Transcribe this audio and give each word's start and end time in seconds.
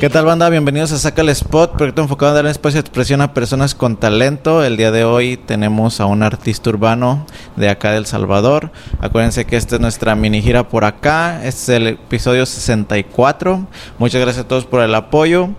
¿Qué 0.00 0.08
tal 0.08 0.24
banda? 0.24 0.48
Bienvenidos 0.48 0.92
a 0.92 0.98
Saca 0.98 1.20
el 1.20 1.28
Spot, 1.28 1.76
proyecto 1.76 2.00
enfocado 2.00 2.30
en 2.30 2.36
dar 2.36 2.50
espacio 2.50 2.76
de 2.76 2.80
expresión 2.80 3.20
a 3.20 3.34
personas 3.34 3.74
con 3.74 3.98
talento. 3.98 4.64
El 4.64 4.78
día 4.78 4.90
de 4.90 5.04
hoy 5.04 5.36
tenemos 5.36 6.00
a 6.00 6.06
un 6.06 6.22
artista 6.22 6.70
urbano 6.70 7.26
de 7.56 7.68
acá 7.68 7.92
del 7.92 8.06
Salvador. 8.06 8.72
Acuérdense 9.00 9.44
que 9.44 9.58
esta 9.58 9.74
es 9.74 9.80
nuestra 9.82 10.14
mini 10.14 10.40
gira 10.40 10.66
por 10.66 10.86
acá. 10.86 11.44
Este 11.44 11.48
es 11.48 11.68
el 11.68 11.86
episodio 11.88 12.46
64. 12.46 13.66
Muchas 13.98 14.22
gracias 14.22 14.46
a 14.46 14.48
todos 14.48 14.64
por 14.64 14.80
el 14.80 14.94
apoyo. 14.94 15.50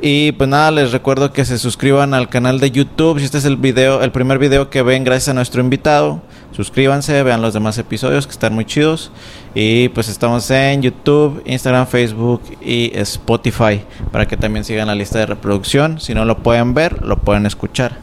Y 0.00 0.32
pues 0.32 0.48
nada, 0.48 0.70
les 0.70 0.90
recuerdo 0.90 1.34
que 1.34 1.44
se 1.44 1.58
suscriban 1.58 2.14
al 2.14 2.30
canal 2.30 2.60
de 2.60 2.70
YouTube. 2.70 3.18
Si 3.18 3.26
este 3.26 3.36
es 3.36 3.44
el 3.44 3.58
video, 3.58 4.02
el 4.02 4.10
primer 4.10 4.38
video 4.38 4.70
que 4.70 4.80
ven 4.80 5.04
gracias 5.04 5.28
a 5.28 5.34
nuestro 5.34 5.60
invitado, 5.60 6.22
suscríbanse, 6.52 7.22
vean 7.22 7.42
los 7.42 7.54
demás 7.54 7.76
episodios 7.78 8.26
que 8.26 8.32
están 8.32 8.54
muy 8.54 8.64
chidos. 8.64 9.10
Y 9.54 9.88
pues 9.90 10.08
estamos 10.08 10.50
en 10.50 10.82
YouTube, 10.82 11.42
Instagram, 11.44 11.86
Facebook 11.86 12.42
y 12.60 12.90
Spotify 12.94 13.82
para 14.10 14.26
que 14.26 14.36
también 14.36 14.64
sigan 14.64 14.86
la 14.86 14.94
lista 14.94 15.18
de 15.18 15.26
reproducción. 15.26 16.00
Si 16.00 16.14
no 16.14 16.24
lo 16.24 16.38
pueden 16.38 16.74
ver, 16.74 17.02
lo 17.02 17.18
pueden 17.18 17.46
escuchar. 17.46 17.96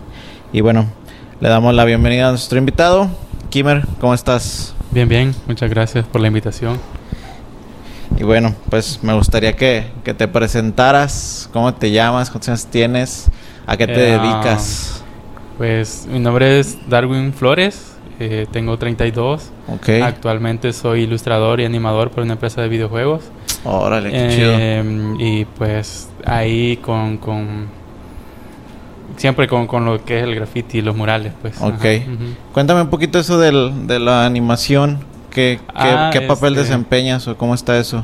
Y 0.52 0.62
bueno, 0.62 0.88
le 1.40 1.50
damos 1.50 1.74
la 1.74 1.86
bienvenida 1.86 2.28
a 2.28 2.32
nuestro 2.32 2.58
invitado. 2.60 3.10
Kimmer, 3.50 3.86
¿cómo 4.00 4.14
estás? 4.14 4.76
Bien, 4.92 5.08
bien, 5.08 5.36
muchas 5.48 5.70
gracias 5.70 6.06
por 6.06 6.22
la 6.22 6.28
invitación. 6.28 6.80
Y 8.18 8.24
bueno, 8.24 8.56
pues 8.70 9.04
me 9.04 9.14
gustaría 9.14 9.56
que, 9.56 9.86
que 10.04 10.14
te 10.14 10.28
presentaras, 10.28 11.50
cómo 11.54 11.74
te 11.74 11.92
llamas, 11.92 12.30
cuántos 12.30 12.50
años 12.50 12.66
tienes, 12.66 13.28
a 13.66 13.78
qué 13.78 13.88
te 13.88 13.94
Eh, 13.94 14.18
dedicas. 14.18 15.04
Pues 15.58 16.08
mi 16.10 16.20
nombre 16.20 16.60
es 16.60 16.78
Darwin 16.90 17.34
Flores, 17.34 17.89
eh, 18.20 18.48
tengo 18.52 18.78
32. 18.78 19.50
Ok. 19.68 19.90
Actualmente 20.04 20.74
soy 20.74 21.02
ilustrador 21.04 21.60
y 21.62 21.66
animador 21.66 22.12
por 22.12 22.24
una 22.24 22.34
empresa 22.34 22.62
de 22.62 22.68
videojuegos. 22.70 23.24
Órale, 23.64 24.12
qué 24.12 24.28
chido. 24.36 24.52
Eh, 24.58 25.16
y 25.20 25.46
pues 25.46 26.10
ahí 26.26 26.78
con, 26.78 27.18
con 27.18 27.68
siempre 29.18 29.48
con, 29.48 29.68
con 29.68 29.86
lo 29.86 30.04
que 30.04 30.18
es 30.18 30.24
el 30.24 30.36
graffiti 30.36 30.80
y 30.80 30.82
los 30.82 30.96
murales, 30.96 31.34
pues. 31.42 31.60
Ok. 31.62 31.74
Ajá. 31.74 32.02
Cuéntame 32.54 32.82
un 32.82 32.90
poquito 32.90 33.20
eso 33.20 33.38
del, 33.40 33.88
de 33.88 34.00
la 34.00 34.26
animación. 34.26 35.00
¿Qué, 35.32 35.60
qué, 35.68 35.72
Ah, 35.76 36.10
qué 36.12 36.22
papel 36.22 36.54
este- 36.54 36.64
desempeñas 36.64 37.28
o 37.28 37.38
cómo 37.38 37.54
está 37.54 37.78
eso? 37.78 38.04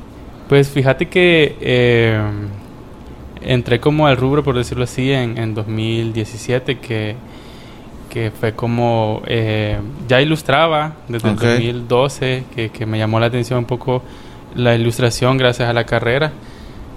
Pues 0.49 0.69
fíjate 0.69 1.07
que 1.07 1.57
eh, 1.59 2.21
entré 3.41 3.79
como 3.79 4.05
al 4.07 4.15
rubro, 4.17 4.43
por 4.43 4.55
decirlo 4.55 4.83
así, 4.83 5.11
en, 5.11 5.37
en 5.39 5.55
2017, 5.55 6.77
que, 6.77 7.15
que 8.15 8.31
fue 8.31 8.53
como... 8.53 9.21
eh, 9.27 9.77
ya 10.07 10.21
ilustraba 10.21 10.93
desde 11.09 11.27
el 11.27 11.35
2012, 11.35 12.45
que, 12.55 12.69
que 12.69 12.85
me 12.85 12.97
llamó 12.97 13.19
la 13.19 13.25
atención 13.25 13.59
un 13.59 13.65
poco 13.65 14.01
la 14.55 14.73
ilustración 14.73 15.37
gracias 15.37 15.67
a 15.67 15.73
la 15.73 15.83
carrera. 15.83 16.31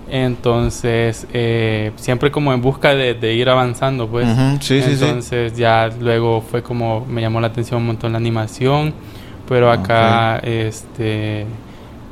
Entonces, 0.08 1.26
eh, 1.32 1.90
siempre 1.96 2.30
como 2.30 2.52
en 2.52 2.62
busca 2.62 2.94
de, 2.94 3.14
de 3.14 3.34
ir 3.34 3.48
avanzando, 3.48 4.06
pues. 4.06 4.28
Ujú, 4.28 4.58
sí, 4.60 4.80
sí, 4.80 4.96
sí. 4.96 5.04
Entonces 5.04 5.56
ya 5.56 5.88
luego 6.00 6.40
fue 6.40 6.62
como 6.62 7.04
me 7.06 7.20
llamó 7.20 7.40
la 7.40 7.48
atención 7.48 7.80
un 7.80 7.88
montón 7.88 8.12
la 8.12 8.18
animación, 8.18 8.94
pero 9.48 9.72
acá 9.72 10.38
este 10.44 11.46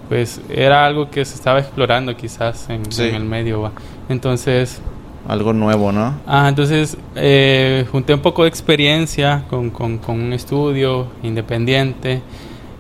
pues 0.09 0.41
era 0.51 0.85
algo 0.85 1.11
que 1.11 1.25
se 1.25 1.35
estaba 1.37 1.59
explorando 1.61 2.17
quizás 2.17 2.69
en, 2.71 2.83
en 3.09 3.15
el 3.15 3.25
medio. 3.25 3.63
¿va? 3.63 3.73
Entonces, 4.09 4.81
Algo 5.29 5.53
nuevo, 5.53 5.91
¿no? 5.93 6.15
ah, 6.27 6.47
entonces 6.49 6.97
eh, 7.17 7.85
junté 7.91 8.15
un 8.15 8.21
poco 8.21 8.43
de 8.45 8.49
experiencia 8.49 9.43
con, 9.51 9.71
con, 9.71 9.99
con 9.99 10.21
un 10.21 10.33
estudio 10.33 11.09
independiente. 11.23 12.23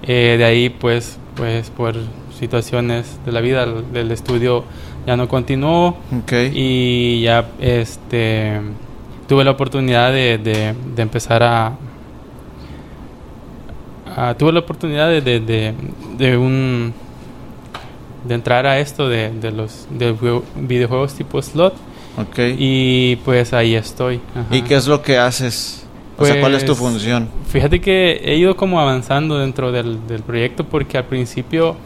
Eh, 0.02 0.36
de 0.38 0.44
ahí 0.44 0.68
pues 0.68 1.18
pues 1.34 1.70
por 1.70 1.94
situaciones 2.38 3.18
de 3.26 3.32
la 3.32 3.40
vida 3.40 3.64
el- 3.64 3.92
del 3.92 4.10
estudio 4.12 4.64
ya 5.06 5.16
no 5.16 5.26
continuó 5.28 5.96
Ok. 6.22 6.32
y 6.52 7.20
ya 7.22 7.46
este 7.60 8.60
tuve 9.26 9.42
la 9.44 9.50
oportunidad 9.52 10.12
de, 10.12 10.38
de- 10.38 10.74
de 10.94 11.02
empezar 11.02 11.42
a, 11.42 11.72
a- 14.16 14.34
tuve 14.34 14.52
la 14.52 14.60
oportunidad 14.60 15.08
de, 15.08 15.74
de, 16.18 16.36
un 16.38 16.94
de 18.24 18.34
entrar 18.34 18.66
a 18.66 18.78
esto 18.78 19.08
de, 19.08 19.30
de 19.30 19.50
los 19.50 19.86
de 19.90 20.14
jue- 20.14 20.42
videojuegos 20.56 21.14
tipo 21.14 21.40
slot 21.42 21.74
ok. 22.16 22.38
y 22.58 23.16
pues 23.24 23.52
ahí 23.52 23.74
estoy 23.74 24.20
ajá. 24.34 24.54
¿Y 24.56 24.62
qué 24.62 24.74
es 24.76 24.86
lo 24.86 25.02
que 25.02 25.18
haces? 25.18 25.82
O 26.18 26.24
sea, 26.24 26.40
¿cuál 26.40 26.54
es 26.54 26.64
tu 26.64 26.68
Pues, 26.74 26.78
función? 26.78 27.28
Fíjate 27.48 27.80
que 27.80 28.20
he 28.24 28.36
ido 28.36 28.56
como 28.56 28.80
avanzando 28.80 29.38
dentro 29.38 29.70
del, 29.70 30.06
del 30.06 30.22
proyecto 30.22 30.64
porque 30.64 30.96
al 30.96 31.04
principio 31.04 31.76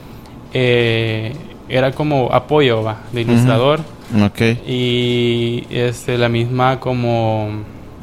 eh, 0.55 1.33
era 1.69 1.93
como 1.93 2.29
apoyo 2.33 2.83
¿va? 2.83 2.99
de 3.13 3.21
ilustrador 3.23 3.81
Ok. 4.25 4.41
y 4.69 5.65
este 5.71 6.17
la 6.19 6.29
misma 6.29 6.81
como 6.81 7.49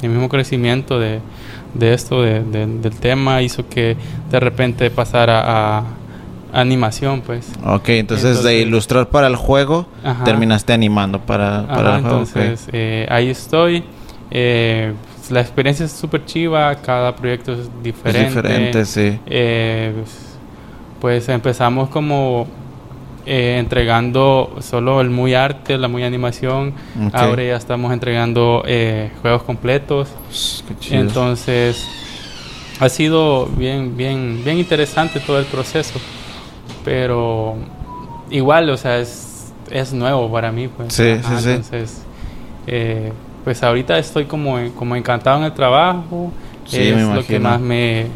el 0.02 0.08
mismo 0.10 0.28
crecimiento 0.28 0.98
de, 0.98 1.20
de 1.74 1.94
esto 1.94 2.22
de- 2.22 2.42
de- 2.44 2.66
del 2.66 2.94
tema 2.96 3.42
hizo 3.42 3.68
que 3.68 3.96
de 4.30 4.40
repente 4.40 4.90
pasara 4.90 5.42
a, 5.78 5.84
animación 6.52 7.20
pues 7.20 7.50
Ok, 7.64 7.88
entonces, 7.90 8.42
de 8.42 8.58
ilustrar 8.60 9.08
para 9.08 9.26
el 9.26 9.36
juego, 9.36 9.86
Ajá. 10.02 10.24
terminaste 10.24 10.72
animando 10.72 11.20
para, 11.20 11.66
para 11.66 11.88
Ajá, 11.90 11.96
el 11.98 12.02
juego. 12.02 12.18
entonces 12.20 12.68
eh, 12.72 13.06
ahí 13.10 13.28
estoy 13.30 13.84
Eh, 14.30 14.92
pues, 15.16 15.30
la 15.30 15.40
experiencia 15.40 15.86
es 15.86 15.92
súper 15.92 16.24
chiva 16.26 16.74
cada 16.76 17.14
proyecto 17.16 17.52
es 17.52 17.60
Es 17.60 17.82
diferente 17.82 18.28
diferente, 18.42 18.84
sí. 18.84 19.18
Eh, 19.26 19.92
pues 21.00 21.28
empezamos 21.28 21.88
como 21.90 22.46
entregando 23.24 24.56
solo 24.60 25.00
el 25.00 25.10
muy 25.10 25.34
arte, 25.34 25.76
la 25.78 25.88
muy 25.88 26.02
animación. 26.02 26.72
Ahora 27.12 27.42
ya 27.44 27.56
estamos 27.56 27.92
entregando 27.92 28.62
juegos 29.22 29.42
completos. 29.42 30.08
Qué 30.66 30.74
chido. 30.80 31.00
Entonces 31.02 31.86
ha 32.80 32.88
sido 32.88 33.46
bien, 33.46 33.96
bien, 33.96 34.40
bien 34.44 34.58
interesante 34.58 35.20
todo 35.20 35.38
el 35.38 35.44
proceso. 35.46 36.00
Pero 36.88 37.54
igual, 38.30 38.70
o 38.70 38.76
sea, 38.78 38.98
es, 38.98 39.52
es 39.70 39.92
nuevo 39.92 40.32
para 40.32 40.50
mí. 40.50 40.68
Pues. 40.68 40.94
Sí, 40.94 41.16
sí, 41.16 41.34
sí. 41.42 41.48
Entonces, 41.50 42.02
eh, 42.66 43.12
pues 43.44 43.62
ahorita 43.62 43.98
estoy 43.98 44.24
como, 44.24 44.56
como 44.74 44.96
encantado 44.96 45.36
en 45.38 45.44
el 45.44 45.52
trabajo. 45.52 46.32
Sí, 46.64 46.78
es 46.88 46.96
me 46.96 47.14
lo 47.14 47.26
que 47.26 47.38
más 47.38 47.60
me, 47.60 48.06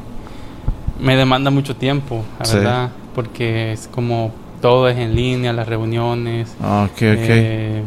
me 0.98 1.16
demanda 1.16 1.50
mucho 1.50 1.76
tiempo, 1.76 2.22
la 2.38 2.46
Sí. 2.46 2.56
verdad. 2.56 2.90
Porque 3.14 3.72
es 3.72 3.88
como 3.88 4.32
todo 4.62 4.88
es 4.88 4.96
en 4.96 5.14
línea, 5.14 5.52
las 5.52 5.68
reuniones. 5.68 6.54
Ok, 6.62 6.92
ok. 6.92 7.00
Eh, 7.02 7.82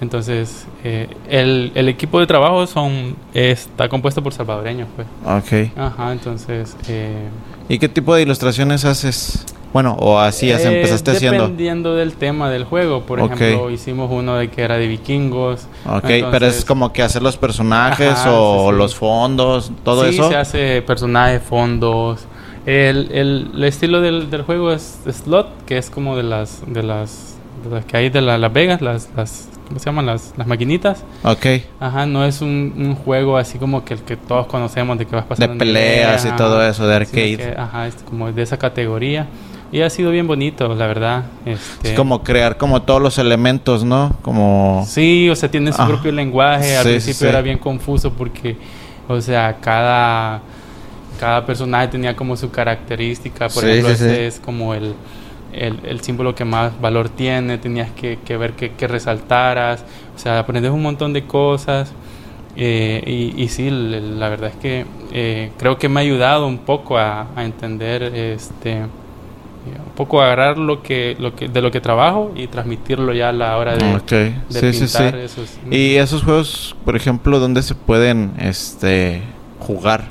entonces, 0.00 0.66
eh, 0.82 1.08
el, 1.28 1.72
el 1.74 1.88
equipo 1.90 2.18
de 2.20 2.26
trabajo 2.26 2.66
son 2.66 3.16
está 3.34 3.86
compuesto 3.90 4.22
por 4.22 4.32
salvadoreños, 4.32 4.88
pues. 4.96 5.06
ok. 5.24 5.78
Ajá, 5.78 6.10
entonces... 6.12 6.74
Eh, 6.88 7.28
¿Y 7.68 7.78
qué 7.78 7.88
tipo 7.90 8.14
de 8.14 8.22
ilustraciones 8.22 8.84
haces? 8.86 9.44
Bueno, 9.72 9.96
o 9.98 10.18
así 10.18 10.48
ya 10.48 10.58
eh, 10.58 10.76
empezaste 10.76 11.12
haciendo. 11.12 11.42
Dependiendo 11.44 11.94
del 11.94 12.12
tema 12.14 12.50
del 12.50 12.64
juego. 12.64 13.02
Por 13.02 13.20
ejemplo, 13.20 13.70
hicimos 13.70 14.10
uno 14.12 14.34
de 14.36 14.48
que 14.48 14.62
era 14.62 14.76
de 14.76 14.86
vikingos. 14.86 15.66
Ok, 15.86 16.04
pero 16.30 16.46
es 16.46 16.64
como 16.64 16.92
que 16.92 17.02
hacer 17.02 17.22
los 17.22 17.36
personajes 17.38 18.10
Ajá, 18.12 18.32
o 18.32 18.68
sí, 18.68 18.72
sí. 18.74 18.78
los 18.78 18.94
fondos, 18.94 19.72
todo 19.84 20.04
sí, 20.04 20.10
eso. 20.10 20.28
se 20.28 20.36
hace 20.36 20.82
personajes, 20.82 21.42
fondos. 21.42 22.26
El, 22.66 23.10
el, 23.12 23.50
el 23.54 23.64
estilo 23.64 24.00
del, 24.00 24.30
del 24.30 24.42
juego 24.42 24.72
es 24.72 25.00
slot, 25.10 25.64
que 25.64 25.78
es 25.78 25.90
como 25.90 26.16
de 26.16 26.22
las 26.22 26.62
de 26.66 26.82
las, 26.82 27.36
de 27.64 27.70
las 27.74 27.84
que 27.86 27.96
hay 27.96 28.08
de 28.10 28.20
la- 28.20 28.38
Las 28.38 28.52
Vegas, 28.52 28.80
las, 28.82 29.08
las 29.16 29.48
¿cómo 29.66 29.80
se 29.80 29.86
llaman? 29.86 30.06
Las, 30.06 30.32
las 30.36 30.46
maquinitas. 30.46 31.02
Ok, 31.24 31.46
Ajá, 31.80 32.06
no 32.06 32.24
es 32.24 32.40
un, 32.40 32.72
un 32.76 32.94
juego 32.94 33.36
así 33.36 33.58
como 33.58 33.84
que 33.84 33.94
el 33.94 34.02
que 34.02 34.16
todos 34.16 34.46
conocemos 34.46 34.96
de 34.98 35.06
que 35.06 35.16
vas 35.16 35.24
de 35.24 35.28
pasando 35.30 35.58
peleas 35.58 36.24
y 36.24 36.30
todo 36.36 36.62
eso, 36.64 36.86
de 36.86 36.94
arcade. 36.94 37.36
que, 37.38 37.54
ajá, 37.58 37.88
es 37.88 37.96
como 38.08 38.30
de 38.30 38.42
esa 38.42 38.58
categoría. 38.58 39.26
Y 39.72 39.80
ha 39.80 39.88
sido 39.90 40.10
bien 40.10 40.26
bonito, 40.26 40.74
la 40.74 40.86
verdad. 40.86 41.24
Este, 41.46 41.90
Es 41.92 41.96
como 41.96 42.22
crear 42.22 42.58
como 42.58 42.82
todos 42.82 43.00
los 43.00 43.16
elementos, 43.18 43.84
¿no? 43.84 44.14
Como... 44.20 44.84
Sí, 44.86 45.30
o 45.30 45.34
sea, 45.36 45.50
tiene 45.50 45.72
su 45.72 45.80
Ah, 45.80 45.86
propio 45.88 46.12
lenguaje. 46.12 46.76
Al 46.76 46.84
sí, 46.84 46.90
principio 46.90 47.14
sí. 47.20 47.26
era 47.26 47.40
bien 47.40 47.58
confuso 47.58 48.12
porque, 48.12 48.56
o 49.08 49.18
sea, 49.22 49.56
cada, 49.60 50.42
cada 51.18 51.46
personaje 51.46 51.88
tenía 51.88 52.14
como 52.14 52.36
su 52.36 52.50
característica. 52.50 53.48
Por 53.48 53.64
Sí, 53.64 53.70
ejemplo, 53.70 53.90
este 53.92 54.26
es 54.26 54.40
como 54.40 54.74
el, 54.74 54.94
el, 55.54 55.80
el 55.84 56.00
símbolo 56.02 56.34
que 56.34 56.44
más 56.44 56.78
valor 56.78 57.08
tiene. 57.08 57.56
Tenías 57.56 57.90
que, 57.92 58.18
que 58.24 58.36
ver 58.36 58.52
que, 58.52 58.72
que 58.72 58.86
resaltaras. 58.86 59.86
O 60.14 60.18
sea, 60.18 60.38
aprendes 60.40 60.70
un 60.70 60.82
montón 60.82 61.14
de 61.14 61.24
cosas. 61.26 61.92
Eh, 62.56 63.02
y, 63.06 63.42
y 63.42 63.48
sí, 63.48 63.70
la 63.70 64.28
verdad 64.28 64.50
es 64.50 64.56
que 64.56 64.84
eh, 65.12 65.50
creo 65.56 65.78
que 65.78 65.88
me 65.88 66.00
ha 66.00 66.02
ayudado 66.02 66.46
un 66.46 66.58
poco 66.58 66.98
a, 66.98 67.28
a 67.34 67.44
entender 67.44 68.02
este 68.02 68.82
un 69.66 69.92
poco 69.94 70.20
agarrar 70.22 70.58
lo 70.58 70.82
que, 70.82 71.16
lo 71.18 71.34
que 71.36 71.48
de 71.48 71.60
lo 71.62 71.70
que 71.70 71.80
trabajo 71.80 72.32
y 72.34 72.46
transmitirlo 72.48 73.12
ya 73.12 73.28
a 73.28 73.32
la 73.32 73.56
hora 73.56 73.76
de, 73.76 73.94
Ok, 73.94 74.10
de 74.10 74.34
sí, 74.48 74.72
sí, 74.72 74.88
sí. 74.88 74.98
pintar 74.98 75.16
esos. 75.20 75.58
Y 75.70 75.94
esos 75.96 76.22
juegos, 76.24 76.74
por 76.84 76.96
ejemplo, 76.96 77.38
¿dónde 77.38 77.62
se 77.62 77.74
pueden 77.74 78.32
este 78.38 79.22
jugar? 79.60 80.04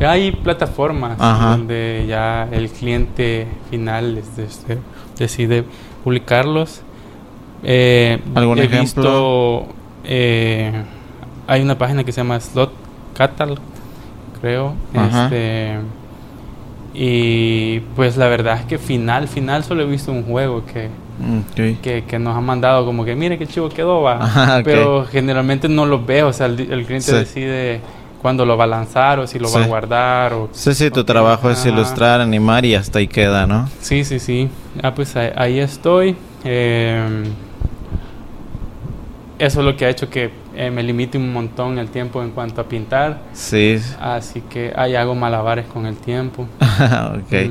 Hay 0.00 0.32
plataformas 0.32 1.16
Ajá. 1.20 1.50
donde 1.56 2.04
ya 2.08 2.48
el 2.50 2.68
cliente 2.70 3.46
final 3.70 4.18
es- 4.18 4.38
este, 4.38 4.78
decide 5.18 5.64
publicarlos. 6.02 6.82
Eh, 7.62 8.18
¿Algún 8.34 8.58
he 8.58 8.64
ejemplo? 8.64 8.82
visto, 9.62 9.68
eh, 10.04 10.72
hay 11.46 11.62
una 11.62 11.78
página 11.78 12.02
que 12.02 12.10
se 12.10 12.20
llama 12.20 12.40
Slot 12.40 12.72
Catalog, 13.16 13.58
creo. 14.40 14.74
Ajá. 14.94 15.24
Este, 15.26 15.78
y 16.94 17.80
pues 17.96 18.16
la 18.16 18.28
verdad 18.28 18.58
es 18.60 18.64
que 18.66 18.78
final, 18.78 19.28
final 19.28 19.64
solo 19.64 19.82
he 19.82 19.86
visto 19.86 20.12
un 20.12 20.24
juego 20.24 20.64
que, 20.66 20.88
Mm, 21.18 21.40
que, 21.82 22.04
que 22.04 22.18
nos 22.18 22.36
han 22.36 22.42
mandado 22.44 22.84
como 22.86 23.04
que 23.04 23.14
mire 23.14 23.38
qué 23.38 23.46
chivo 23.46 23.68
quedó, 23.68 24.00
va. 24.02 24.24
Ajá, 24.24 24.56
ok. 24.58 24.64
Pero 24.64 25.04
generalmente 25.04 25.68
no 25.68 25.84
los 25.86 26.04
veo, 26.04 26.28
o 26.28 26.32
sea, 26.32 26.46
el, 26.46 26.58
el 26.58 26.84
cliente 26.86 27.00
Sí. 27.02 27.12
decide 27.12 27.80
cuándo 28.20 28.44
lo 28.46 28.56
va 28.56 28.64
a 28.64 28.66
lanzar 28.68 29.18
o 29.20 29.26
si 29.26 29.38
lo 29.38 29.52
va 29.52 29.62
a 29.62 29.66
guardar. 29.66 30.32
O, 30.32 30.48
Sí, 30.52 30.74
sí, 30.74 30.90
tu 30.90 31.04
trabajo 31.04 31.50
es 31.50 31.64
ilustrar, 31.66 32.20
animar 32.20 32.64
y 32.64 32.74
hasta 32.74 32.98
ahí 32.98 33.08
queda, 33.08 33.46
¿no? 33.46 33.68
Sí, 33.80 34.04
sí, 34.04 34.18
sí. 34.18 34.48
Ah, 34.82 34.94
pues 34.94 35.14
ahí, 35.14 35.30
ahí 35.36 35.58
estoy. 35.60 36.16
Eh, 36.44 37.24
eso 39.38 39.60
es 39.60 39.66
lo 39.66 39.76
que 39.76 39.84
ha 39.84 39.90
hecho 39.90 40.08
que 40.08 40.30
eh, 40.56 40.70
me 40.70 40.82
limite 40.82 41.18
un 41.18 41.32
montón 41.32 41.78
el 41.78 41.88
tiempo 41.88 42.22
en 42.22 42.30
cuanto 42.30 42.60
a 42.60 42.64
pintar. 42.68 43.22
Sí. 43.32 43.78
Así 44.00 44.40
que 44.42 44.72
ahí 44.76 44.94
hago 44.94 45.14
malabares 45.14 45.66
con 45.66 45.86
el 45.86 45.96
tiempo. 45.96 46.46
ok. 46.60 47.50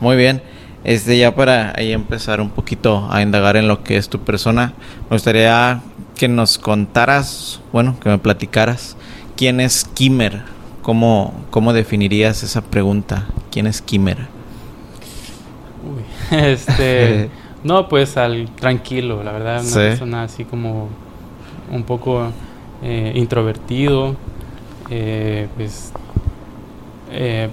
Muy 0.00 0.16
bien. 0.16 0.42
Este, 0.84 1.16
ya 1.16 1.34
para 1.34 1.72
ahí 1.76 1.92
empezar 1.92 2.40
un 2.40 2.50
poquito 2.50 3.06
a 3.10 3.22
indagar 3.22 3.56
en 3.56 3.68
lo 3.68 3.84
que 3.84 3.96
es 3.96 4.08
tu 4.08 4.18
persona, 4.18 4.72
me 5.08 5.14
gustaría 5.14 5.80
que 6.16 6.26
nos 6.26 6.58
contaras, 6.58 7.60
bueno, 7.72 7.96
que 8.00 8.08
me 8.08 8.18
platicaras, 8.18 8.96
¿quién 9.36 9.60
es 9.60 9.84
Kimmer? 9.84 10.42
¿Cómo, 10.82 11.34
cómo 11.50 11.72
definirías 11.72 12.42
esa 12.42 12.62
pregunta? 12.62 13.26
¿Quién 13.52 13.68
es 13.68 13.80
Kimmer? 13.80 14.26
Uy, 15.84 16.02
este, 16.36 17.30
no, 17.64 17.88
pues 17.88 18.16
al 18.16 18.50
tranquilo, 18.56 19.22
la 19.22 19.30
verdad, 19.30 19.60
una 19.60 19.68
Sí. 19.70 19.74
persona 19.78 20.22
así 20.24 20.44
como 20.44 20.88
un 21.70 21.82
poco 21.84 22.28
eh, 22.82 23.12
introvertido, 23.14 24.16
eh, 24.90 25.48
pues 25.56 25.92
eh, 27.10 27.48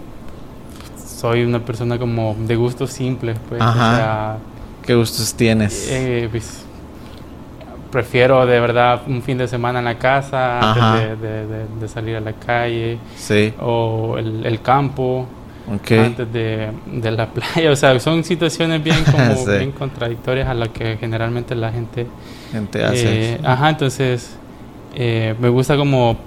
soy 1.06 1.44
una 1.44 1.60
persona 1.60 1.98
como 2.00 2.36
de 2.40 2.56
gustos 2.56 2.92
simples, 2.92 3.38
pues, 3.50 3.62
Ajá. 3.62 3.72
o 3.94 3.96
sea, 3.96 4.38
¿Qué 4.84 4.96
gustos 4.96 5.34
tienes? 5.36 6.28
pues, 6.32 6.66
prefiero 7.92 8.46
de 8.46 8.60
verdad 8.60 9.02
un 9.08 9.22
fin 9.22 9.38
de 9.38 9.48
semana 9.48 9.80
en 9.80 9.86
la 9.86 9.98
casa 9.98 10.60
Ajá. 10.60 10.94
antes 10.94 11.22
de, 11.22 11.28
de- 11.28 11.48
de- 11.48 11.66
de 11.82 11.88
salir 11.88 12.16
a 12.16 12.20
la 12.22 12.34
calle 12.34 13.00
sí, 13.16 13.54
o 13.60 14.16
el, 14.18 14.46
el 14.46 14.62
campo 14.62 15.26
antes 16.00 16.32
de, 16.34 16.70
de 16.88 17.12
la 17.12 17.28
playa. 17.34 17.72
O 17.72 17.76
sea, 17.76 18.00
son 18.00 18.24
situaciones 18.24 18.84
bien 18.84 19.04
como 19.12 19.36
Sí. 19.36 19.52
bien 19.58 19.72
contradictorias 19.72 20.48
a 20.48 20.54
lo 20.54 20.72
que 20.74 20.98
generalmente 20.98 21.56
la 21.56 21.72
gente 21.72 22.08
Gente 22.52 22.84
hace. 22.84 23.34
eh, 23.36 23.40
ajá, 23.44 23.70
entonces 23.70 24.36
eh, 24.96 25.36
me 25.40 25.50
gusta 25.50 25.78
como 25.78 26.18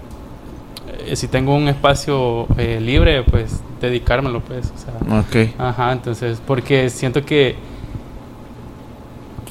eh, 1.06 1.16
si 1.16 1.26
tengo 1.28 1.54
un 1.54 1.68
espacio 1.68 2.46
eh, 2.58 2.78
libre, 2.80 3.22
pues 3.24 3.60
dedicármelo, 3.80 4.40
pues. 4.40 4.72
O 4.74 4.78
sea, 4.78 5.18
Ok. 5.20 5.50
Ajá, 5.58 5.92
entonces, 5.92 6.40
porque 6.46 6.88
siento 6.90 7.24
que 7.24 7.56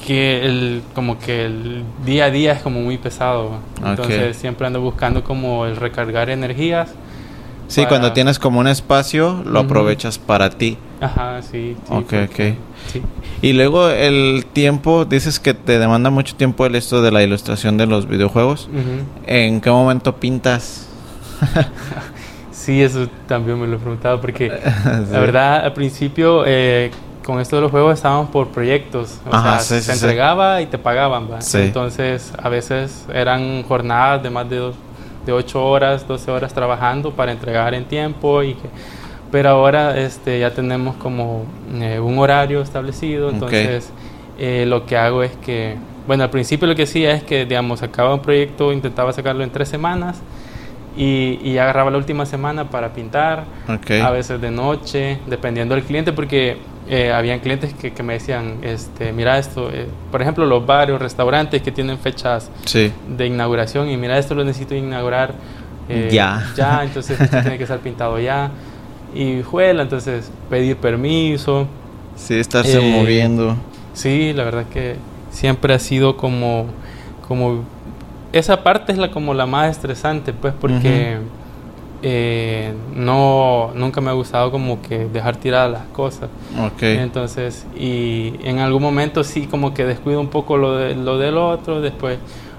que 0.06 0.44
el 0.44 0.82
como 0.94 1.18
que 1.18 1.44
el 1.44 1.84
día 2.04 2.24
a 2.24 2.30
día 2.30 2.52
es 2.54 2.62
como 2.62 2.80
muy 2.80 2.98
pesado. 2.98 3.58
Entonces, 3.84 4.36
siempre 4.36 4.66
ando 4.66 4.80
buscando 4.80 5.22
como 5.22 5.64
el 5.66 5.76
recargar 5.76 6.28
energías. 6.30 6.92
Sí, 7.72 7.80
para- 7.82 7.88
cuando 7.88 8.12
tienes 8.12 8.38
como 8.38 8.60
un 8.60 8.68
espacio, 8.68 9.42
lo 9.44 9.60
aprovechas 9.60 10.18
para 10.18 10.50
ti. 10.50 10.76
Ajá, 11.00 11.40
sí. 11.42 11.76
sí, 11.76 11.76
Ok, 11.88 12.04
porque- 12.10 12.56
Sí. 12.92 13.02
Y 13.42 13.52
luego 13.54 13.88
el 13.88 14.44
tiempo, 14.52 15.04
dices 15.04 15.38
que 15.40 15.54
te 15.54 15.78
demanda 15.78 16.10
mucho 16.10 16.34
tiempo 16.36 16.64
el 16.66 16.74
esto 16.76 17.00
de 17.02 17.10
la 17.12 17.22
ilustración 17.22 17.76
de 17.76 17.86
los 17.86 18.06
videojuegos. 18.08 18.68
¿En 19.26 19.60
qué 19.60 19.70
momento 19.70 20.16
pintas? 20.16 20.86
Sí, 22.52 22.80
eso 22.80 23.08
también 23.26 23.60
me 23.60 23.66
lo 23.66 23.74
he 23.76 23.78
preguntado 23.78 24.20
porque 24.20 24.48
Sí. 24.84 25.12
la 25.12 25.18
verdad 25.18 25.64
al 25.64 25.72
principio 25.72 26.44
eh, 26.46 26.90
con 27.24 27.40
esto 27.40 27.56
de 27.56 27.62
los 27.62 27.70
juegos 27.72 27.94
estábamos 27.94 28.30
por 28.30 28.48
proyectos, 28.48 29.18
o 29.28 29.34
Ajá, 29.34 29.58
sea, 29.58 29.80
sí, 29.80 29.86
se 29.86 29.92
entregaba 29.92 30.60
y 30.60 30.66
te 30.66 30.78
pagaban, 30.78 31.28
¿va? 31.30 31.40
Sí. 31.40 31.58
entonces 31.58 32.32
a 32.40 32.48
veces 32.48 33.06
eran 33.12 33.62
jornadas 33.64 34.22
de 34.22 34.30
más 34.30 34.48
de, 34.48 34.56
dos- 34.58 34.76
de 35.26 35.32
8 35.32 35.64
horas, 35.64 36.06
12 36.06 36.30
horas 36.30 36.52
trabajando 36.54 37.12
para 37.12 37.32
entregar 37.32 37.74
en 37.74 37.84
tiempo 37.84 38.42
y 38.42 38.54
que, 38.54 38.68
pero 39.30 39.50
ahora 39.50 39.98
este 39.98 40.38
ya 40.38 40.52
tenemos 40.52 40.96
como 40.96 41.44
eh, 41.74 41.98
un 42.00 42.18
horario 42.18 42.60
establecido, 42.60 43.30
entonces 43.30 43.90
eh, 44.38 44.64
lo 44.66 44.86
que 44.86 44.96
hago 44.96 45.22
es 45.22 45.32
que, 45.36 45.76
bueno, 46.06 46.24
al 46.24 46.30
principio 46.30 46.66
lo 46.66 46.74
que 46.74 46.82
hacía 46.82 47.12
es 47.12 47.22
que, 47.22 47.46
digamos, 47.46 47.82
acababa 47.82 48.14
un 48.14 48.22
proyecto, 48.22 48.72
intentaba 48.72 49.12
sacarlo 49.12 49.42
en 49.42 49.50
tres 49.50 49.68
semanas 49.68 50.20
y, 50.96 51.38
y 51.42 51.58
agarraba 51.58 51.90
la 51.90 51.98
última 51.98 52.26
semana 52.26 52.70
para 52.70 52.92
pintar, 52.92 53.44
Ok. 53.68 53.90
a 54.02 54.10
veces 54.10 54.40
de 54.40 54.50
noche, 54.50 55.18
dependiendo 55.26 55.74
del 55.74 55.84
cliente, 55.84 56.12
porque 56.12 56.58
eh, 56.88 57.12
habían 57.12 57.38
clientes 57.40 57.72
que, 57.74 57.92
que 57.92 58.02
me 58.02 58.14
decían, 58.14 58.56
este, 58.62 59.12
mira 59.12 59.38
esto, 59.38 59.70
eh, 59.72 59.86
por 60.10 60.20
ejemplo, 60.20 60.44
los 60.46 60.66
bares, 60.66 60.98
restaurantes 60.98 61.62
que 61.62 61.70
tienen 61.72 61.98
fechas 61.98 62.50
Sí. 62.66 62.92
de 63.08 63.26
inauguración 63.26 63.88
y 63.88 63.96
mira 63.96 64.18
esto 64.18 64.34
lo 64.34 64.44
necesito 64.44 64.74
inaugurar 64.74 65.34
eh, 65.88 66.08
Ya. 66.12 66.42
ya, 66.56 66.82
entonces 66.84 67.20
esto 67.20 67.40
tiene 67.40 67.56
que 67.56 67.64
estar 67.64 67.78
pintado 67.80 68.18
ya 68.20 68.50
y 69.14 69.42
juela, 69.42 69.82
entonces 69.82 70.30
pedir 70.50 70.76
permiso. 70.76 71.66
Sí, 72.16 72.34
estarse 72.38 72.78
Eh, 72.78 72.92
moviendo. 73.00 73.56
Sí, 73.94 74.32
la 74.34 74.44
verdad 74.44 74.64
que 74.72 74.96
siempre 75.30 75.74
ha 75.74 75.78
sido 75.78 76.16
como, 76.16 76.66
como 77.26 77.64
esa 78.32 78.62
parte 78.62 78.92
es 78.92 78.98
la 78.98 79.10
como 79.10 79.34
la 79.34 79.46
más 79.46 79.70
estresante, 79.70 80.32
pues, 80.32 80.54
porque 80.58 81.18
eh, 82.02 82.74
no 82.96 83.70
nunca 83.74 84.00
me 84.00 84.10
ha 84.10 84.14
gustado 84.14 84.50
como 84.50 84.82
que 84.82 85.06
dejar 85.06 85.36
tiradas 85.36 85.70
las 85.70 85.86
cosas. 85.92 86.30
Ok. 86.58 86.82
Entonces, 86.82 87.66
y 87.76 88.34
en 88.42 88.58
algún 88.58 88.82
momento 88.82 89.22
sí 89.22 89.46
como 89.46 89.72
que 89.74 89.84
descuido 89.84 90.20
un 90.20 90.28
poco 90.28 90.56
lo 90.56 90.76
de 90.76 90.94
lo 90.94 91.18
del 91.18 91.36
otro, 91.36 91.80
después 91.80 92.18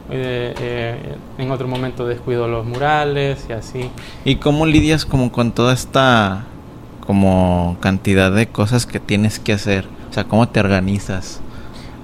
eh, 0.10 0.54
eh, 0.60 0.96
en 1.38 1.52
otro 1.52 1.68
momento 1.68 2.06
descuido 2.06 2.48
los 2.48 2.66
murales 2.66 3.46
y 3.50 3.54
así. 3.54 3.90
¿Y 4.26 4.36
cómo 4.36 4.66
lidias 4.66 5.06
como 5.06 5.32
con 5.32 5.52
toda 5.52 5.74
esta 5.74 6.46
como 7.06 7.78
cantidad 7.80 8.32
de 8.32 8.48
cosas 8.48 8.86
que 8.86 9.00
tienes 9.00 9.40
que 9.40 9.54
hacer? 9.54 9.86
O 10.10 10.14
sea, 10.14 10.26
¿cómo 10.26 10.48
te 10.48 10.60
organizas? 10.60 11.42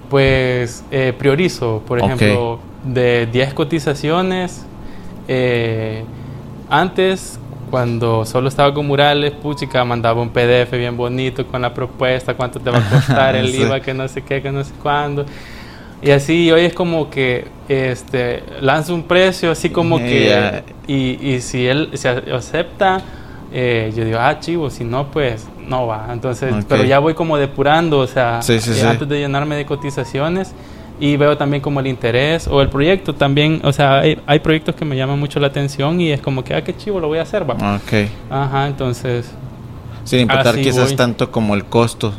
Pues 0.10 0.84
eh, 0.92 1.14
priorizo, 1.18 1.84
por 1.86 2.00
ejemplo, 2.00 2.60
de 2.84 3.28
10 3.32 3.54
cotizaciones, 3.54 4.66
eh, 5.28 6.04
antes, 6.70 7.40
cuando 7.70 8.26
solo 8.26 8.48
estaba 8.50 8.74
con 8.74 8.88
murales, 8.88 9.32
puchica, 9.32 9.84
mandaba 9.86 10.22
un 10.22 10.30
PDF 10.30 10.72
bien 10.72 10.98
bonito 10.98 11.46
con 11.46 11.62
la 11.62 11.74
propuesta, 11.74 12.34
cuánto 12.34 12.60
te 12.60 12.70
va 12.70 12.80
a 12.80 12.90
costar 12.90 13.36
el 13.36 13.52
Sí. 13.52 13.62
IVA, 13.62 13.80
que 13.80 13.94
no 13.94 14.08
sé 14.08 14.22
qué, 14.24 14.42
que 14.42 14.52
no 14.52 14.64
sé 14.64 14.72
cuándo. 14.82 15.26
Y 16.02 16.12
así 16.12 16.50
hoy 16.52 16.62
es 16.62 16.74
como 16.74 17.10
que 17.10 17.46
este 17.68 18.42
lanzo 18.62 18.96
un 18.96 19.04
precio 19.04 19.52
así 19.52 19.70
como 19.70 19.98
que 20.00 20.30
Ya. 20.30 20.64
y, 20.88 21.34
y 21.36 21.42
si 21.42 21.68
él 21.68 21.90
se 21.94 22.08
acepta 22.10 23.02
eh, 23.52 23.92
yo 23.96 24.06
digo 24.06 24.18
ah 24.20 24.40
chivo 24.40 24.70
si 24.70 24.84
no 24.86 25.08
pues 25.12 25.46
no 25.68 25.88
va 25.88 26.08
entonces 26.14 26.54
Ok. 26.54 26.64
pero 26.70 26.84
ya 26.86 27.00
voy 27.00 27.16
como 27.16 27.36
depurando 27.38 27.98
o 28.00 28.08
sea 28.08 28.42
Sí, 28.42 28.60
sí, 28.62 28.72
eh, 28.72 28.74
sí. 28.76 28.86
antes 28.86 29.10
de 29.10 29.20
llenarme 29.20 29.56
de 29.58 29.66
cotizaciones 29.66 30.54
y 31.00 31.16
veo 31.18 31.38
también 31.38 31.62
como 31.62 31.80
el 31.80 31.88
interés 31.88 32.48
o 32.48 32.62
el 32.62 32.70
proyecto 32.70 33.14
también 33.16 33.62
o 33.64 33.72
sea 33.72 34.00
hay, 34.00 34.20
hay 34.26 34.40
proyectos 34.40 34.76
que 34.76 34.84
me 34.86 34.96
llaman 34.98 35.20
mucho 35.20 35.40
la 35.40 35.48
atención 35.48 36.00
y 36.02 36.12
es 36.12 36.20
como 36.22 36.44
que 36.44 36.54
ah 36.54 36.64
qué 36.64 36.76
chivo 36.76 37.00
lo 37.00 37.08
voy 37.08 37.20
a 37.20 37.22
hacer 37.22 37.50
va 37.50 37.54
Ok. 37.76 38.10
ajá 38.30 38.68
entonces 38.68 39.32
Sin 40.04 40.20
importar 40.22 40.56
quizás 40.56 40.88
voy. 40.88 40.96
tanto 40.96 41.32
como 41.32 41.56
el 41.56 41.66
costo. 41.66 42.14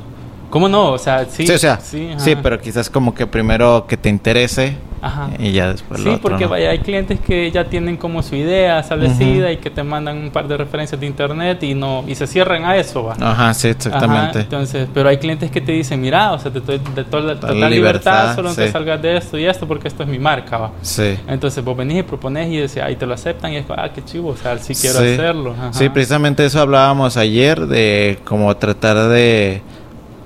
cómo 0.50 0.68
no 0.68 0.92
o 0.92 0.98
sea 0.98 1.26
sí 1.26 1.46
Sí, 1.46 1.52
o 1.52 1.58
sea, 1.58 1.78
sí, 1.80 2.08
pero 2.42 2.58
quizás 2.60 2.88
como 2.88 3.14
que 3.14 3.26
primero 3.26 3.86
que 3.86 3.96
te 3.96 4.08
interese 4.08 4.76
Ajá. 5.02 5.30
y 5.38 5.52
ya 5.52 5.68
después 5.72 6.00
Sí, 6.02 6.08
otro, 6.08 6.20
porque 6.22 6.44
¿no? 6.44 6.50
vaya, 6.50 6.70
hay 6.70 6.78
clientes 6.80 7.18
que 7.20 7.50
ya 7.50 7.64
tienen 7.64 7.96
como 7.96 8.22
su 8.22 8.34
idea 8.36 8.80
establecida 8.80 9.50
y 9.52 9.56
que 9.58 9.70
te 9.70 9.82
mandan 9.82 10.18
un 10.18 10.30
par 10.30 10.46
de 10.46 10.56
referencias 10.56 11.00
de 11.00 11.06
internet 11.06 11.62
y 11.62 11.74
no 11.74 12.04
y 12.06 12.14
se 12.14 12.26
cierran 12.26 12.64
a 12.64 12.76
eso, 12.76 13.04
va. 13.04 13.14
Ajá, 13.20 13.54
sí, 13.54 13.68
Ajá, 13.68 13.76
exactamente. 13.76 14.40
entonces, 14.40 14.88
pero 14.92 15.08
hay 15.08 15.16
clientes 15.18 15.50
que 15.50 15.60
te 15.60 15.72
dicen, 15.72 16.00
mira, 16.00 16.32
o 16.32 16.38
sea, 16.38 16.50
te 16.52 16.60
doy 16.60 16.80
de 16.94 17.04
toda 17.04 17.34
total 17.34 17.54
libertad, 17.56 17.70
libertad, 17.70 18.34
solo 18.36 18.48
no 18.50 18.54
te 18.54 18.70
salgas 18.70 19.00
de 19.00 19.16
esto 19.16 19.38
y 19.38 19.44
esto 19.46 19.66
porque 19.66 19.88
esto 19.88 20.02
es 20.02 20.08
mi 20.08 20.18
marca, 20.18 20.58
va. 20.58 20.70
Sí. 20.82 21.16
Entonces 21.28 21.64
vos 21.64 21.76
venís 21.76 21.98
y 21.98 22.02
proponés 22.02 22.48
y 22.48 22.56
decís, 22.56 22.78
ahí 22.78 22.96
te 22.96 23.06
lo 23.06 23.14
aceptan 23.14 23.52
y 23.52 23.56
es 23.56 23.64
ah, 23.70 23.88
qué 23.94 24.04
chivo, 24.04 24.30
o 24.30 24.36
sea, 24.36 24.58
sí 24.58 24.74
quiero 24.74 24.98
Sí. 25.00 25.12
hacerlo. 25.14 25.52
Ajá. 25.58 25.72
Sí, 25.72 25.88
precisamente 25.88 26.44
eso 26.44 26.60
hablábamos 26.60 27.16
ayer 27.16 27.66
de 27.66 28.18
como 28.24 28.54
tratar 28.56 29.08
de 29.08 29.62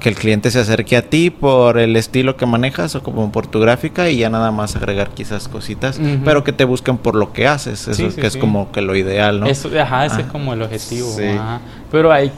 que 0.05 0.11
el 0.11 0.17
cliente 0.17 0.51
se 0.51 0.61
acerque 0.61 0.99
a 0.99 1.09
ti 1.09 1.31
por 1.31 1.79
el 1.79 1.97
estilo 1.97 2.37
que 2.37 2.45
manejas 2.45 2.95
o 2.95 3.03
como 3.03 3.33
por 3.33 3.47
tu 3.47 3.59
gráfica 3.59 4.11
y 4.11 4.19
ya 4.19 4.29
nada 4.29 4.51
más 4.51 4.77
agregar 4.77 5.09
quizás 5.15 5.49
cositas, 5.49 5.99
pero 6.27 6.45
que 6.45 6.53
te 6.53 6.65
busquen 6.65 6.99
por 6.99 7.15
lo 7.15 7.33
que 7.33 7.47
haces, 7.47 7.89
eso 7.89 7.95
Sí, 7.95 8.05
es 8.05 8.15
sí, 8.15 8.21
que 8.21 8.27
es 8.27 8.37
como 8.37 8.71
que 8.71 8.83
lo 8.83 8.95
ideal, 8.97 9.41
¿no? 9.41 9.47
Eso, 9.47 9.71
ajá, 9.81 10.05
ese 10.05 10.17
Ah, 10.17 10.21
es 10.21 10.27
como 10.27 10.53
el 10.53 10.61
objetivo. 10.61 11.09
ajá. 11.09 11.61
Pero 11.91 12.13
hay 12.13 12.31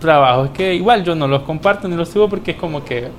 trabajos 0.00 0.48
que 0.54 0.74
igual 0.74 1.04
yo 1.04 1.14
no 1.14 1.28
los 1.28 1.42
comparto 1.42 1.88
ni 1.88 1.94
los 1.94 2.08
subo 2.08 2.30
porque 2.30 2.52
es 2.52 2.56
como 2.56 2.82
que 2.82 3.10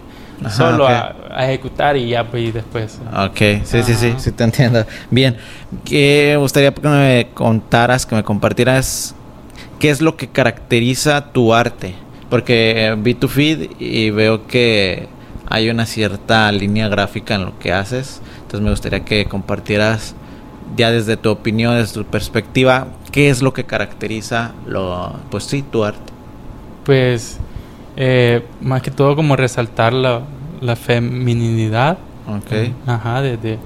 Ajá, 0.43 0.49
Solo 0.49 0.87
a, 0.87 1.13
ejecutar 1.45 1.95
y 1.95 2.07
ya, 2.09 2.23
pues, 2.23 2.45
y 2.49 2.51
después. 2.51 2.99
Ok, 3.15 3.37
sí, 3.65 3.83
sí, 3.83 3.93
sí, 3.93 4.15
sí, 4.17 4.31
te 4.31 4.45
entiendo. 4.45 4.83
Bien, 5.11 5.37
me 5.91 6.37
gustaría 6.37 6.73
que 6.73 6.87
me 6.87 7.27
contaras, 7.35 8.07
que 8.07 8.15
me 8.15 8.23
compartieras 8.23 9.13
qué 9.77 9.91
es 9.91 10.01
lo 10.01 10.17
que 10.17 10.27
caracteriza 10.27 11.31
tu 11.31 11.53
arte. 11.53 11.93
Porque 12.33 12.97
vi 12.97 13.13
tu 13.13 13.27
feed 13.27 13.73
y 13.77 14.09
veo 14.09 14.47
que 14.47 15.07
hay 15.51 15.69
una 15.69 15.85
cierta 15.85 16.51
línea 16.51 16.89
gráfica 16.89 17.35
en 17.35 17.45
lo 17.45 17.59
que 17.59 17.71
haces. 17.71 18.23
Entonces 18.37 18.61
me 18.61 18.71
gustaría 18.71 19.05
que 19.05 19.25
compartieras 19.25 20.15
ya 20.75 20.89
desde 20.89 21.15
tu 21.15 21.29
opinión, 21.29 21.75
desde 21.75 21.93
tu 21.93 22.05
perspectiva, 22.05 22.87
qué 23.11 23.29
es 23.29 23.43
lo 23.43 23.53
que 23.53 23.65
caracteriza 23.65 24.53
lo, 24.65 25.13
pues 25.29 25.43
sí, 25.43 25.61
tu 25.61 25.83
arte. 25.83 26.11
Pues 26.83 27.37
eh, 27.97 28.43
más 28.61 28.81
que 28.81 28.89
todo 28.89 29.15
como 29.15 29.35
resaltar 29.35 29.93
la, 29.93 30.21
la 30.59 30.75
feminidad. 30.75 31.99
Ok. 32.27 32.71
Ajá, 32.87 33.21
de, 33.21 33.59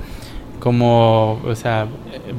como, 0.60 1.40
o 1.46 1.56
sea, 1.56 1.88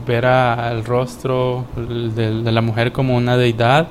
ver 0.06 0.26
al 0.26 0.84
rostro 0.84 1.64
de, 1.74 2.52
la 2.52 2.60
mujer 2.60 2.92
como 2.92 3.16
una 3.16 3.38
deidad 3.38 3.88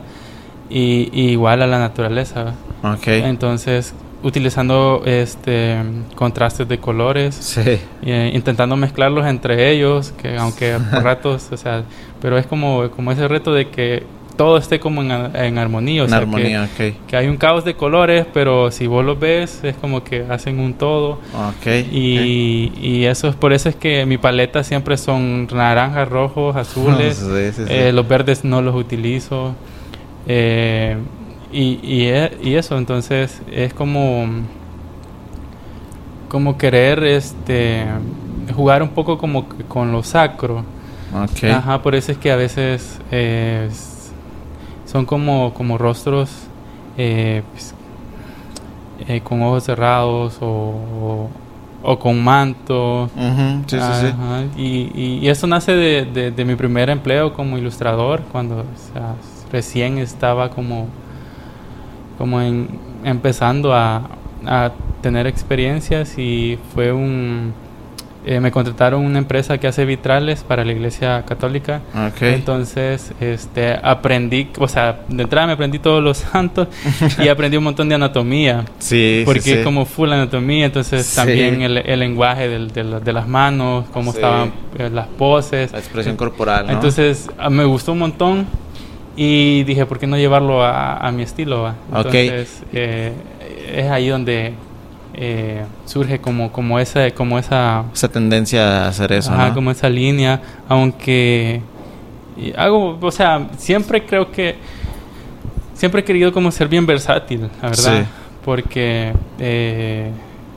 y, 0.69 1.09
igual 1.31 1.61
a 1.61 1.67
la 1.67 1.79
naturaleza. 1.79 2.53
Entonces, 3.05 3.93
utilizando 4.23 5.03
este 5.05 5.77
contrastes 6.15 6.67
de 6.67 6.79
colores, 6.79 7.35
sí. 7.35 7.79
eh, 8.03 8.31
intentando 8.33 8.75
mezclarlos 8.75 9.25
entre 9.25 9.71
ellos, 9.71 10.13
que 10.21 10.37
aunque 10.37 10.77
por 10.91 11.03
ratos, 11.03 11.49
o 11.51 11.57
sea, 11.57 11.83
pero 12.21 12.37
es 12.37 12.45
como, 12.47 12.89
como 12.91 13.11
ese 13.11 13.27
reto 13.27 13.53
de 13.53 13.69
que 13.69 14.03
todo 14.37 14.57
esté 14.57 14.79
como 14.79 15.01
en, 15.01 15.11
en 15.35 15.57
armonía. 15.57 16.03
O 16.03 16.07
sea, 16.07 16.19
armonía, 16.19 16.69
que, 16.77 16.95
que, 17.07 17.17
hay 17.17 17.27
un 17.27 17.37
caos 17.37 17.65
de 17.65 17.73
colores, 17.73 18.25
pero 18.33 18.71
si 18.71 18.87
vos 18.87 19.03
los 19.03 19.19
ves, 19.19 19.63
es 19.63 19.75
como 19.75 20.03
que 20.03 20.25
hacen 20.29 20.59
un 20.59 20.75
todo. 20.75 21.19
Okay, 21.59 21.89
y, 21.91 22.71
y 22.79 23.05
eso 23.05 23.27
es 23.27 23.35
por 23.35 23.51
eso 23.51 23.67
es 23.67 23.75
que 23.75 24.05
mi 24.05 24.17
paleta 24.17 24.63
siempre 24.63 24.95
son 24.95 25.47
naranjas, 25.47 26.07
rojos, 26.07 26.55
azules. 26.55 27.21
Eh, 27.67 27.91
los 27.91 28.07
verdes 28.07 28.45
no 28.45 28.61
los 28.61 28.75
utilizo. 28.75 29.55
Eh, 30.27 30.97
y, 31.51 31.79
y, 31.81 32.07
e, 32.07 32.37
y, 32.43 32.55
eso, 32.55 32.77
entonces 32.77 33.41
es 33.49 33.73
como 33.73 34.27
como 36.27 36.57
querer 36.57 37.03
este 37.03 37.85
jugar 38.53 38.83
un 38.83 38.89
poco 38.89 39.17
como 39.17 39.47
con 39.67 39.91
lo 39.91 40.03
sacro. 40.03 40.63
Okay. 41.31 41.51
Ajá, 41.51 41.81
por 41.81 41.95
eso 41.95 42.11
es 42.11 42.17
que 42.17 42.31
a 42.31 42.35
veces 42.35 42.99
eh, 43.11 43.69
son 44.85 45.05
como, 45.05 45.53
como 45.53 45.77
rostros 45.77 46.29
eh, 46.97 47.43
pues, 47.51 47.73
eh, 49.07 49.21
con 49.21 49.41
ojos 49.41 49.63
cerrados 49.63 50.37
o, 50.41 51.29
o, 51.81 51.99
con 51.99 52.21
manto. 52.21 53.09
sí, 53.67 53.77
sí, 53.79 54.07
sí. 54.57 54.61
Y, 54.61 55.21
y, 55.21 55.29
eso 55.29 55.47
nace 55.47 55.73
de, 55.73 56.31
de, 56.31 56.45
mi 56.45 56.55
primer 56.55 56.89
empleo 56.89 57.33
como 57.33 57.57
ilustrador, 57.57 58.21
cuando 58.31 58.65
recién 59.51 59.97
estaba 59.97 60.49
como, 60.49 60.87
como 62.17 62.41
en, 62.41 62.67
empezando 63.03 63.73
a, 63.73 64.09
a 64.45 64.71
tener 65.01 65.27
experiencias 65.27 66.17
y 66.17 66.57
fue 66.73 66.91
un 66.91 67.53
eh, 68.29 68.41
me 68.41 68.51
contrataron 68.51 69.05
una 69.05 69.19
empresa 69.19 69.57
que 69.57 69.67
hace 69.67 69.85
vitrales 69.85 70.43
para 70.43 70.65
la 70.65 70.73
iglesia 70.73 71.23
católica. 71.25 71.79
Entonces, 72.19 73.13
este, 73.21 73.79
aprendí, 73.81 74.49
o 74.59 74.67
sea, 74.67 74.99
de 75.07 75.23
entrada 75.23 75.47
me 75.47 75.53
aprendí 75.53 75.79
todos 75.79 76.03
los 76.03 76.17
santos 76.31 76.67
y 77.23 77.29
aprendí 77.29 77.55
un 77.55 77.63
montón 77.63 77.87
de 77.87 77.95
anatomía. 77.95 78.65
Sí, 78.79 79.21
Porque 79.23 79.59
es 79.59 79.63
como 79.63 79.85
full 79.85 80.11
anatomía, 80.11 80.65
entonces 80.65 81.15
también 81.15 81.61
el, 81.61 81.77
el 81.77 81.99
lenguaje 82.01 82.49
del, 82.49 82.73
de 82.73 83.13
las 83.13 83.29
manos, 83.29 83.85
cómo 83.93 84.11
estaban 84.11 84.51
eh, 84.77 84.89
las 84.89 85.07
poses. 85.07 85.71
La 85.71 85.79
expresión 85.79 86.17
corporal, 86.17 86.67
¿no? 86.67 86.73
Entonces, 86.73 87.29
me 87.49 87.63
gustó 87.63 87.93
un 87.93 87.99
montón 87.99 88.45
y 89.17 89.63
dije, 89.63 89.87
¿por 89.87 89.97
qué 89.97 90.05
no 90.05 90.15
llevarlo 90.15 90.63
a, 90.63 90.97
a 90.97 91.11
mi 91.11 91.23
estilo? 91.23 91.73
Entonces, 91.87 92.63
eh, 92.71 93.11
es 93.73 93.89
ahí 93.89 94.09
donde 94.09 94.53
eh, 95.15 95.65
surge 95.85 96.19
como, 96.19 96.51
como, 96.51 96.79
esa, 96.79 97.09
como 97.09 97.39
esa... 97.39 97.85
Esa 97.91 98.07
tendencia 98.07 98.85
a 98.85 98.87
hacer 98.89 99.11
eso, 99.11 99.33
como 99.55 99.71
esa 99.71 99.89
línea, 99.89 100.39
aunque 100.69 101.61
hago, 102.55 102.99
o 103.01 103.11
sea, 103.11 103.49
siempre 103.57 104.05
creo 104.05 104.31
que... 104.31 104.55
Siempre 105.73 106.01
he 106.01 106.03
querido 106.03 106.31
como 106.31 106.51
ser 106.51 106.67
bien 106.67 106.85
versátil, 106.85 107.49
la 107.61 107.69
verdad. 107.69 108.05
Porque... 108.45 109.13
Eh, 109.39 110.11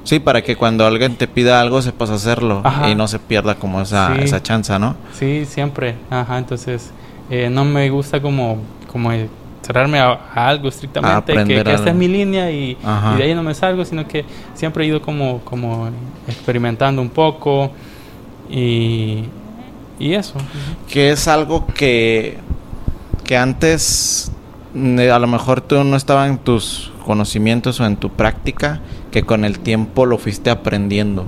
sí, 0.04 0.20
para 0.20 0.42
que 0.42 0.54
cuando 0.54 0.86
alguien 0.86 1.16
te 1.16 1.26
pida 1.26 1.62
algo 1.62 1.80
sepas 1.80 2.10
hacerlo 2.10 2.62
y 2.90 2.94
no 2.94 3.08
se 3.08 3.18
pierda 3.18 3.54
como 3.54 3.80
esa, 3.80 4.14
esa 4.16 4.42
chance, 4.42 4.78
¿no? 4.78 4.96
Sí, 5.18 5.46
siempre. 5.46 5.94
Ajá, 6.10 6.36
entonces 6.36 6.92
eh, 7.30 7.48
no 7.48 7.64
me 7.64 7.88
gusta 7.90 8.20
como, 8.20 8.58
como 8.90 9.10
cerrarme 9.62 10.00
a, 10.00 10.12
algo 10.34 10.68
estrictamente, 10.68 11.32
que, 11.32 11.62
que, 11.62 11.72
esta 11.72 11.90
es 11.90 11.94
mi 11.94 12.08
línea 12.08 12.50
y, 12.50 12.76
de 13.16 13.22
ahí 13.22 13.34
no 13.34 13.42
me 13.42 13.54
salgo, 13.54 13.84
sino 13.84 14.06
que 14.06 14.24
siempre 14.54 14.84
he 14.84 14.88
ido 14.88 15.00
como, 15.00 15.40
como 15.40 15.88
experimentando 16.26 17.00
un 17.00 17.10
poco 17.10 17.70
y, 18.50 19.24
y 19.98 20.14
eso. 20.14 20.34
Que 20.88 21.10
es 21.10 21.28
algo 21.28 21.66
que, 21.66 22.38
que 23.24 23.36
antes 23.36 24.32
a 24.74 25.18
lo 25.18 25.26
mejor 25.26 25.60
tú 25.60 25.82
no 25.84 25.96
estaba 25.96 26.26
en 26.26 26.38
tus 26.38 26.92
conocimientos 27.04 27.80
o 27.80 27.86
en 27.86 27.96
tu 27.96 28.10
práctica, 28.10 28.80
que 29.10 29.22
con 29.22 29.44
el 29.44 29.58
tiempo 29.58 30.06
lo 30.06 30.18
fuiste 30.18 30.50
aprendiendo. 30.50 31.26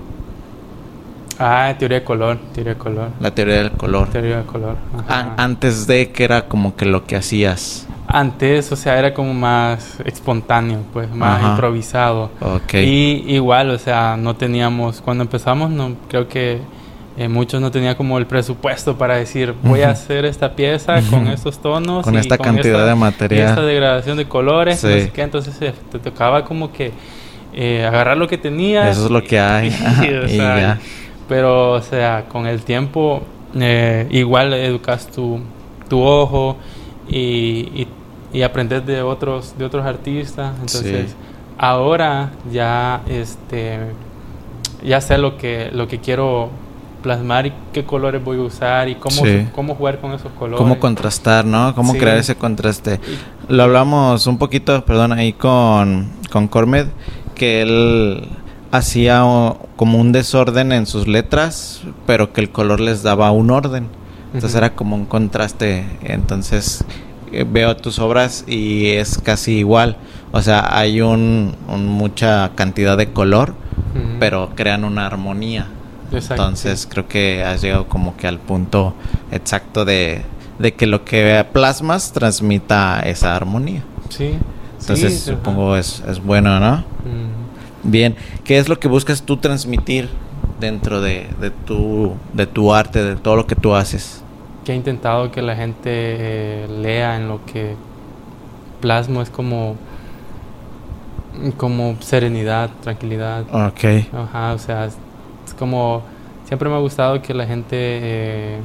Ah, 1.39 1.75
teoría 1.79 2.01
de 2.01 2.05
color, 2.05 2.39
teoría 2.55 2.75
de 2.75 2.79
color. 2.79 3.11
La 3.21 3.35
teoría 3.35 3.57
del 3.57 3.73
color. 3.73 4.09
Teoría 4.09 4.37
del 4.39 4.47
color. 4.47 4.77
antes 5.09 5.87
de 5.87 6.11
que 6.11 6.25
era 6.25 6.49
como 6.49 6.77
que 6.77 6.87
lo 6.87 7.05
que 7.05 7.17
hacías. 7.17 7.87
Antes, 8.07 8.71
o 8.73 8.77
sea, 8.77 8.99
era 8.99 9.15
como 9.15 9.33
más 9.33 9.99
espontáneo, 10.05 10.81
pues, 10.93 11.11
más 11.15 11.43
improvisado. 11.43 12.31
Y 12.73 13.25
igual, 13.27 13.71
o 13.71 13.79
sea, 13.79 14.17
no 14.19 14.37
teníamos, 14.37 15.01
cuando 15.01 15.23
empezamos, 15.25 15.71
no 15.71 15.97
creo 16.09 16.29
que 16.29 16.61
eh, 17.17 17.29
muchos 17.29 17.61
no 17.61 17.71
tenían 17.71 17.95
como 17.95 18.17
el 18.17 18.27
presupuesto 18.27 18.97
para 18.97 19.17
decir, 19.17 19.55
voy 19.62 19.83
a 19.83 19.91
hacer 19.91 20.25
esta 20.25 20.55
pieza 20.55 21.01
con 21.11 21.27
estos 21.29 21.61
tonos. 21.61 22.05
Con 22.05 22.17
esta 22.17 22.39
cantidad 22.39 22.87
de 22.87 22.95
material. 22.95 23.41
Y 23.41 23.51
esta 23.51 23.62
degradación 23.62 24.17
de 24.17 24.27
colores. 24.27 24.83
entonces 24.85 25.55
eh, 25.61 25.75
te 25.91 25.99
tocaba 25.99 26.45
como 26.45 26.73
que 26.73 26.93
eh, 27.53 27.85
agarrar 27.85 28.17
lo 28.17 28.29
que 28.29 28.39
tenías. 28.39 28.97
Eso 28.97 29.07
es 29.07 29.11
lo 29.11 29.23
que 29.23 29.39
hay. 29.39 29.69
y, 30.29 30.37
ya. 30.39 30.79
Pero, 31.33 31.73
o 31.73 31.81
sea, 31.81 32.27
con 32.29 32.47
el 32.47 32.61
tiempo, 32.61 33.23
igual 34.11 34.53
educas 34.53 35.07
tu, 35.07 35.41
tu 35.89 36.03
ojo 36.03 36.59
y, 37.09 37.87
y 38.35 38.43
aprender 38.43 38.85
de 38.85 39.01
otros 39.01 39.55
de 39.57 39.65
otros 39.65 39.87
artistas 39.87 40.55
entonces 40.61 41.15
ahora 41.57 42.33
ya 42.51 43.03
este 43.09 43.79
ya 44.85 45.01
sé 45.01 45.17
lo 45.17 45.39
que 45.39 45.71
lo 45.73 45.89
que 45.89 46.01
quiero 46.01 46.51
plasmar 47.03 47.47
y 47.47 47.53
qué 47.73 47.85
colores 47.85 48.23
voy 48.23 48.37
a 48.37 48.43
usar 48.43 48.89
y 48.91 48.97
cómo, 48.97 49.23
cómo 49.55 49.75
jugar 49.75 50.01
con 50.01 50.12
esos 50.12 50.31
colores. 50.39 50.59
Cómo 50.59 50.79
contrastar, 50.79 51.45
¿no? 51.45 51.75
Cómo 51.75 51.95
crear 51.95 52.17
ese 52.17 52.37
contraste. 52.37 53.01
Lo 53.49 53.65
hablamos 53.65 54.29
un 54.29 54.39
poquito, 54.39 54.85
perdón, 54.85 55.12
ahí 55.12 55.33
con, 55.33 56.11
con 56.31 56.47
Cormed, 56.47 56.87
que 57.35 57.62
él 57.62 58.29
hacía 58.73 59.23
como 59.76 59.99
un 59.99 60.12
desorden 60.12 60.73
en 60.73 60.87
sus 60.87 61.07
letras, 61.07 61.83
pero 62.07 62.33
que 62.33 62.41
el 62.41 62.50
color 62.50 62.81
les 62.81 63.02
daba 63.05 63.31
un 63.31 63.50
orden. 63.50 63.87
Entonces 64.35 64.57
era 64.57 64.75
como 64.75 64.97
un 64.97 65.05
contraste. 65.05 65.85
Entonces 66.02 66.83
eh, 67.31 67.45
veo 67.49 67.76
tus 67.76 67.99
obras 67.99 68.45
y 68.49 68.88
es 68.88 69.19
casi 69.19 69.59
igual. 69.59 69.99
O 70.33 70.41
sea, 70.41 70.76
hay 70.76 71.02
un, 71.02 71.55
mucha 71.69 72.52
cantidad 72.55 72.97
de 72.97 73.12
color, 73.12 73.55
pero 74.19 74.50
crean 74.57 74.85
una 74.85 75.07
armonía. 75.07 75.69
Entonces 76.11 76.88
creo 76.91 77.07
que 77.07 77.45
has 77.45 77.61
llegado 77.61 77.88
como 77.88 78.17
que 78.17 78.26
al 78.26 78.38
punto 78.38 78.95
exacto 79.31 79.85
de, 79.85 80.25
que 80.79 80.87
lo 80.87 81.05
que 81.05 81.45
plasmas 81.52 82.12
transmita 82.12 83.00
esa 83.00 83.37
armonía. 83.37 83.83
Sí. 84.09 84.38
Entonces 84.81 85.21
supongo 85.21 85.76
es, 85.76 86.02
es 86.09 86.23
bueno, 86.23 86.59
¿no? 86.59 86.85
Bien, 87.85 88.17
¿qué 88.45 88.59
es 88.59 88.69
lo 88.69 88.79
que 88.79 88.89
buscas 88.89 89.23
tú 89.23 89.37
transmitir 89.37 90.09
dentro 90.61 91.01
de, 91.01 91.27
de, 91.41 91.51
tu, 91.51 92.15
de 92.33 92.47
tu 92.47 92.73
arte, 92.73 93.03
de 93.03 93.17
todo 93.17 93.37
lo 93.37 93.47
que 93.47 93.57
tú 93.57 93.75
haces? 93.75 94.23
que 94.65 94.73
he 94.73 94.77
intentado 94.77 95.31
que 95.31 95.43
la 95.43 95.57
gente 95.57 95.91
eh, 95.91 96.67
lea 96.81 97.17
en 97.17 97.29
lo 97.29 97.45
que 97.45 97.75
plasmo 98.81 99.23
es 99.23 99.31
como 99.31 99.77
como 101.57 101.97
serenidad, 102.01 102.69
tranquilidad. 102.83 103.45
Ok. 103.51 104.05
Ajá, 104.12 104.53
o 104.53 104.59
sea, 104.59 104.85
es, 104.85 104.97
como 105.59 106.03
siempre 106.45 106.69
me 106.69 106.75
ha 106.75 106.79
gustado 106.79 107.23
que 107.23 107.33
la 107.33 107.47
gente 107.47 107.77
eh, 107.77 108.59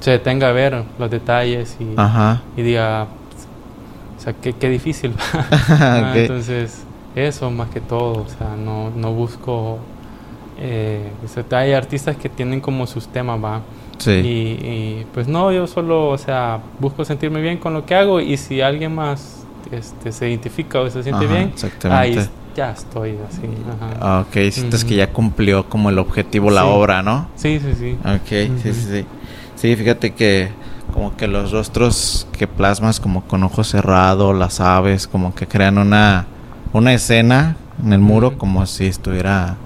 se 0.00 0.12
detenga 0.12 0.48
a 0.48 0.52
ver 0.52 0.82
los 0.98 1.10
detalles 1.10 1.76
y, 1.78 1.94
y 2.58 2.62
diga, 2.62 3.06
o 4.16 4.20
sea, 4.20 4.32
qué, 4.32 4.54
qué 4.54 4.70
difícil. 4.70 5.12
Entonces, 6.14 6.84
eso 7.14 7.50
más 7.50 7.70
que 7.70 7.80
todo, 7.80 8.22
o 8.22 8.28
sea, 8.28 8.56
no, 8.56 8.90
no 8.90 9.12
busco... 9.12 9.78
Eh, 10.58 11.10
hay 11.52 11.72
artistas 11.72 12.16
que 12.16 12.28
tienen 12.28 12.60
como 12.60 12.86
sus 12.86 13.08
temas, 13.08 13.42
va. 13.42 13.62
Sí. 13.98 14.10
Y, 14.12 15.06
pues 15.12 15.26
no, 15.26 15.52
yo 15.52 15.66
solo, 15.66 16.08
o 16.08 16.18
sea, 16.18 16.60
busco 16.78 17.04
sentirme 17.04 17.40
bien 17.40 17.58
con 17.58 17.74
lo 17.74 17.86
que 17.86 17.94
hago 17.94 18.20
y 18.20 18.36
si 18.36 18.60
alguien 18.60 18.94
más 18.94 19.44
este, 19.70 20.12
se 20.12 20.28
identifica 20.28 20.80
o 20.80 20.90
se 20.90 21.02
siente 21.02 21.26
bien, 21.26 21.52
ahí 21.90 22.18
ya 22.56 22.72
estoy 22.72 23.16
así. 23.28 23.42
Ajá. 23.68 23.96
Ah, 24.00 24.24
ok, 24.26 24.50
sientes 24.50 24.84
que 24.84 24.96
ya 24.96 25.12
cumplió 25.12 25.68
como 25.68 25.90
el 25.90 25.98
objetivo 25.98 26.50
la 26.50 26.66
obra, 26.66 27.02
¿no? 27.02 27.28
Sí, 27.36 27.60
sí, 27.60 27.74
sí. 27.78 27.98
Ok, 28.04 28.28
sí, 28.62 28.72
sí, 28.72 28.72
sí. 28.72 29.06
Sí, 29.54 29.76
fíjate 29.76 30.12
que 30.12 30.50
como 30.92 31.16
que 31.16 31.28
los 31.28 31.52
rostros 31.52 32.26
que 32.36 32.46
plasmas 32.46 33.00
como 33.00 33.22
con 33.24 33.42
ojos 33.44 33.68
cerrados, 33.68 34.36
las 34.36 34.60
aves, 34.60 35.06
como 35.06 35.34
que 35.34 35.46
crean 35.46 35.78
una, 35.78 36.26
una 36.72 36.92
escena 36.92 37.56
en 37.84 37.92
el 37.92 38.00
muro 38.00 38.38
como 38.38 38.66
si 38.66 38.86
estuviera 38.86 39.56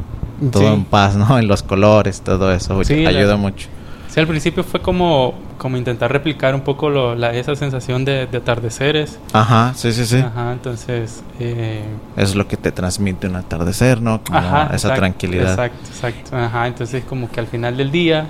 todo 0.50 0.72
en 0.74 0.84
paz, 0.84 1.16
¿no? 1.16 1.38
En 1.44 1.48
los 1.48 1.62
colores, 1.62 2.20
todo 2.20 2.52
eso, 2.52 2.82
sí, 2.84 3.06
ayuda 3.06 3.36
mucho. 3.36 3.68
Sí, 4.08 4.20
al 4.20 4.28
principio 4.28 4.62
fue 4.62 4.80
como, 4.80 5.34
como 5.58 5.76
intentar 5.76 6.12
replicar 6.12 6.54
un 6.54 6.60
poco 6.60 6.88
lo, 6.88 7.16
la, 7.16 7.34
esa 7.34 7.56
sensación 7.56 8.04
de, 8.04 8.28
atardeceres. 8.32 9.18
Ajá, 9.32 9.72
sí, 9.74 9.92
sí, 9.92 10.06
sí. 10.06 10.18
Ajá, 10.18 10.52
entonces... 10.52 11.24
Eh... 11.40 11.82
Es 12.16 12.36
lo 12.36 12.46
que 12.46 12.56
te 12.56 12.70
transmite 12.70 13.26
un 13.26 13.34
atardecer, 13.34 14.00
¿no? 14.00 14.22
Como 14.22 14.38
Ajá, 14.38 14.70
esa 14.72 14.94
tranquilidad. 14.94 15.50
Exacto, 15.50 15.88
exacto. 15.88 16.36
Ajá, 16.36 16.68
entonces 16.68 17.02
como 17.04 17.28
que 17.28 17.40
al 17.40 17.48
final 17.48 17.76
del 17.76 17.90
día, 17.90 18.26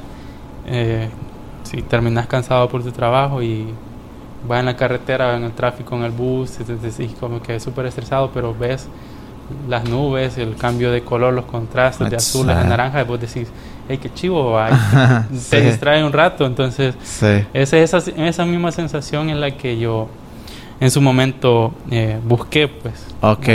eh, 0.67 1.11
si 1.65 1.83
terminas 1.83 2.29
cansado 2.29 2.67
por 2.71 2.83
tu 2.83 2.91
trabajo 2.91 3.43
y 3.43 3.67
vas 4.47 4.61
en 4.61 4.67
la 4.67 4.77
carretera, 4.77 5.37
en 5.37 5.45
el 5.45 5.53
tráfico, 5.53 5.97
en 5.97 6.03
el 6.05 6.13
bus, 6.13 6.59
y 6.99 7.07
como 7.09 7.43
que 7.43 7.57
es 7.57 7.63
súper 7.63 7.87
estresado, 7.87 8.31
pero 8.33 8.55
ves 8.55 8.89
las 9.69 9.89
nubes, 9.89 10.39
el 10.39 10.57
cambio 10.57 10.91
de 10.91 11.03
color, 11.03 11.35
los 11.35 11.45
contrastes 11.45 12.11
de 12.11 12.17
azul 12.17 12.49
a 12.51 12.65
naranja, 12.65 13.03
y 13.03 13.05
vos 13.05 13.21
decís 13.21 13.49
hey, 13.89 13.99
qué 14.01 14.13
chivo, 14.13 14.59
te 15.51 15.61
distrae 15.61 16.05
un 16.05 16.13
rato. 16.13 16.47
Entonces, 16.47 16.95
es 17.53 17.73
esa, 17.73 17.99
esa 17.99 18.45
misma 18.45 18.73
sensación 18.73 19.31
en 19.31 19.41
la 19.41 19.51
que 19.53 19.79
yo 19.79 20.09
en 20.81 20.91
su 20.91 21.01
momento 21.01 21.73
eh, 21.91 22.19
busqué, 22.25 22.69
pues. 22.69 23.07
Ok, 23.21 23.47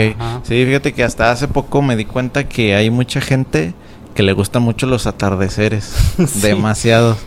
sí, 0.44 0.66
fíjate 0.66 0.94
que 0.94 1.04
hasta 1.04 1.32
hace 1.32 1.48
poco 1.48 1.82
me 1.82 1.96
di 1.96 2.06
cuenta 2.06 2.48
que 2.48 2.76
hay 2.76 2.90
mucha 2.90 3.22
gente 3.22 3.74
que 4.16 4.24
le 4.24 4.34
gusta 4.34 4.60
mucho 4.60 4.88
los 4.88 5.08
atardeceres, 5.08 5.94
demasiado. 6.42 7.18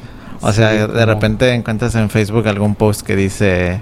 O 0.42 0.52
sea, 0.52 0.86
de 0.86 1.06
repente 1.06 1.52
encuentras 1.52 1.94
en 1.94 2.10
Facebook 2.10 2.46
algún 2.48 2.74
post 2.74 3.02
que 3.02 3.16
dice, 3.16 3.80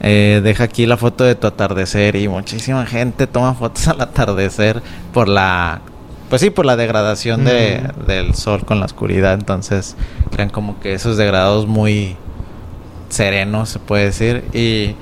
eh, 0.00 0.40
deja 0.42 0.64
aquí 0.64 0.84
la 0.84 0.96
foto 0.96 1.22
de 1.24 1.36
tu 1.36 1.46
atardecer 1.46 2.16
y 2.16 2.28
muchísima 2.28 2.84
gente 2.86 3.26
toma 3.26 3.54
fotos 3.54 3.86
al 3.88 4.00
atardecer 4.00 4.82
por 5.12 5.28
la 5.28 5.80
pues 6.28 6.40
sí, 6.40 6.48
por 6.48 6.64
la 6.64 6.76
degradación 6.76 7.44
de, 7.44 7.82
del 8.06 8.34
sol 8.34 8.64
con 8.64 8.80
la 8.80 8.86
oscuridad. 8.86 9.34
Entonces, 9.34 9.96
crean 10.30 10.48
como 10.48 10.80
que 10.80 10.94
esos 10.94 11.18
degradados 11.18 11.66
muy 11.66 12.16
serenos, 13.10 13.68
se 13.68 13.78
puede 13.78 14.06
decir. 14.06 14.42
Y, 14.54 14.96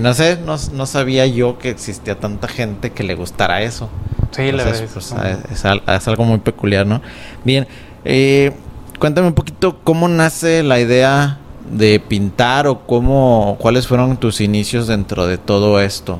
no 0.00 0.14
sé, 0.14 0.38
no, 0.46 0.54
no, 0.74 0.86
sabía 0.86 1.26
yo 1.26 1.58
que 1.58 1.70
existía 1.70 2.20
tanta 2.20 2.46
gente 2.46 2.92
que 2.92 3.02
le 3.02 3.16
gustara 3.16 3.62
eso. 3.62 3.90
Sí, 4.30 4.52
la 4.52 4.62
verdad. 4.62 4.86
Pues, 4.92 5.14
es, 5.50 5.64
es, 5.64 6.08
algo 6.08 6.22
muy 6.22 6.38
peculiar, 6.38 6.86
¿no? 6.86 7.02
Bien, 7.42 7.66
eh, 8.04 8.52
cuéntame 8.98 9.26
un 9.26 9.34
poquito 9.34 9.78
cómo 9.84 10.08
nace 10.08 10.62
la 10.62 10.80
idea 10.80 11.38
de 11.70 12.00
pintar 12.00 12.66
o 12.66 12.80
cómo, 12.80 13.56
cuáles 13.60 13.86
fueron 13.86 14.16
tus 14.16 14.40
inicios 14.40 14.86
dentro 14.86 15.26
de 15.26 15.38
todo 15.38 15.80
esto. 15.80 16.18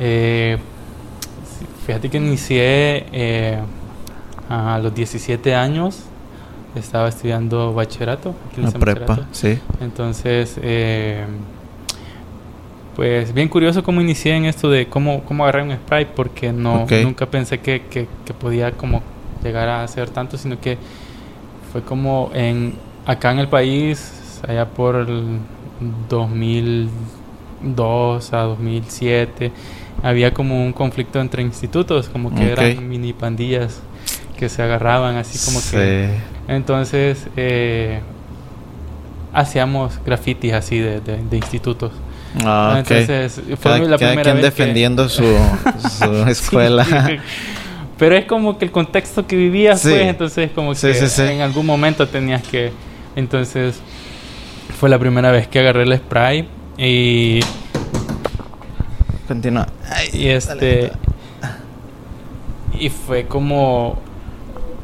Eh, 0.00 0.58
Fíjate 1.86 2.08
que 2.08 2.16
inicié 2.16 3.06
eh, 3.12 3.58
a 4.48 4.78
los 4.78 4.94
17 4.94 5.54
años, 5.54 6.00
estaba 6.74 7.08
estudiando 7.08 7.74
bachillerato. 7.74 8.34
Aquí 8.50 8.62
en 8.62 8.72
prepa, 8.72 9.26
sí. 9.32 9.58
Entonces, 9.82 10.58
eh, 10.62 11.26
pues 12.96 13.34
bien 13.34 13.48
curioso 13.48 13.82
cómo 13.82 14.00
inicié 14.00 14.34
en 14.34 14.46
esto 14.46 14.70
de 14.70 14.86
cómo, 14.86 15.24
cómo 15.24 15.44
agarrar 15.44 15.64
un 15.64 15.74
spray, 15.74 16.06
porque 16.06 16.52
no 16.52 16.86
nunca 17.02 17.26
pensé 17.26 17.58
que, 17.60 17.82
que, 17.82 18.06
podía 18.32 18.72
como 18.72 19.02
llegar 19.42 19.68
a 19.68 19.84
hacer 19.84 20.08
tanto, 20.08 20.38
sino 20.38 20.58
que 20.58 20.78
fue 21.74 21.82
como 21.82 22.30
en 22.32 22.72
acá 23.04 23.32
en 23.32 23.40
el 23.40 23.48
país, 23.48 24.40
allá 24.46 24.64
por 24.64 24.94
el 24.94 25.40
2002 26.08 28.32
a 28.32 28.42
2007 28.42 29.50
había 30.00 30.32
como 30.32 30.64
un 30.64 30.72
conflicto 30.72 31.20
entre 31.20 31.42
institutos, 31.42 32.08
como 32.08 32.32
que 32.32 32.52
eran 32.52 32.88
mini 32.88 33.12
pandillas 33.12 33.80
que 34.38 34.48
se 34.48 34.62
agarraban 34.62 35.16
así 35.16 35.36
como 35.44 35.60
que... 35.68 36.10
Entonces 36.46 37.26
eh, 37.36 37.98
hacíamos 39.32 39.98
grafitis 40.06 40.52
así 40.52 40.78
de, 40.78 41.00
de, 41.00 41.36
institutos. 41.36 41.90
Ah, 42.44 42.76
Entonces 42.78 43.40
fue 43.58 43.80
la 43.80 43.98
primera 43.98 44.22
quien 44.22 44.42
defendiendo 44.42 45.08
su, 45.08 45.24
su 45.98 46.22
escuela. 46.28 46.86
Pero 47.98 48.16
es 48.16 48.24
como 48.24 48.58
que 48.58 48.64
el 48.64 48.70
contexto 48.72 49.26
que 49.26 49.36
vivías, 49.36 49.82
pues, 49.82 50.02
entonces 50.02 50.50
como 50.52 50.74
que 50.74 51.32
en 51.32 51.40
algún 51.40 51.66
momento 51.66 52.08
tenías 52.08 52.42
que... 52.42 52.72
Entonces 53.16 53.80
fue 54.78 54.88
la 54.88 54.98
primera 54.98 55.30
vez 55.30 55.46
que 55.46 55.60
agarré 55.60 55.84
el 55.84 55.96
spray 55.96 56.48
y 56.76 57.40
Continúa. 59.26 59.66
y 60.12 60.28
este. 60.28 60.92
Y 62.78 62.88
fue 62.90 63.26
como. 63.26 63.98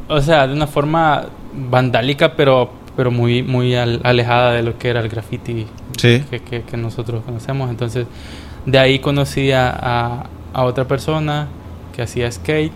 O 0.09 0.21
sea, 0.21 0.47
de 0.47 0.55
una 0.55 0.67
forma 0.67 1.27
vandálica, 1.53 2.35
pero 2.37 2.73
pero 2.97 3.11
muy 3.11 3.43
muy 3.43 3.75
alejada 3.75 4.53
de 4.53 4.63
lo 4.63 4.77
que 4.79 4.89
era 4.89 5.01
el 5.01 5.09
graffiti 5.09 5.67
que, 5.97 6.63
que, 6.69 6.77
nosotros 6.77 7.23
conocemos. 7.25 7.71
Entonces, 7.71 8.07
de 8.67 8.79
ahí 8.79 8.99
conocí 8.99 9.53
a, 9.53 10.27
a, 10.53 10.65
otra 10.65 10.87
persona 10.87 11.49
que 11.95 12.03
hacía 12.03 12.31
skate, 12.31 12.73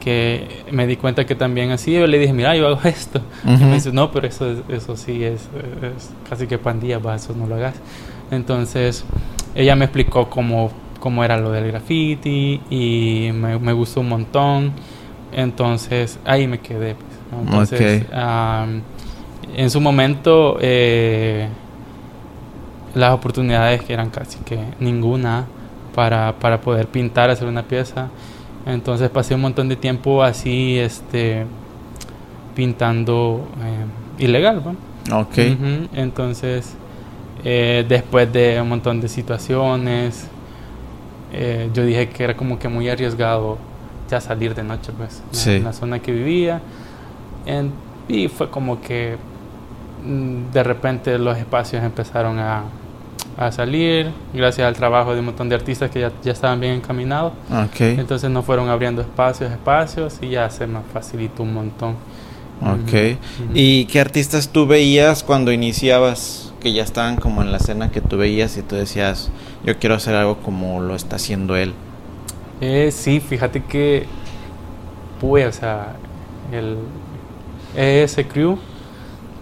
que 0.00 0.64
me 0.72 0.86
di 0.86 0.96
cuenta 0.96 1.24
que 1.26 1.34
también 1.34 1.70
hacía. 1.70 2.00
Yo 2.00 2.06
le 2.06 2.18
dije, 2.18 2.32
mira, 2.32 2.56
yo 2.56 2.66
hago 2.66 2.80
esto. 2.84 3.20
Y 3.44 3.64
me 3.64 3.74
dice, 3.74 3.92
no, 3.92 4.10
pero 4.10 4.26
eso, 4.26 4.64
eso 4.68 4.96
sí 4.96 5.22
es, 5.22 5.48
es 5.82 6.10
casi 6.28 6.46
que 6.46 6.58
pandilla, 6.58 6.98
va, 6.98 7.14
eso 7.14 7.34
no 7.34 7.46
lo 7.46 7.54
hagas. 7.54 7.74
Entonces, 8.30 9.04
ella 9.54 9.76
me 9.76 9.84
explicó 9.84 10.28
cómo 10.28 10.70
cómo 11.00 11.24
era 11.24 11.36
lo 11.38 11.50
del 11.50 11.66
graffiti 11.72 12.60
y 12.70 13.30
me, 13.32 13.72
gustó 13.72 14.02
un 14.02 14.10
montón. 14.10 14.72
Entonces 15.32 16.20
ahí 16.24 16.46
me 16.46 16.60
quedé. 16.60 16.94
Pues, 16.94 17.72
Entonces, 17.72 18.06
en 19.56 19.70
su 19.70 19.80
momento 19.80 20.58
eh, 20.60 21.48
las 22.94 23.12
oportunidades 23.12 23.82
que 23.82 23.92
eran 23.92 24.10
casi 24.10 24.38
que 24.40 24.58
ninguna 24.78 25.46
para, 25.94 26.34
para 26.38 26.60
poder 26.60 26.86
pintar, 26.86 27.30
hacer 27.30 27.48
una 27.48 27.64
pieza. 27.64 28.08
Entonces 28.66 29.08
pasé 29.10 29.34
un 29.34 29.40
montón 29.40 29.68
de 29.68 29.76
tiempo 29.76 30.22
así, 30.22 30.78
este, 30.78 31.46
pintando 32.54 33.48
eh, 33.62 34.22
ilegal. 34.24 34.62
Entonces, 35.94 36.74
eh, 37.44 37.84
después 37.88 38.32
de 38.32 38.60
un 38.60 38.68
montón 38.68 39.00
de 39.00 39.08
situaciones, 39.08 40.28
eh, 41.32 41.70
yo 41.72 41.84
dije 41.84 42.08
que 42.08 42.24
era 42.24 42.36
como 42.36 42.58
que 42.58 42.68
muy 42.68 42.88
arriesgado 42.88 43.58
ya 44.10 44.20
salir 44.20 44.54
de 44.54 44.64
noche, 44.64 44.92
pues, 44.96 45.22
en 45.46 45.64
la 45.64 45.72
zona 45.72 46.00
que 46.00 46.12
vivía. 46.12 46.60
y 48.08 48.28
fue 48.28 48.50
como 48.50 48.80
que 48.80 49.16
mm, 50.04 50.52
de 50.52 50.62
repente 50.64 51.16
los 51.18 51.38
espacios 51.38 51.82
empezaron 51.82 52.38
a, 52.38 52.64
a, 53.36 53.52
salir, 53.52 54.10
gracias 54.32 54.66
al 54.66 54.74
trabajo 54.74 55.14
de 55.14 55.20
un 55.20 55.26
montón 55.26 55.48
de 55.48 55.54
artistas 55.54 55.90
que 55.90 56.00
ya, 56.00 56.12
ya 56.22 56.32
estaban 56.32 56.60
bien 56.60 56.74
encaminados. 56.74 57.32
Okay. 57.70 57.98
Entonces 57.98 58.30
nos 58.30 58.44
fueron 58.44 58.68
abriendo 58.68 59.02
espacios, 59.02 59.50
espacios 59.50 60.18
y 60.20 60.30
ya 60.30 60.48
se 60.50 60.66
nos 60.66 60.84
facilitó 60.92 61.42
un 61.42 61.54
montón. 61.54 61.96
Ok. 62.60 63.18
¿Y 63.54 63.86
qué 63.86 64.00
artistas 64.00 64.48
tú 64.48 64.66
veías 64.66 65.22
cuando 65.22 65.50
iniciabas? 65.50 66.50
que 66.60 66.72
ya 66.72 66.84
estaban 66.84 67.16
como 67.16 67.42
en 67.42 67.50
la 67.50 67.56
escena 67.56 67.90
que 67.90 68.00
tú 68.00 68.18
veías 68.18 68.56
y 68.56 68.62
tú 68.62 68.76
decías, 68.76 69.30
yo 69.64 69.78
quiero 69.78 69.96
hacer 69.96 70.14
algo 70.14 70.36
como 70.36 70.80
lo 70.80 70.94
está 70.94 71.16
haciendo 71.16 71.56
él? 71.56 71.72
Eh, 72.60 72.90
sí, 72.92 73.18
fíjate 73.18 73.64
que, 73.64 74.06
pues, 75.20 75.46
o 75.46 75.58
sea, 75.58 75.96
el 76.52 76.76
ES 77.74 78.16
Crew. 78.32 78.58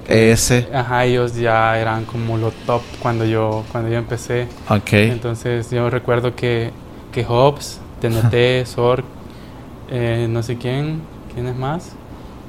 ES. 0.08 0.66
Ajá, 0.72 1.04
ellos 1.04 1.36
ya 1.36 1.78
eran 1.78 2.04
como 2.04 2.38
lo 2.38 2.50
top 2.50 2.82
cuando 3.00 3.24
yo, 3.24 3.64
cuando 3.70 3.90
yo 3.90 3.98
empecé. 3.98 4.48
Ok. 4.68 4.92
Entonces 4.92 5.70
yo 5.70 5.90
recuerdo 5.90 6.34
que, 6.34 6.70
que 7.12 7.24
Hobbs, 7.24 7.80
TNT, 8.00 8.66
Sorg, 8.66 9.04
eh, 9.90 10.26
no 10.28 10.42
sé 10.42 10.56
quién, 10.56 11.02
quién 11.34 11.46
es 11.46 11.56
más, 11.56 11.92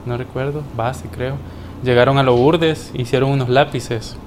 no 0.06 0.18
recuerdo, 0.18 0.64
Base 0.76 1.08
creo. 1.12 1.36
Llegaron 1.84 2.18
a 2.18 2.24
los 2.24 2.40
Urdes, 2.40 2.92
hicieron 2.94 3.30
unos 3.32 3.50
lápices 3.50 4.18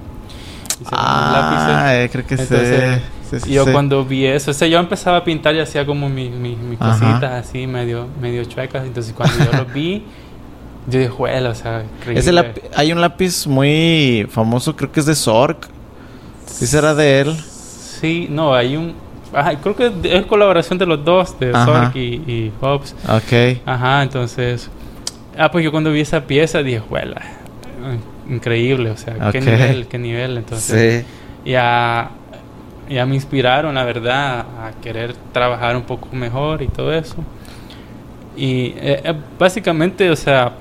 ah, 0.91 1.91
eh, 1.95 2.09
creo 2.11 2.25
que 2.25 2.35
Entonces, 2.35 3.47
y 3.47 3.53
yo 3.53 3.65
cuando 3.71 4.05
vi 4.05 4.25
eso, 4.25 4.51
o 4.51 4.53
sea, 4.53 4.67
yo 4.67 4.79
empezaba 4.79 5.17
a 5.17 5.23
pintar 5.23 5.55
y 5.55 5.59
hacía 5.59 5.85
como 5.85 6.07
mis 6.09 6.31
mi, 6.31 6.55
mi 6.55 6.77
cositas 6.77 7.45
así, 7.45 7.65
medio, 7.65 8.07
medio 8.21 8.43
chuecas. 8.45 8.85
Entonces 8.85 9.13
cuando 9.13 9.43
yo 9.43 9.51
lo 9.57 9.65
vi, 9.73 10.05
yo 10.87 10.99
dije, 10.99 11.11
bueno, 11.17 11.49
o 11.49 11.55
sea, 11.55 11.83
increíble. 11.99 12.53
hay 12.75 12.91
un 12.91 13.01
lápiz 13.01 13.47
muy 13.47 14.27
famoso, 14.29 14.75
creo 14.75 14.91
que 14.91 14.99
es 14.99 15.05
de 15.05 15.15
Zork. 15.15 15.69
¿Sí 16.45 16.67
será 16.67 16.93
de 16.93 17.21
él? 17.21 17.35
Sí, 17.39 18.27
no, 18.29 18.53
hay 18.53 18.75
un... 18.75 18.93
Ajá, 19.33 19.55
creo 19.55 19.75
que 19.75 19.91
es 20.03 20.25
colaboración 20.25 20.77
de 20.77 20.85
los 20.85 21.03
dos, 21.03 21.39
de 21.39 21.51
Zork 21.51 21.95
y, 21.95 22.21
y 22.27 22.51
Hobbs. 22.61 22.95
Ok. 23.07 23.59
Ajá, 23.65 24.03
entonces... 24.03 24.69
Ah, 25.37 25.49
pues 25.49 25.63
yo 25.63 25.71
cuando 25.71 25.91
vi 25.91 26.01
esa 26.01 26.21
pieza 26.21 26.61
dije, 26.61 26.83
bueno, 26.89 27.15
increíble, 28.29 28.91
o 28.91 28.97
sea, 28.97 29.31
qué 29.31 29.41
nivel, 29.41 29.87
qué 29.87 29.97
nivel. 29.97 30.37
Entonces, 30.37 31.05
sí. 31.05 31.51
ya, 31.51 32.11
ya 32.89 33.05
me 33.05 33.15
inspiraron, 33.15 33.73
la 33.73 33.83
verdad, 33.83 34.39
a 34.39 34.71
querer 34.81 35.15
trabajar 35.31 35.75
un 35.75 35.83
poco 35.83 36.07
mejor 36.11 36.61
y 36.61 36.67
todo 36.67 36.93
eso. 36.93 37.15
Y 38.35 38.73
eh, 38.77 39.01
eh, 39.03 39.13
básicamente, 39.39 40.09
o 40.09 40.15
sea, 40.15 40.53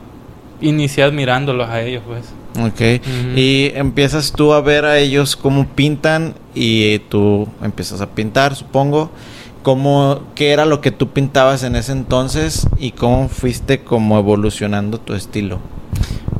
inicié 0.62 1.04
admirándolos 1.04 1.68
a 1.68 1.82
ellos, 1.82 2.02
pues. 2.06 2.32
Ok. 2.64 3.02
Y 3.36 3.72
empiezas 3.74 4.32
tú 4.32 4.52
a 4.52 4.60
ver 4.60 4.84
a 4.84 4.98
ellos 4.98 5.36
cómo 5.36 5.66
pintan 5.66 6.34
y 6.54 6.98
tú 7.00 7.48
empiezas 7.62 8.00
a 8.00 8.10
pintar, 8.10 8.54
supongo. 8.54 9.10
¿Cómo, 9.62 10.22
¿Qué 10.34 10.50
era 10.50 10.64
lo 10.64 10.80
que 10.80 10.90
tú 10.90 11.10
pintabas 11.10 11.62
en 11.62 11.76
ese 11.76 11.92
entonces 11.92 12.66
y 12.78 12.92
cómo 12.92 13.28
fuiste 13.28 13.80
como 13.80 14.18
evolucionando 14.18 14.98
tu 14.98 15.14
estilo? 15.14 15.60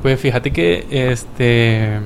Pues 0.03 0.19
fíjate 0.19 0.51
que 0.51 0.87
este 0.91 2.01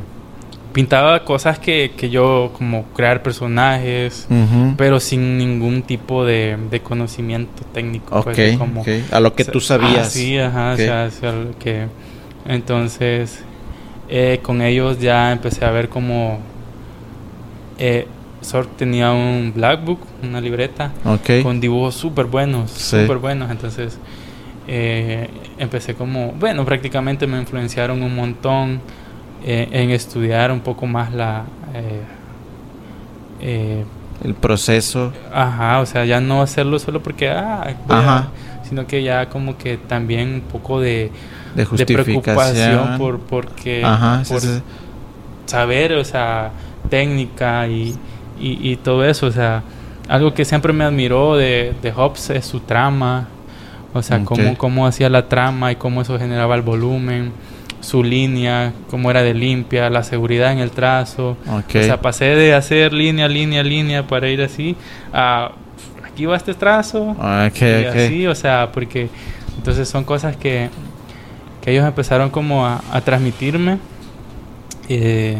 pintaba 0.77 1.25
cosas 1.25 1.59
que, 1.59 1.93
que 1.97 2.11
yo 2.11 2.53
como 2.53 2.85
crear 2.95 3.23
personajes, 3.23 4.29
pero 4.77 5.01
sin 5.01 5.39
ningún 5.39 5.81
tipo 5.81 6.27
de, 6.27 6.59
conocimiento 6.85 7.63
técnico. 7.73 8.23
Pues, 8.23 8.59
como, 8.59 8.85
A 9.11 9.21
lo 9.21 9.35
que 9.35 9.47
tú 9.47 9.59
sabías. 9.59 10.13
sí, 10.13 10.37
ajá, 10.37 10.75
o 10.75 10.77
sea, 10.77 11.11
que 11.59 11.87
entonces 12.45 13.43
eh, 14.11 14.41
con 14.43 14.61
ellos 14.61 15.01
ya 15.01 15.33
empecé 15.33 15.65
a 15.65 15.71
ver 15.71 15.89
como 15.89 16.41
eh, 17.79 18.07
Sork 18.43 18.77
tenía 18.77 19.13
un 19.13 19.55
black 19.57 19.83
book, 19.83 20.01
una 20.23 20.43
libreta 20.43 20.93
con 21.43 21.59
dibujos 21.59 21.95
súper 21.95 22.27
buenos, 22.27 22.71
súper 22.71 23.17
buenos, 23.17 23.51
entonces 23.51 23.97
eh, 24.69 25.31
empecé 25.57 25.95
como, 25.95 26.33
bueno, 26.33 26.67
prácticamente 26.67 27.27
me 27.27 27.39
influenciaron 27.39 28.03
un 28.03 28.15
montón 28.15 28.83
eh, 29.45 29.69
en 29.73 29.91
estudiar 29.91 30.53
un 30.53 30.61
poco 30.61 30.87
más 30.87 31.13
la... 31.13 31.45
Eh, 33.41 33.85
el 34.25 34.35
proceso. 34.35 35.13
Ajá, 35.33 35.81
o 35.81 35.87
sea, 35.87 36.05
ya 36.05 36.21
no 36.21 36.43
hacerlo 36.43 36.79
solo 36.79 37.03
porque, 37.03 37.29
ah, 37.29 38.29
sino 38.69 38.87
que 38.87 39.03
ya 39.03 39.29
como 39.29 39.57
que 39.57 39.77
también 39.77 40.35
un 40.35 40.41
poco 40.41 40.81
de, 40.81 41.11
de, 41.55 41.87
preocupación 41.87 42.99
por, 42.99 43.21
porque, 43.21 43.87
por 44.29 44.41
saber, 45.47 45.93
o 45.95 46.05
sea, 46.05 46.51
técnica 46.89 47.69
y, 47.69 47.97
y, 48.39 48.77
todo 48.77 49.05
eso, 49.05 49.27
o 49.27 49.33
sea, 49.33 49.63
algo 50.09 50.35
que 50.35 50.45
siempre 50.45 50.73
me 50.73 50.85
admiró 50.85 51.37
de, 51.37 51.75
de 51.83 51.93
Hobbes 51.93 52.31
es 52.31 52.47
su 52.47 52.61
trama, 52.61 53.29
o 53.95 54.03
sea, 54.03 54.25
cómo, 54.25 54.57
cómo 54.57 54.87
hacía 54.87 55.09
la 55.09 55.29
trama 55.29 55.73
y 55.73 55.77
cómo 55.77 56.03
eso 56.03 56.19
generaba 56.19 56.55
el 56.55 56.63
volumen, 56.63 57.33
su 57.87 58.03
línea, 58.03 58.73
cómo 58.91 59.13
era 59.13 59.23
de 59.23 59.33
limpia, 59.33 59.89
la 59.91 60.03
seguridad 60.03 60.51
en 60.51 60.59
el 60.59 60.73
trazo. 60.73 61.37
O 61.49 61.63
sea, 61.71 62.01
pasé 62.01 62.25
de 62.25 62.53
hacer 62.53 62.93
línea, 62.93 63.29
línea, 63.29 63.63
línea 63.63 64.07
para 64.07 64.29
ir 64.29 64.43
así 64.43 64.75
a 65.13 65.53
aquí 66.05 66.27
va 66.27 66.37
este 66.37 66.55
trazo. 66.55 67.15
y 67.61 67.65
así, 67.85 68.27
o 68.27 68.35
sea, 68.35 68.71
porque 68.73 69.09
entonces 69.57 69.89
son 69.89 70.03
cosas 70.03 70.37
que, 70.37 70.69
que 71.61 71.71
ellos 71.71 71.87
empezaron 71.87 72.31
como 72.31 72.67
a, 72.67 72.81
transmitirme 73.05 73.79
eh, 74.89 75.39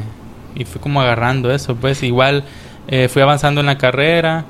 y 0.55 0.65
fui 0.65 0.81
como 0.81 1.01
agarrando 1.01 1.51
eso, 1.53 1.75
pues 1.75 2.03
igual 2.05 2.45
eh, 2.87 3.09
fui 3.09 3.23
avanzando 3.23 3.61
en 3.61 3.67
la 3.67 3.79
carrera 3.79 4.45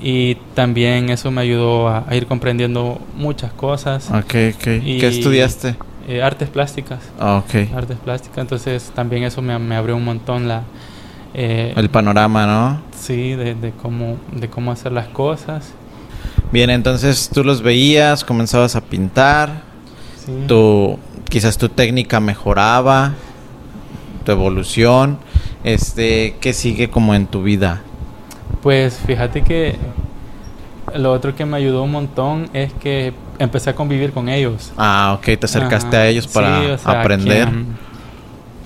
y 0.00 0.36
también 0.54 1.10
eso 1.10 1.30
me 1.30 1.42
ayudó 1.42 1.88
a, 1.88 2.06
ir 2.12 2.26
comprendiendo 2.26 2.98
muchas 3.14 3.52
cosas. 3.52 4.08
Ok, 4.08 4.34
ok. 4.54 4.64
¿Qué 4.64 5.08
estudiaste? 5.08 5.76
Eh, 6.08 6.22
artes 6.22 6.48
plásticas. 6.48 7.00
Ah, 7.18 7.42
ok. 7.44 7.74
Artes 7.74 7.96
plásticas, 7.98 8.38
entonces 8.38 8.90
también 8.94 9.22
eso 9.22 9.40
me, 9.42 9.58
me 9.58 9.76
abrió 9.76 9.96
un 9.96 10.04
montón 10.04 10.48
la... 10.48 10.62
Eh, 11.34 11.72
El 11.76 11.88
panorama, 11.88 12.46
¿no? 12.46 12.82
Sí, 12.98 13.34
de, 13.34 13.54
de, 13.54 13.70
cómo, 13.70 14.16
de 14.32 14.48
cómo 14.48 14.72
hacer 14.72 14.92
las 14.92 15.08
cosas. 15.08 15.72
Bien, 16.50 16.70
entonces 16.70 17.30
tú 17.32 17.44
los 17.44 17.62
veías, 17.62 18.24
comenzabas 18.24 18.76
a 18.76 18.80
pintar, 18.80 19.62
sí. 20.26 20.32
tu, 20.46 20.98
quizás 21.28 21.56
tu 21.56 21.68
técnica 21.68 22.20
mejoraba, 22.20 23.14
tu 24.24 24.32
evolución, 24.32 25.18
este, 25.64 26.36
¿qué 26.40 26.52
sigue 26.52 26.90
como 26.90 27.14
en 27.14 27.26
tu 27.26 27.42
vida? 27.42 27.82
Pues 28.62 28.98
fíjate 29.06 29.42
que 29.42 29.76
lo 30.94 31.12
otro 31.12 31.34
que 31.34 31.46
me 31.46 31.56
ayudó 31.56 31.84
un 31.84 31.92
montón 31.92 32.50
es 32.52 32.72
que 32.74 33.14
empecé 33.42 33.70
a 33.70 33.74
convivir 33.74 34.12
con 34.12 34.28
ellos. 34.28 34.72
Ah, 34.76 35.16
ok, 35.18 35.24
te 35.38 35.46
acercaste 35.46 35.96
a 35.96 36.06
ellos 36.06 36.26
para 36.26 36.76
aprender. 36.84 37.48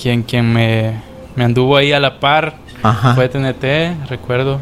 Quien, 0.00 0.22
quien, 0.22 0.52
me, 0.52 1.00
me, 1.34 1.44
anduvo 1.44 1.76
ahí 1.76 1.92
a 1.92 2.00
la 2.00 2.20
par 2.20 2.56
fue 3.14 3.28
TNT, 3.28 4.08
recuerdo 4.08 4.60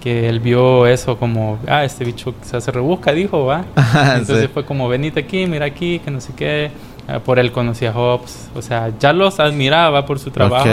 que 0.00 0.28
él 0.28 0.40
vio 0.40 0.86
eso 0.86 1.18
como, 1.18 1.58
ah, 1.66 1.84
este 1.84 2.04
bicho 2.04 2.34
quizás 2.40 2.62
se 2.62 2.70
rebusca, 2.70 3.12
dijo, 3.12 3.46
va. 3.46 3.64
Entonces 4.16 4.48
fue 4.52 4.64
como, 4.64 4.88
venite 4.88 5.20
aquí, 5.20 5.46
mira 5.46 5.66
aquí, 5.66 5.98
que 6.00 6.10
no 6.10 6.20
sé 6.20 6.32
qué. 6.36 6.70
Ah, 7.08 7.20
por 7.20 7.38
él 7.38 7.50
conocí 7.52 7.86
a 7.86 7.92
Hobbes, 7.92 8.50
o 8.54 8.60
sea, 8.60 8.92
ya 9.00 9.14
los 9.14 9.40
admiraba 9.40 10.04
por 10.04 10.18
su 10.18 10.30
trabajo, 10.30 10.68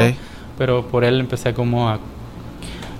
pero 0.57 0.85
por 0.85 1.05
él 1.05 1.21
empecé 1.21 1.53
como 1.53 1.87
a 1.87 1.99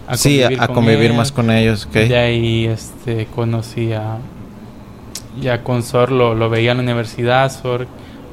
a 0.08 0.18
sí, 0.18 0.44
a, 0.44 0.68
convivir 0.68 1.14
más 1.14 1.32
con 1.32 1.50
ellos. 1.50 1.86
Okay. 1.86 2.08
De 2.08 2.18
ahí 2.18 2.66
este, 2.66 3.26
conocí 3.28 3.94
a. 3.94 4.18
Ya 5.40 5.64
con 5.64 5.84
Sor 5.84 6.12
lo, 6.12 6.50
veía 6.50 6.72
en 6.72 6.78
la 6.78 6.84
universidad. 6.84 7.52
Sor, 7.52 7.88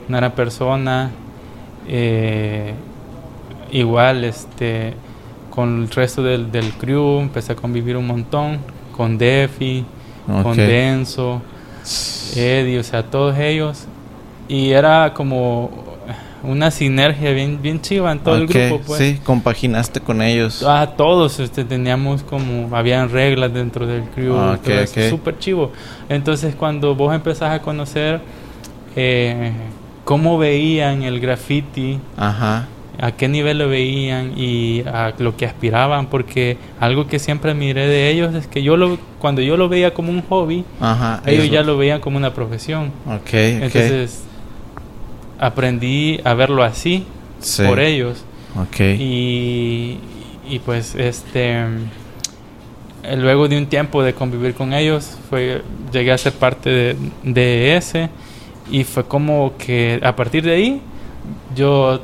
una 0.08 0.18
gran 0.18 0.32
persona. 0.32 1.10
Eh, 1.88 2.74
igual, 3.70 4.24
este, 4.24 4.94
con 5.50 5.82
el 5.82 5.90
resto 5.90 6.22
del, 6.22 6.50
del 6.52 6.72
crew 6.72 7.20
empecé 7.20 7.52
a 7.52 7.56
convivir 7.56 7.96
un 7.96 8.06
montón. 8.06 8.58
Con 8.96 9.16
Defi, 9.18 9.84
con 10.26 10.56
Denso, 10.56 11.40
Eddie, 12.36 12.78
o 12.78 12.82
sea, 12.82 13.02
todos 13.02 13.36
ellos. 13.38 13.86
Y 14.48 14.70
era 14.70 15.12
como 15.14 15.91
una 16.42 16.70
sinergia 16.70 17.32
bien, 17.32 17.60
bien 17.62 17.80
chiva 17.80 18.10
en 18.10 18.18
todo 18.18 18.36
el 18.36 18.46
grupo, 18.46 18.80
pues. 18.86 19.00
Sí, 19.00 19.20
compaginaste 19.24 20.00
con 20.00 20.22
ellos. 20.22 20.64
Ah, 20.66 20.94
todos 20.96 21.38
este, 21.38 21.64
teníamos 21.64 22.22
como, 22.22 22.74
habían 22.76 23.10
reglas 23.10 23.52
dentro 23.54 23.86
del 23.86 24.02
crew, 24.04 24.36
ah, 24.36 24.58
súper 25.08 25.38
chivo. 25.38 25.72
Entonces, 26.08 26.54
cuando 26.54 26.94
vos 26.94 27.14
empezás 27.14 27.52
a 27.52 27.62
conocer 27.62 28.20
eh, 28.96 29.52
cómo 30.04 30.36
veían 30.36 31.02
el 31.02 31.20
graffiti, 31.20 32.00
Ajá. 32.16 32.66
a 33.00 33.12
qué 33.12 33.28
nivel 33.28 33.58
lo 33.58 33.68
veían 33.68 34.32
y 34.36 34.82
a 34.82 35.14
lo 35.18 35.36
que 35.36 35.46
aspiraban, 35.46 36.06
porque 36.06 36.56
algo 36.80 37.06
que 37.06 37.20
siempre 37.20 37.54
miré 37.54 37.86
de 37.86 38.10
ellos 38.10 38.34
es 38.34 38.48
que 38.48 38.64
yo 38.64 38.76
lo, 38.76 38.98
cuando 39.20 39.42
yo 39.42 39.56
lo 39.56 39.68
veía 39.68 39.94
como 39.94 40.10
un 40.10 40.22
hobby, 40.22 40.64
ellos 41.24 41.50
ya 41.50 41.62
lo 41.62 41.76
veían 41.76 42.00
como 42.00 42.16
una 42.16 42.34
profesión. 42.34 42.90
Okay, 43.06 43.60
Entonces 43.62 44.24
aprendí 45.42 46.20
a 46.22 46.34
verlo 46.34 46.62
así 46.62 47.04
por 47.66 47.80
ellos. 47.80 48.24
Y, 48.78 49.98
y 50.48 50.58
pues 50.64 50.94
este 50.94 51.62
eh, 53.02 53.16
luego 53.16 53.48
de 53.48 53.58
un 53.58 53.66
tiempo 53.66 54.02
de 54.02 54.14
convivir 54.14 54.54
con 54.54 54.72
ellos 54.72 55.18
fue 55.28 55.62
llegué 55.90 56.12
a 56.12 56.18
ser 56.18 56.34
parte 56.34 56.70
de, 56.70 56.96
de 57.24 57.76
ese 57.76 58.10
y 58.70 58.84
fue 58.84 59.04
como 59.04 59.54
que 59.58 59.98
a 60.02 60.14
partir 60.14 60.44
de 60.44 60.52
ahí 60.52 60.80
yo 61.56 62.00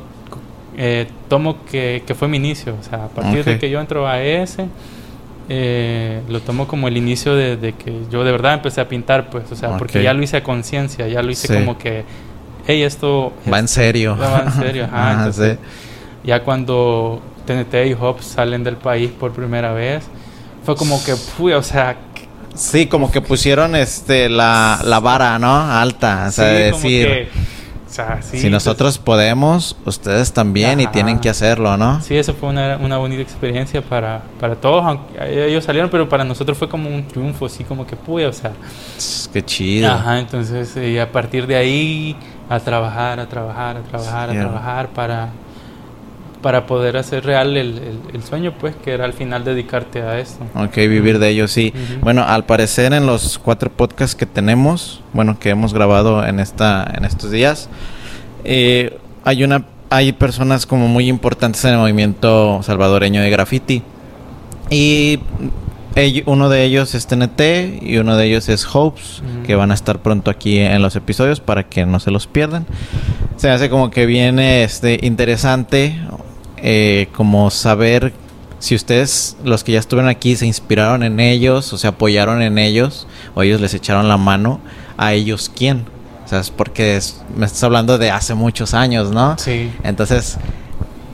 eh, 0.77 1.07
tomo 1.29 1.65
que, 1.65 2.03
que, 2.07 2.15
fue 2.15 2.29
mi 2.29 2.39
inicio. 2.39 2.75
O 2.81 2.83
sea 2.83 3.05
a 3.05 3.09
partir 3.09 3.45
de 3.45 3.59
que 3.59 3.71
yo 3.71 3.81
entro 3.81 4.09
a 4.09 4.21
ese 4.23 4.67
eh, 5.49 6.23
lo 6.29 6.41
tomo 6.41 6.67
como 6.67 6.89
el 6.89 6.97
inicio 6.97 7.37
de, 7.37 7.73
que 7.73 8.03
yo 8.11 8.25
de 8.25 8.33
verdad 8.33 8.55
empecé 8.55 8.81
a 8.81 8.89
pintar 8.89 9.31
pues. 9.31 9.53
O 9.53 9.55
sea 9.57 9.77
porque 9.77 10.03
ya 10.03 10.13
lo 10.13 10.23
hice 10.23 10.39
a 10.39 10.43
conciencia 10.43 11.07
ya 11.07 11.23
lo 11.23 11.31
hice 11.31 11.55
como 11.55 11.79
que 11.79 12.05
hey, 12.69 12.83
esto... 12.83 13.33
Va 13.51 13.59
en 13.59 13.67
serio. 13.67 14.17
Va 14.17 14.43
en 14.45 14.53
serio, 14.53 14.85
ajá. 14.93 15.31
Ya 16.23 16.45
cuando 16.45 17.23
TNT 17.47 17.75
y 17.87 17.95
Hobbs 17.95 18.27
salen 18.27 18.63
del 18.63 18.77
país 18.77 19.11
por 19.11 19.33
primera 19.33 19.73
vez, 19.73 20.05
fue 20.65 20.77
como 20.77 21.03
que, 21.03 21.17
fui, 21.17 21.53
o 21.55 21.63
sea... 21.63 21.97
Sí, 22.55 22.87
como 22.87 23.11
que 23.11 23.23
pusieron 23.23 23.75
este 23.75 24.29
la, 24.29 24.81
la 24.85 25.01
vara, 25.01 25.39
¿no? 25.39 25.59
Alta, 25.59 26.27
o 26.29 26.33
sea, 26.33 26.47
decir... 26.47 27.29
o 27.89 27.91
sea, 27.91 28.21
sí, 28.21 28.39
si 28.39 28.51
nosotros 28.51 28.99
podemos, 28.99 29.77
ustedes 29.87 30.33
también 30.33 30.81
y 30.81 30.85
Ajá. 30.85 30.93
tienen 30.93 31.21
que 31.21 31.31
hacerlo, 31.31 31.77
¿no? 31.77 32.03
Sí, 32.03 32.17
eso 32.17 32.35
fue 32.35 32.51
una, 32.51 32.77
una 32.77 32.99
bonita 32.99 33.23
experiencia 33.23 33.81
para, 33.81 34.23
para 34.41 34.57
todos. 34.57 34.85
aunque 34.85 35.47
ellos 35.47 35.65
salieron, 35.65 35.89
pero 35.89 36.09
para 36.09 36.25
nosotros 36.25 36.59
fue 36.59 36.69
como 36.69 36.91
un 36.91 37.07
triunfo, 37.07 37.47
así 37.47 37.65
como 37.65 37.87
que 37.87 37.97
pude, 37.97 38.27
o 38.27 38.33
sea. 38.33 38.53
Qué 39.33 39.43
chido. 39.43 39.91
Ajá, 39.91 40.19
entonces 40.19 40.77
eh, 40.77 41.01
a 41.01 41.11
partir 41.11 41.47
de 41.47 41.57
ahí 41.57 42.17
a 42.49 42.61
trabajar, 42.61 43.21
a 43.21 43.27
trabajar, 43.29 43.77
a 43.77 43.81
trabajar, 43.83 44.31
Sí, 44.31 44.37
a 44.37 44.41
trabajar 44.41 44.89
para, 44.89 45.29
para 46.43 46.67
poder 46.67 46.97
hacer 46.97 47.25
real 47.25 47.57
el, 47.57 47.79
el- 47.79 48.01
el 48.15 48.23
sueño, 48.23 48.53
pues, 48.59 48.75
que 48.77 48.93
era 48.93 49.05
al 49.05 49.13
final 49.13 49.45
dedicarte 49.45 50.03
a 50.03 50.19
esto. 50.19 50.45
Ok, 50.55 50.77
vivir 50.77 51.19
de 51.19 51.29
ello, 51.31 51.49
sí. 51.49 51.73
Ujú. 51.75 52.01
Bueno, 52.05 52.23
al 52.27 52.45
parecer 52.45 52.93
en 52.93 53.07
los 53.07 53.39
cuatro 53.39 53.71
podcasts 53.71 54.15
que 54.15 54.25
tenemos, 54.27 55.03
bueno, 55.13 55.39
que 55.39 55.51
hemos 55.51 55.75
grabado 55.75 56.25
en 56.25 56.41
esta, 56.41 56.91
en 56.97 57.05
estos 57.05 57.31
días, 57.31 57.69
eh, 58.45 58.97
hay 59.25 59.45
una, 59.45 59.65
hay 59.91 60.13
personas 60.13 60.65
como 60.65 60.87
muy 60.89 61.09
importantes 61.09 61.65
en 61.65 61.73
el 61.73 61.79
movimiento 61.79 62.63
salvadoreño 62.63 63.21
de 63.21 63.31
graffiti. 63.31 63.83
Y 64.71 65.19
uno 66.27 66.49
de 66.49 66.65
ellos 66.65 66.95
es 66.95 67.07
TNT 67.07 67.83
y 67.83 67.99
uno 67.99 68.17
de 68.17 68.27
ellos 68.27 68.49
es 68.49 68.67
Hopes, 68.75 69.21
Ujú. 69.21 69.43
que 69.47 69.55
van 69.55 69.71
a 69.71 69.75
estar 69.75 70.01
pronto 70.01 70.31
aquí 70.31 70.59
en 70.59 70.83
los 70.83 70.97
episodios 70.97 71.41
para 71.41 71.65
que 71.69 71.85
no 71.87 72.01
se 72.01 72.11
los 72.11 72.27
pierdan. 72.27 72.67
Se 73.37 73.51
hace 73.51 73.69
como 73.71 73.91
que 73.91 74.07
viene 74.07 74.65
este 74.65 74.99
interesante 75.03 75.99
eh, 76.59 77.09
como 77.15 77.51
saber 77.51 78.13
si 78.59 78.75
ustedes, 78.75 79.37
los 79.45 79.63
que 79.63 79.73
ya 79.73 79.79
estuvieron 79.79 80.09
aquí, 80.11 80.35
se 80.35 80.45
inspiraron 80.47 81.05
en 81.05 81.21
ellos 81.21 81.73
o 81.73 81.79
se 81.79 81.87
apoyaron 81.87 82.43
en 82.43 82.59
ellos 82.59 83.07
o 83.37 83.43
ellos 83.43 83.61
les 83.61 83.73
echaron 83.75 84.09
la 84.09 84.17
mano, 84.17 84.61
a 84.97 85.13
ellos 85.13 85.51
quién. 85.55 85.85
O 86.25 86.29
sea, 86.29 86.41
es 86.41 86.51
porque 86.51 86.97
es- 86.97 87.23
me 87.37 87.47
estás 87.47 87.63
hablando 87.63 87.97
de 87.99 88.11
hace 88.11 88.35
muchos 88.35 88.75
años, 88.75 89.13
¿no? 89.13 89.39
Sí. 89.39 89.71
Entonces, 89.85 90.37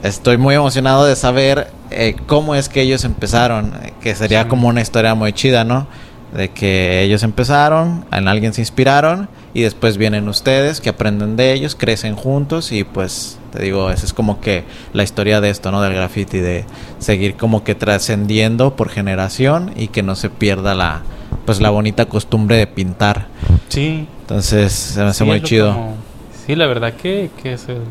estoy 0.05 0.37
muy 0.37 0.55
emocionado 0.55 1.05
de 1.05 1.17
saber 1.17 1.69
eh, 1.91 2.15
cómo 2.27 2.55
es 2.55 2.69
que 2.69 2.83
ellos 2.83 3.05
empezaron, 3.05 3.73
que 4.01 4.15
sería 4.15 4.43
Sí. 4.45 4.49
como 4.49 4.69
una 4.69 4.81
historia 4.81 5.15
muy 5.15 5.33
chida, 5.33 5.65
¿no? 5.65 5.87
De 6.33 6.51
que 6.51 7.03
ellos 7.03 7.23
empezaron, 7.23 8.05
en 8.13 8.27
alguien 8.29 8.53
se 8.55 8.61
inspiraron 8.61 9.29
y 9.55 9.63
después 9.63 9.97
vienen 9.99 10.29
ustedes 10.29 10.81
que 10.81 10.89
aprenden 10.91 11.37
de 11.37 11.53
ellos, 11.53 11.77
crecen 11.77 12.17
juntos 12.17 12.73
y 12.73 12.83
pues 12.85 13.39
te 13.53 13.63
digo, 13.63 13.91
esa 13.91 14.05
es 14.05 14.13
como 14.13 14.41
que 14.41 14.65
la 14.93 15.05
historia 15.05 15.41
de 15.41 15.51
esto, 15.51 15.71
¿no? 15.71 15.81
Del 15.81 15.95
graffiti, 15.95 16.39
de 16.39 16.65
seguir 16.99 17.37
como 17.37 17.63
que 17.63 17.75
trascendiendo 17.77 18.75
por 18.75 18.89
generación 18.89 19.73
y 19.77 19.89
que 19.89 20.03
no 20.03 20.17
se 20.17 20.29
pierda 20.31 20.75
la 20.75 21.03
pues 21.47 21.61
la 21.61 21.71
bonita 21.71 22.07
costumbre 22.07 22.57
de 22.57 22.67
pintar. 22.67 23.27
Sí. 23.69 24.09
Entonces, 24.23 24.73
se 24.73 25.01
me 25.01 25.07
hace 25.11 25.25
Sí, 25.25 25.31
muy 25.31 25.43
chido. 25.43 25.73
como- 25.73 25.95
sí, 26.47 26.57
la 26.57 26.67
verdad 26.67 26.95
que, 26.95 27.31
que 27.43 27.53
es, 27.53 27.69
el- 27.69 27.83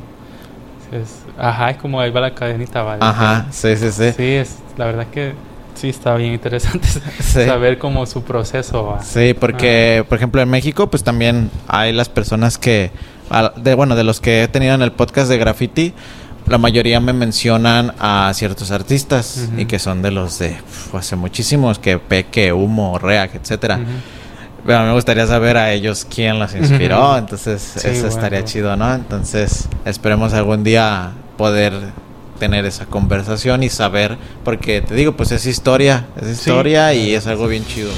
es- 0.92 1.23
Ajá, 1.38 1.72
es 1.72 1.78
como 1.78 2.00
ahí 2.00 2.12
va 2.12 2.22
la 2.22 2.34
cadenita, 2.36 2.84
¿vale? 2.84 3.00
Ajá, 3.04 3.48
sí, 3.52 3.76
sí, 3.76 3.92
sí. 3.92 4.12
Sí, 4.16 4.24
es, 4.24 4.58
la 4.78 4.86
verdad 4.86 5.08
que 5.08 5.34
sí 5.76 5.90
está 5.90 6.16
bien 6.16 6.34
interesante 6.34 6.88
Sí. 7.20 7.46
saber 7.46 7.78
cómo 7.80 8.06
su 8.06 8.24
proceso 8.24 8.86
va. 8.86 9.04
Sí, 9.04 9.34
porque, 9.34 10.06
por 10.08 10.18
ejemplo, 10.18 10.42
en 10.42 10.50
México, 10.50 10.90
pues 10.90 11.04
también 11.04 11.50
hay 11.68 11.92
las 11.92 12.10
personas 12.10 12.58
que, 12.58 12.92
de, 13.58 13.74
bueno, 13.74 13.96
de 13.96 14.04
los 14.04 14.20
que 14.22 14.44
he 14.44 14.48
tenido 14.48 14.76
en 14.76 14.82
el 14.84 14.92
podcast 14.92 15.30
de 15.30 15.38
graffiti, 15.38 15.94
la 16.46 16.58
mayoría 16.58 17.00
me 17.00 17.14
mencionan 17.14 17.94
a 18.00 18.30
ciertos 18.36 18.70
artistas 18.72 19.50
y 19.58 19.66
que 19.66 19.80
son 19.80 20.02
de 20.02 20.12
los 20.12 20.40
de 20.40 20.52
uf, 20.52 20.94
hace 20.96 21.16
muchísimos, 21.16 21.80
que 21.80 21.98
Peque, 21.98 22.52
Humo, 22.54 23.00
Reac, 23.00 23.34
etcétera. 23.36 23.76
Ujú. 23.78 23.86
Pero 24.66 24.84
me 24.84 24.94
gustaría 24.94 25.26
saber 25.26 25.58
a 25.58 25.72
ellos 25.72 26.06
quién 26.14 26.40
los 26.40 26.54
inspiró, 26.56 27.18
entonces 27.18 27.62
Sí, 27.62 27.88
eso 27.88 28.02
bueno. 28.02 28.08
estaría 28.10 28.44
chido, 28.46 28.76
¿no? 28.78 28.94
Entonces 28.94 29.68
esperemos 29.86 30.34
algún 30.34 30.64
día 30.64 31.12
poder 31.38 31.74
tener 32.40 32.66
esa 32.66 32.86
conversación 32.86 33.64
y 33.64 33.70
saber, 33.70 34.18
porque 34.44 34.82
te 34.82 34.96
digo, 34.96 35.14
pues 35.14 35.32
es 35.32 35.46
historia, 35.46 36.08
es 36.20 36.26
Sí. 36.28 36.50
historia 36.50 36.94
y 36.94 37.14
es 37.14 37.28
algo 37.28 37.48
bien 37.48 37.66
chido. 37.66 37.92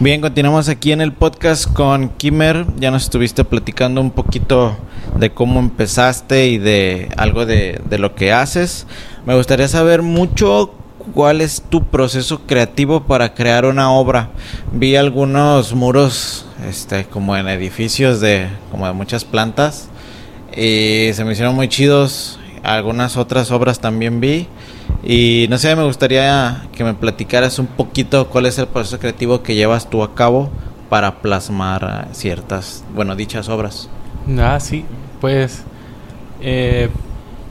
Bien, 0.00 0.20
continuamos 0.20 0.68
aquí 0.68 0.92
en 0.92 1.00
el 1.00 1.12
podcast 1.12 1.72
con 1.72 2.10
Kimmer. 2.10 2.66
Ya 2.76 2.90
nos 2.90 3.04
estuviste 3.04 3.44
platicando 3.44 4.00
un 4.00 4.10
poquito 4.10 4.76
de 5.16 5.30
cómo 5.30 5.60
empezaste 5.60 6.48
y 6.48 6.58
de 6.58 7.08
algo 7.16 7.46
de, 7.46 7.80
de 7.88 7.98
lo 7.98 8.14
que 8.14 8.32
haces. 8.32 8.86
Me 9.24 9.34
gustaría 9.34 9.68
saber 9.68 10.02
mucho 10.02 10.74
cuál 11.12 11.40
es 11.40 11.62
tu 11.68 11.84
proceso 11.84 12.40
creativo 12.46 13.04
para 13.04 13.34
crear 13.34 13.64
una 13.66 13.90
obra. 13.90 14.30
Vi 14.72 14.96
algunos 14.96 15.74
muros, 15.74 16.46
este, 16.68 17.04
como 17.04 17.36
en 17.36 17.48
edificios 17.48 18.20
de, 18.20 18.48
como 18.70 18.86
de 18.86 18.92
muchas 18.92 19.24
plantas 19.24 19.88
y 20.56 21.10
se 21.12 21.24
me 21.24 21.32
hicieron 21.32 21.54
muy 21.54 21.68
chidos. 21.68 22.38
Algunas 22.62 23.16
otras 23.16 23.50
obras 23.50 23.80
también 23.80 24.20
vi. 24.20 24.46
Y 25.02 25.46
no 25.50 25.58
sé, 25.58 25.74
me 25.76 25.84
gustaría 25.84 26.66
que 26.72 26.84
me 26.84 26.94
platicaras 26.94 27.58
un 27.58 27.66
poquito 27.66 28.28
cuál 28.28 28.46
es 28.46 28.58
el 28.58 28.66
proceso 28.66 28.98
creativo 28.98 29.42
que 29.42 29.54
llevas 29.54 29.90
tú 29.90 30.02
a 30.02 30.14
cabo 30.14 30.50
para 30.88 31.20
plasmar 31.20 32.06
eh, 32.06 32.14
ciertas, 32.14 32.84
bueno, 32.94 33.16
dichas 33.16 33.48
obras. 33.48 33.88
Ah, 34.38 34.58
sí, 34.60 34.84
pues 35.20 35.62
eh, 36.40 36.88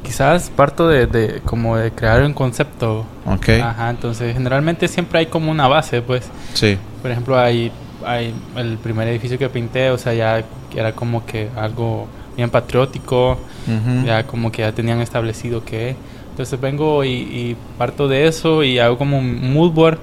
quizás 0.03 0.49
parto 0.49 0.87
de, 0.87 1.07
de 1.07 1.41
como 1.45 1.77
de 1.77 1.91
crear 1.91 2.21
un 2.23 2.33
concepto. 2.33 3.05
Ok. 3.25 3.49
Ajá, 3.63 3.89
entonces 3.89 4.33
generalmente 4.33 4.87
siempre 4.87 5.19
hay 5.19 5.25
como 5.27 5.49
una 5.51 5.67
base, 5.67 6.01
pues. 6.01 6.29
Sí. 6.53 6.77
Por 7.01 7.11
ejemplo, 7.11 7.37
hay, 7.39 7.71
hay 8.05 8.33
el 8.55 8.77
primer 8.77 9.07
edificio 9.07 9.37
que 9.39 9.49
pinté, 9.49 9.89
o 9.89 9.97
sea, 9.97 10.13
ya 10.13 10.43
era 10.75 10.91
como 10.93 11.25
que 11.25 11.49
algo 11.55 12.07
bien 12.35 12.49
patriótico, 12.49 13.31
Ujú. 13.67 14.05
ya 14.05 14.25
como 14.25 14.51
que 14.51 14.61
ya 14.63 14.71
tenían 14.71 14.99
establecido 15.01 15.63
que 15.63 15.95
entonces 16.31 16.59
vengo 16.59 17.03
y, 17.03 17.09
y 17.11 17.57
parto 17.77 18.07
de 18.07 18.25
eso 18.27 18.63
y 18.63 18.79
hago 18.79 18.97
como 18.97 19.19
un 19.19 19.53
mood 19.53 19.71
board 19.71 19.99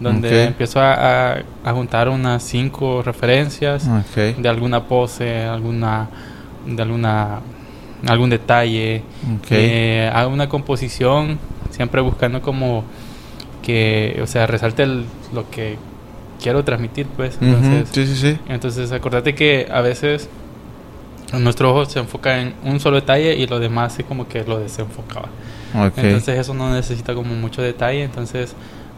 donde 0.00 0.28
Ok. 0.28 0.48
empiezo 0.48 0.80
a, 0.80 0.94
a- 1.34 1.42
a 1.62 1.72
juntar 1.72 2.08
unas 2.08 2.42
cinco 2.42 3.02
referencias 3.02 3.86
Ok. 3.86 4.38
de 4.38 4.48
alguna 4.48 4.84
pose 4.84 5.44
alguna 5.44 6.08
de 6.66 6.80
alguna 6.82 7.40
algún 8.08 8.30
detalle 8.30 9.02
Ok. 9.40 9.46
Eh, 9.50 10.10
hago 10.12 10.32
una 10.32 10.48
composición 10.48 11.38
siempre 11.70 12.00
buscando 12.00 12.40
como 12.42 12.84
que 13.62 14.18
o 14.22 14.26
sea 14.26 14.46
resalte 14.46 14.82
el- 14.82 15.04
lo 15.32 15.48
que 15.50 15.76
quiero 16.42 16.62
transmitir 16.64 17.06
pues 17.16 17.38
Sí, 17.92 18.06
sí, 18.06 18.16
sí. 18.16 18.38
entonces, 18.48 18.92
acordate 18.92 19.34
que 19.34 19.66
a 19.72 19.80
veces 19.80 20.28
nuestro 21.32 21.70
ojo 21.70 21.84
se 21.86 21.98
enfoca 21.98 22.40
en 22.40 22.54
un 22.64 22.78
solo 22.80 22.96
detalle 22.96 23.34
y 23.34 23.46
lo 23.46 23.58
demás 23.58 23.98
es 23.98 24.04
como 24.04 24.28
que 24.28 24.44
lo 24.44 24.58
desenfocaba. 24.60 25.28
Ok. 25.74 25.98
Entonces, 25.98 26.38
eso 26.38 26.54
no 26.54 26.72
necesita 26.72 27.12
como 27.14 27.34
mucho 27.34 27.60
detalle. 27.62 28.04
Entonces, 28.04 28.54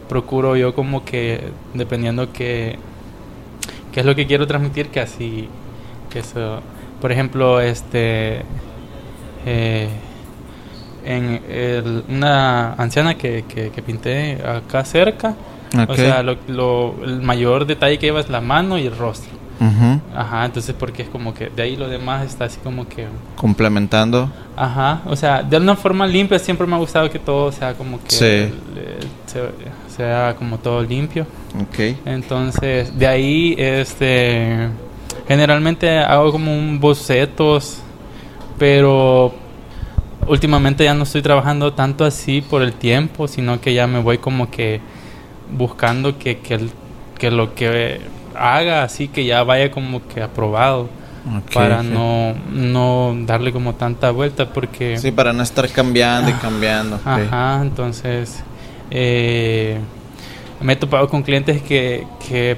procuro 0.07 0.55
yo 0.55 0.75
como 0.75 1.03
que, 1.03 1.45
dependiendo 1.73 2.31
que 2.31 2.77
qué 3.91 4.01
es 4.01 4.05
lo 4.05 4.13
que 4.15 4.27
quiero 4.27 4.45
transmitir, 4.45 4.89
que 4.89 4.99
así, 4.99 5.47
que 6.11 6.19
eso, 6.19 6.61
por 7.01 7.11
ejemplo, 7.11 7.59
este, 7.59 8.41
eh, 9.47 9.87
en 11.05 11.41
el- 11.49 12.03
una 12.09 12.73
anciana 12.73 13.15
que, 13.17 13.45
que, 13.47 13.69
que 13.69 13.81
pinté 13.81 14.41
acá 14.45 14.83
cerca, 14.83 15.35
Ok. 15.73 15.89
o 15.89 15.95
sea, 15.95 16.21
lo, 16.23 16.35
lo- 16.47 16.95
el 17.03 17.21
mayor 17.21 17.65
detalle 17.65 17.97
que 17.97 18.07
lleva 18.07 18.19
es 18.19 18.29
la 18.29 18.41
mano 18.41 18.77
y 18.77 18.85
el 18.87 18.95
rostro. 18.97 19.31
Ujú. 19.59 19.99
Ajá, 20.15 20.45
entonces 20.45 20.75
porque 20.77 21.01
es 21.03 21.09
como 21.09 21.33
que 21.33 21.49
de 21.49 21.63
ahí 21.63 21.75
lo 21.75 21.87
demás 21.87 22.23
está 22.25 22.45
así 22.45 22.59
como 22.63 22.87
que... 22.87 23.07
Complementando. 23.35 24.29
Ajá, 24.55 25.01
o 25.05 25.15
sea, 25.15 25.41
de 25.41 25.57
una 25.57 25.75
forma 25.75 26.05
limpia 26.05 26.37
siempre 26.37 26.67
me 26.67 26.75
ha 26.75 26.77
gustado 26.77 27.09
que 27.09 27.17
todo 27.19 27.51
sea 27.51 27.73
como 27.73 27.97
que... 28.03 28.11
Sí. 28.11 28.25
le- 28.75 28.99
se- 29.25 29.95
sea 29.95 30.35
como 30.37 30.59
todo 30.59 30.83
limpio. 30.83 31.25
Ok. 31.59 31.95
Entonces, 32.05 32.97
de 32.99 33.07
ahí, 33.07 33.55
este... 33.57 34.67
Generalmente 35.27 35.97
hago 35.99 36.31
como 36.31 36.55
un 36.55 36.79
bocetos, 36.79 37.79
pero 38.57 39.33
últimamente 40.27 40.83
ya 40.83 40.93
no 40.93 41.03
estoy 41.03 41.21
trabajando 41.21 41.73
tanto 41.73 42.03
así 42.05 42.41
por 42.41 42.61
el 42.61 42.73
tiempo, 42.73 43.27
sino 43.27 43.61
que 43.61 43.73
ya 43.73 43.87
me 43.87 43.99
voy 43.99 44.17
como 44.17 44.49
que 44.51 44.81
buscando 45.51 46.17
que, 46.17 46.39
que, 46.39 46.55
el- 46.55 46.71
que 47.17 47.31
lo 47.31 47.53
que 47.55 48.01
haga 48.35 48.83
así 48.83 49.07
que 49.07 49.25
ya 49.25 49.43
vaya 49.43 49.71
como 49.71 50.05
que 50.07 50.21
aprobado 50.21 50.89
para 51.53 51.81
no, 51.83 52.35
no 52.51 53.15
darle 53.25 53.51
como 53.51 53.75
tanta 53.75 54.11
vuelta 54.11 54.49
porque 54.49 54.97
Sí, 54.97 55.11
para 55.11 55.33
no 55.33 55.43
estar 55.43 55.67
cambiando 55.69 56.29
y 56.29 56.33
cambiando. 56.33 56.95
ok. 56.97 57.05
ajá 57.05 57.59
entonces 57.61 58.43
eh, 58.91 59.77
me 60.61 60.73
he 60.73 60.75
topado 60.75 61.07
con 61.09 61.23
clientes 61.23 61.61
que, 61.61 62.05
que 62.27 62.57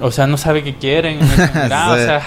o 0.00 0.10
sea, 0.10 0.26
no 0.26 0.36
sabe 0.36 0.62
qué 0.62 0.74
quieren. 0.74 1.18
o, 1.22 1.96
sea, 1.96 2.22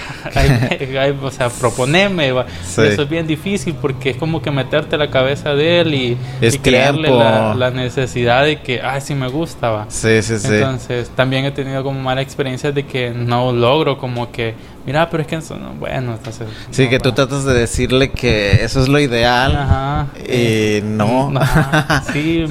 o 1.22 1.30
sea, 1.30 1.48
proponeme. 1.48 2.32
Eso 2.62 2.82
es 2.82 3.08
bien 3.08 3.26
difícil 3.26 3.74
porque 3.74 4.10
es 4.10 4.16
como 4.16 4.42
que 4.42 4.50
meterte 4.50 4.96
la 4.96 5.10
cabeza 5.10 5.54
de 5.54 5.80
él 5.80 5.94
y, 5.94 6.18
crearle 6.58 7.10
la, 7.10 7.70
necesidad 7.70 8.44
de 8.44 8.60
que, 8.60 8.80
ay, 8.82 9.00
sí 9.00 9.14
me 9.14 9.28
gusta, 9.28 9.70
va. 9.70 9.86
Sí, 9.88 10.22
sí, 10.22 10.38
sí. 10.38 10.48
Entonces, 10.54 11.10
también 11.14 11.44
he 11.44 11.52
tenido 11.52 11.82
como 11.82 12.00
mala 12.00 12.20
experiencia 12.20 12.72
de 12.72 12.84
que 12.84 13.10
no 13.10 13.52
logro 13.52 13.96
como 13.96 14.30
que, 14.32 14.54
mira, 14.84 15.08
pero 15.08 15.22
es 15.22 15.28
que 15.28 15.36
eso 15.36 15.56
no, 15.56 15.72
bueno, 15.74 16.14
entonces... 16.14 16.48
Sí, 16.70 16.88
que 16.88 16.98
tú 16.98 17.12
tratas 17.12 17.44
de 17.44 17.54
decirle 17.54 18.10
que 18.10 18.64
eso 18.64 18.82
es 18.82 18.88
lo 18.88 18.98
ideal 18.98 19.56
Ajá, 19.56 20.06
y 20.28 20.80
no. 20.82 21.32
sí, 22.12 22.44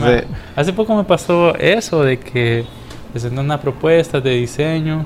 hace 0.56 0.74
poco 0.74 0.96
me 0.96 1.04
pasó 1.04 1.56
eso 1.56 2.04
de 2.04 2.20
que 2.20 2.66
presentó 3.12 3.41
una 3.41 3.60
propuesta 3.60 4.22
de 4.22 4.32
diseño 4.32 5.06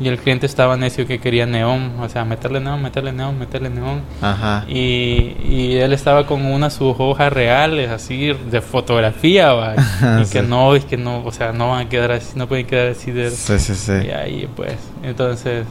y 0.00 0.06
el 0.06 0.18
cliente 0.18 0.46
estaba 0.46 0.76
necio 0.76 1.06
que 1.06 1.18
quería 1.18 1.44
neón, 1.44 1.94
o 2.00 2.08
sea, 2.08 2.24
meterle 2.24 2.60
neón, 2.60 2.80
meterle 2.80 3.12
neón, 3.12 3.38
meterle 3.38 3.68
neón. 3.68 4.02
Ajá. 4.20 4.64
Y, 4.68 5.36
y 5.44 5.76
él 5.76 5.92
estaba 5.92 6.24
con 6.24 6.44
una 6.46 6.70
sus 6.70 6.94
hojas 6.98 7.32
reales, 7.32 7.90
así, 7.90 8.32
de 8.32 8.60
fotografía, 8.60 9.52
¿va? 9.52 9.74
y 10.22 10.26
que 10.30 10.42
no, 10.42 10.74
es 10.76 10.84
que 10.84 10.96
no, 10.96 11.24
o 11.24 11.32
sea, 11.32 11.52
no 11.52 11.70
van 11.70 11.86
a 11.86 11.88
quedar 11.88 12.12
así, 12.12 12.32
no 12.36 12.46
pueden 12.46 12.66
quedar 12.66 12.88
así 12.88 13.10
de... 13.10 13.30
Sí, 13.30 13.58
sí, 13.58 13.74
sí. 13.74 13.92
Y 14.06 14.10
ahí, 14.10 14.48
pues, 14.54 14.76
entonces, 15.02 15.64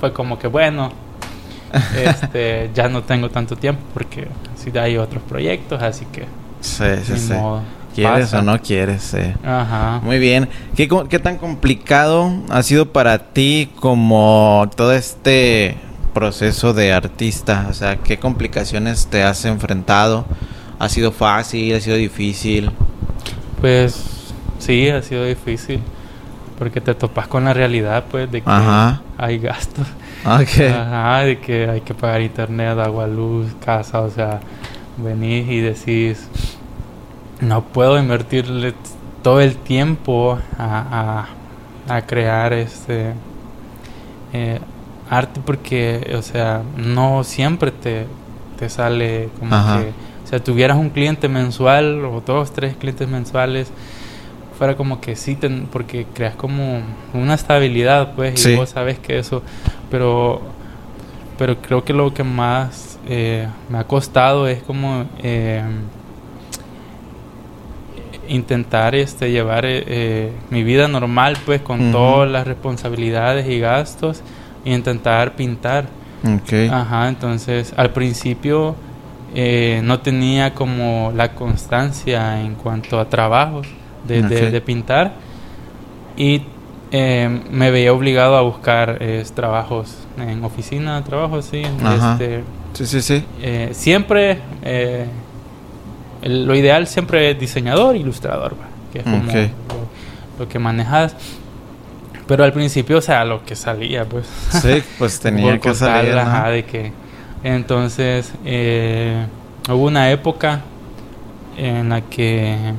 fue 0.00 0.14
como 0.14 0.38
que, 0.38 0.46
bueno, 0.46 0.90
este, 1.94 2.70
ya 2.74 2.88
no 2.88 3.02
tengo 3.02 3.28
tanto 3.28 3.54
tiempo 3.56 3.82
porque 3.92 4.28
sí 4.56 4.76
hay 4.78 4.96
otros 4.96 5.22
proyectos, 5.24 5.82
así 5.82 6.06
que... 6.06 6.24
Sí, 6.60 6.84
sí, 7.04 7.18
sí. 7.18 7.34
¿Quieres 7.98 8.32
o 8.32 8.42
no 8.42 8.60
quieres? 8.60 9.16
Ajá. 9.44 10.00
Muy 10.04 10.18
bien. 10.18 10.48
¿Qué, 10.76 10.88
¿Qué 11.08 11.18
tan 11.18 11.36
complicado 11.36 12.32
ha 12.48 12.62
sido 12.62 12.92
para 12.92 13.32
ti 13.32 13.70
como 13.80 14.70
todo 14.76 14.92
este 14.92 15.76
proceso 16.14 16.72
de 16.72 16.92
artista? 16.92 17.66
O 17.68 17.72
sea, 17.72 17.96
¿qué 17.96 18.18
complicaciones 18.18 19.08
te 19.08 19.24
has 19.24 19.44
enfrentado? 19.44 20.26
¿Ha 20.78 20.88
sido 20.88 21.10
fácil? 21.10 21.74
¿Ha 21.74 21.80
sido 21.80 21.96
difícil? 21.96 22.70
Pues 23.60 24.32
sí, 24.60 24.88
ha 24.90 25.02
sido 25.02 25.24
difícil. 25.24 25.80
Porque 26.56 26.80
te 26.80 26.94
topas 26.94 27.26
con 27.26 27.44
la 27.44 27.54
realidad, 27.54 28.04
pues, 28.10 28.30
de 28.30 28.42
que 28.42 28.50
hay 29.16 29.38
gastos. 29.38 29.86
Okay. 30.24 30.68
Ajá, 30.68 31.20
de 31.20 31.38
que 31.38 31.68
hay 31.68 31.80
que 31.80 31.94
pagar 31.94 32.20
internet, 32.20 32.78
agua, 32.78 33.06
luz, 33.06 33.46
casa, 33.64 34.00
o 34.00 34.10
sea, 34.10 34.40
venís 34.96 35.48
y 35.48 35.60
decís, 35.60 36.28
no 37.40 37.62
puedo 37.64 37.98
invertirle 37.98 38.74
todo 39.22 39.40
el 39.40 39.56
tiempo 39.56 40.38
a, 40.58 41.26
a, 41.88 42.02
crear 42.02 42.52
este 42.52 43.12
eh, 44.32 44.60
arte 45.10 45.40
porque, 45.44 46.14
o 46.16 46.22
sea, 46.22 46.62
no 46.76 47.24
siempre 47.24 47.70
te, 47.70 48.06
te 48.58 48.68
sale 48.68 49.28
como 49.38 49.50
que, 49.50 49.92
o 50.24 50.26
sea, 50.28 50.42
tuvieras 50.42 50.76
un 50.76 50.90
cliente 50.90 51.28
mensual 51.28 52.04
o 52.04 52.22
dos, 52.24 52.52
tres 52.52 52.76
clientes 52.76 53.08
mensuales, 53.08 53.70
fuera 54.56 54.76
como 54.76 55.00
que 55.00 55.16
sí, 55.16 55.38
porque 55.72 56.06
creas 56.12 56.34
como 56.34 56.80
una 57.14 57.34
estabilidad, 57.34 58.14
pues, 58.14 58.44
y 58.44 58.56
vos 58.56 58.70
sabes 58.70 58.98
que 58.98 59.18
eso, 59.18 59.42
pero, 59.90 60.42
pero 61.38 61.56
creo 61.62 61.84
que 61.84 61.92
lo 61.92 62.12
que 62.12 62.24
más 62.24 62.98
eh, 63.08 63.48
me 63.68 63.78
ha 63.78 63.84
costado 63.84 64.48
es 64.48 64.62
como... 64.62 65.06
Eh, 65.22 65.62
intentar 68.28 68.94
este 68.94 69.30
llevar 69.30 69.64
eh, 69.64 69.84
eh, 69.86 70.32
mi 70.50 70.62
vida 70.62 70.88
normal 70.88 71.36
pues 71.44 71.60
con 71.60 71.92
todas 71.92 72.30
las 72.30 72.46
responsabilidades 72.46 73.48
y 73.48 73.58
gastos 73.58 74.22
e 74.64 74.72
intentar 74.72 75.34
pintar. 75.36 75.86
Okay. 76.42 76.68
ajá 76.68 77.08
entonces 77.08 77.72
al 77.76 77.92
principio 77.92 78.74
eh, 79.36 79.80
no 79.84 80.00
tenía 80.00 80.52
como 80.52 81.12
la 81.14 81.32
constancia 81.36 82.40
en 82.40 82.56
cuanto 82.56 82.98
a 82.98 83.08
trabajos 83.08 83.68
de, 84.04 84.22
de, 84.22 84.60
pintar 84.60 85.12
y 86.16 86.42
me 86.90 87.70
veía 87.70 87.92
obligado 87.92 88.36
a 88.36 88.40
buscar 88.40 88.98
trabajos 89.36 89.96
en 90.18 90.42
oficina 90.42 91.04
trabajos 91.04 91.44
sí 91.44 91.62
este, 91.62 92.42
sí 92.72 92.86
sí 92.86 93.00
sí. 93.00 93.24
siempre 93.70 94.38
lo 96.22 96.54
ideal 96.54 96.86
siempre 96.86 97.30
es 97.30 97.38
diseñador 97.38 97.96
ilustrador, 97.96 98.54
que 98.92 99.00
es 99.00 99.04
como 99.04 99.22
lo, 100.38 100.48
que 100.48 100.58
manejas. 100.58 101.14
Pero 102.26 102.44
al 102.44 102.52
principio, 102.52 102.98
o 102.98 103.00
sea, 103.00 103.24
lo 103.24 103.44
que 103.44 103.56
salía, 103.56 104.04
pues. 104.04 104.26
Sí, 104.50 104.82
pues 104.98 105.18
tenía 105.20 105.58
que 105.58 105.74
salir. 105.74 106.14
de 106.14 106.64
que, 106.64 106.92
entonces, 107.42 108.32
eh, 108.44 109.26
hubo 109.68 109.86
una 109.86 110.10
época 110.10 110.60
en 111.56 111.88
la 111.88 112.02
que 112.02 112.74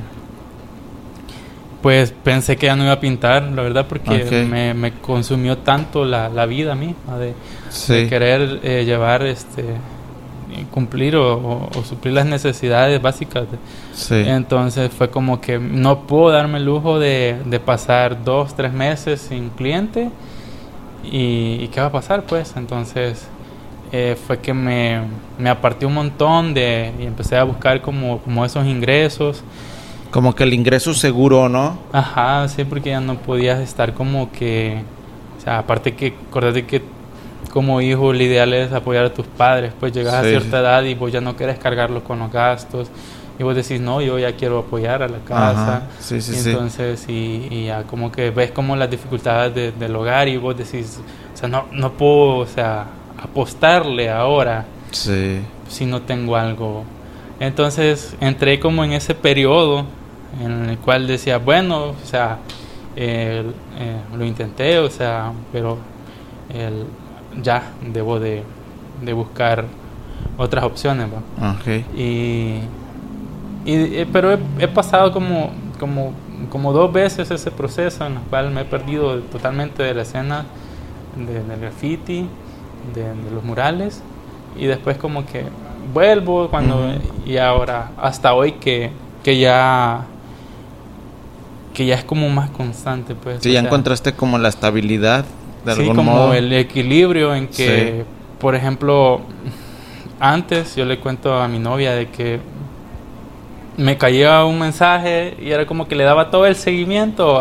pues 1.82 2.12
pensé 2.12 2.56
que 2.56 2.66
ya 2.66 2.76
no 2.76 2.84
iba 2.84 2.92
a 2.92 3.00
pintar, 3.00 3.42
la 3.44 3.62
verdad, 3.62 3.86
porque 3.88 4.46
me, 4.48 4.74
me, 4.74 4.92
consumió 4.92 5.58
tanto 5.58 6.04
la, 6.04 6.28
la 6.28 6.44
vida 6.44 6.74
misma 6.74 7.16
de, 7.16 7.34
de 7.88 8.08
querer 8.08 8.60
eh, 8.62 8.84
llevar 8.84 9.24
este 9.24 9.64
cumplir 10.70 11.16
o, 11.16 11.68
suplir 11.88 12.14
las 12.14 12.26
necesidades 12.26 13.00
básicas. 13.00 13.46
Entonces 14.10 14.90
fue 14.92 15.10
como 15.10 15.40
que 15.40 15.58
no 15.58 16.00
puedo 16.00 16.30
darme 16.30 16.58
el 16.58 16.64
lujo 16.64 16.98
de, 16.98 17.60
pasar 17.64 18.24
dos, 18.24 18.54
tres 18.54 18.72
meses 18.72 19.20
sin 19.20 19.50
cliente. 19.50 20.10
Y, 21.04 21.68
qué 21.68 21.80
va 21.80 21.86
a 21.86 21.92
pasar? 21.92 22.24
Pues 22.24 22.54
entonces 22.56 23.26
eh, 23.92 24.16
fue 24.26 24.38
que 24.38 24.52
me, 24.52 25.00
me 25.38 25.50
aparté 25.50 25.86
un 25.86 25.94
montón 25.94 26.54
de, 26.54 26.92
y 26.98 27.04
empecé 27.04 27.36
a 27.36 27.44
buscar 27.44 27.80
como, 27.80 28.18
como 28.18 28.44
esos 28.44 28.66
ingresos. 28.66 29.42
Como 30.10 30.34
que 30.34 30.42
el 30.42 30.52
ingreso 30.52 30.92
seguro, 30.92 31.48
¿no? 31.48 31.78
Ajá, 31.92 32.48
sí, 32.48 32.64
porque 32.64 32.90
ya 32.90 33.00
no 33.00 33.16
podías 33.16 33.60
estar 33.60 33.94
como 33.94 34.30
que... 34.32 34.82
O 35.38 35.42
sea, 35.42 35.58
aparte 35.60 35.94
que, 35.94 36.14
acordate 36.28 36.66
que 36.66 36.82
como 37.52 37.80
hijo 37.80 38.12
el 38.12 38.22
ideal 38.22 38.52
es 38.52 38.72
apoyar 38.72 39.04
a 39.06 39.14
tus 39.14 39.26
padres, 39.26 39.72
pues 39.78 39.92
llegas 39.92 40.14
a 40.14 40.22
cierta 40.22 40.60
edad 40.60 40.82
y 40.84 40.94
vos 40.94 41.12
ya 41.12 41.20
no 41.20 41.36
quieres 41.36 41.58
cargarlos 41.58 42.02
con 42.02 42.18
los 42.18 42.30
gastos 42.32 42.88
y 43.38 43.42
vos 43.42 43.56
decís, 43.56 43.80
no, 43.80 44.02
yo 44.02 44.18
ya 44.18 44.36
quiero 44.36 44.58
apoyar 44.58 45.02
a 45.02 45.08
la 45.08 45.18
casa. 45.20 45.84
Sí, 45.98 46.20
sí, 46.20 46.34
y 46.34 46.50
entonces, 46.50 47.06
y, 47.08 47.64
ya 47.64 47.84
como 47.84 48.12
que 48.12 48.30
ves 48.30 48.50
como 48.50 48.76
las 48.76 48.90
dificultades 48.90 49.78
del 49.78 49.96
hogar 49.96 50.28
y 50.28 50.36
vos 50.36 50.56
decís, 50.58 51.00
o 51.32 51.36
sea, 51.36 51.48
no, 51.48 51.64
no 51.72 51.92
puedo, 51.92 52.36
o 52.36 52.46
sea, 52.46 52.86
apostarle 53.18 54.10
ahora 54.10 54.66
si 54.90 55.86
no 55.86 56.02
tengo 56.02 56.36
algo. 56.36 56.84
Entonces 57.40 58.14
entré 58.20 58.60
como 58.60 58.84
en 58.84 58.92
ese 58.92 59.14
periodo 59.14 59.86
en 60.44 60.68
el 60.68 60.78
cual 60.78 61.06
decía, 61.06 61.38
bueno, 61.38 61.86
o 61.86 62.06
sea, 62.06 62.40
eh, 62.94 63.42
lo 64.14 64.24
intenté, 64.24 64.78
o 64.78 64.90
sea, 64.90 65.32
pero 65.50 65.78
el, 66.52 66.84
ya 67.42 67.72
debo 67.92 68.18
de, 68.18 68.44
buscar 69.14 69.64
otras 70.36 70.64
opciones. 70.64 71.08
Y, 71.96 72.60
eh, 73.66 74.06
pero 74.12 74.38
he, 74.58 74.68
pasado 74.68 75.12
como, 75.12 75.50
como, 75.78 76.12
como 76.50 76.72
dos 76.72 76.92
veces 76.92 77.30
ese 77.30 77.50
proceso 77.50 78.06
en 78.06 78.14
el 78.14 78.22
cual 78.22 78.50
me 78.50 78.62
he 78.62 78.64
perdido 78.64 79.20
totalmente 79.20 79.82
de 79.82 79.94
la 79.94 80.02
escena 80.02 80.46
del 81.16 81.60
graffiti, 81.60 82.26
de, 82.94 83.32
los 83.32 83.44
murales, 83.44 84.02
y 84.58 84.66
después 84.66 84.96
como 84.96 85.26
que 85.26 85.44
vuelvo 85.92 86.48
cuando 86.48 86.92
y 87.26 87.36
ahora 87.36 87.92
hasta 87.96 88.34
hoy 88.34 88.52
que, 88.52 88.90
que 89.22 89.38
ya 89.38 90.06
que 91.74 91.86
ya 91.86 91.94
es 91.94 92.04
como 92.04 92.28
más 92.28 92.50
constante 92.50 93.14
pues 93.14 93.38
sí, 93.42 93.52
ya 93.52 93.60
encontraste 93.60 94.12
como 94.12 94.38
la 94.38 94.48
estabilidad 94.48 95.24
sí, 95.74 95.90
como 95.94 96.32
el 96.32 96.52
equilibrio 96.52 97.34
en 97.34 97.48
que, 97.48 98.04
por 98.38 98.54
ejemplo, 98.54 99.20
antes 100.18 100.76
yo 100.76 100.84
le 100.84 100.98
cuento 100.98 101.34
a 101.34 101.48
mi 101.48 101.58
novia 101.58 101.92
de 101.92 102.08
que 102.08 102.40
me 103.80 103.96
caía 103.96 104.44
un 104.44 104.58
mensaje 104.58 105.34
y 105.40 105.50
era 105.50 105.64
como 105.64 105.88
que 105.88 105.96
le 105.96 106.04
daba 106.04 106.30
todo 106.30 106.44
el 106.44 106.54
seguimiento 106.54 107.40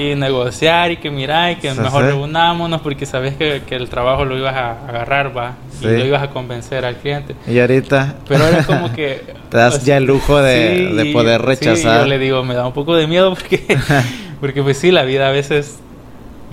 y 0.00 0.14
negociar 0.16 0.90
y 0.90 0.96
que 0.96 1.10
mira 1.10 1.52
y 1.52 1.56
que 1.56 1.72
mejor 1.74 2.04
reunámonos 2.04 2.80
porque 2.80 3.06
sabes 3.06 3.34
que, 3.34 3.62
el 3.70 3.88
trabajo 3.88 4.24
lo 4.24 4.36
ibas 4.36 4.54
a 4.54 4.72
agarrar 4.88 5.36
va 5.36 5.54
y 5.80 5.84
lo 5.84 6.04
ibas 6.04 6.22
a 6.22 6.30
convencer 6.30 6.84
al 6.84 6.96
cliente. 6.96 7.34
Y 7.46 7.58
ahorita 7.58 8.16
pero 8.28 8.44
era 8.46 8.64
como 8.64 8.92
que 8.92 9.22
te 9.50 9.56
das 9.56 9.84
ya 9.84 9.96
el 9.98 10.04
lujo 10.04 10.42
de, 10.42 11.10
poder 11.12 11.40
rechazar 11.42 12.00
yo 12.00 12.06
le 12.06 12.18
digo 12.18 12.42
me 12.42 12.54
da 12.54 12.66
un 12.66 12.72
poco 12.72 12.96
de 12.96 13.06
miedo 13.06 13.34
porque 13.34 13.78
porque 14.40 14.62
pues 14.62 14.78
sí 14.78 14.90
la 14.90 15.04
vida 15.04 15.28
a 15.28 15.30
veces 15.30 15.78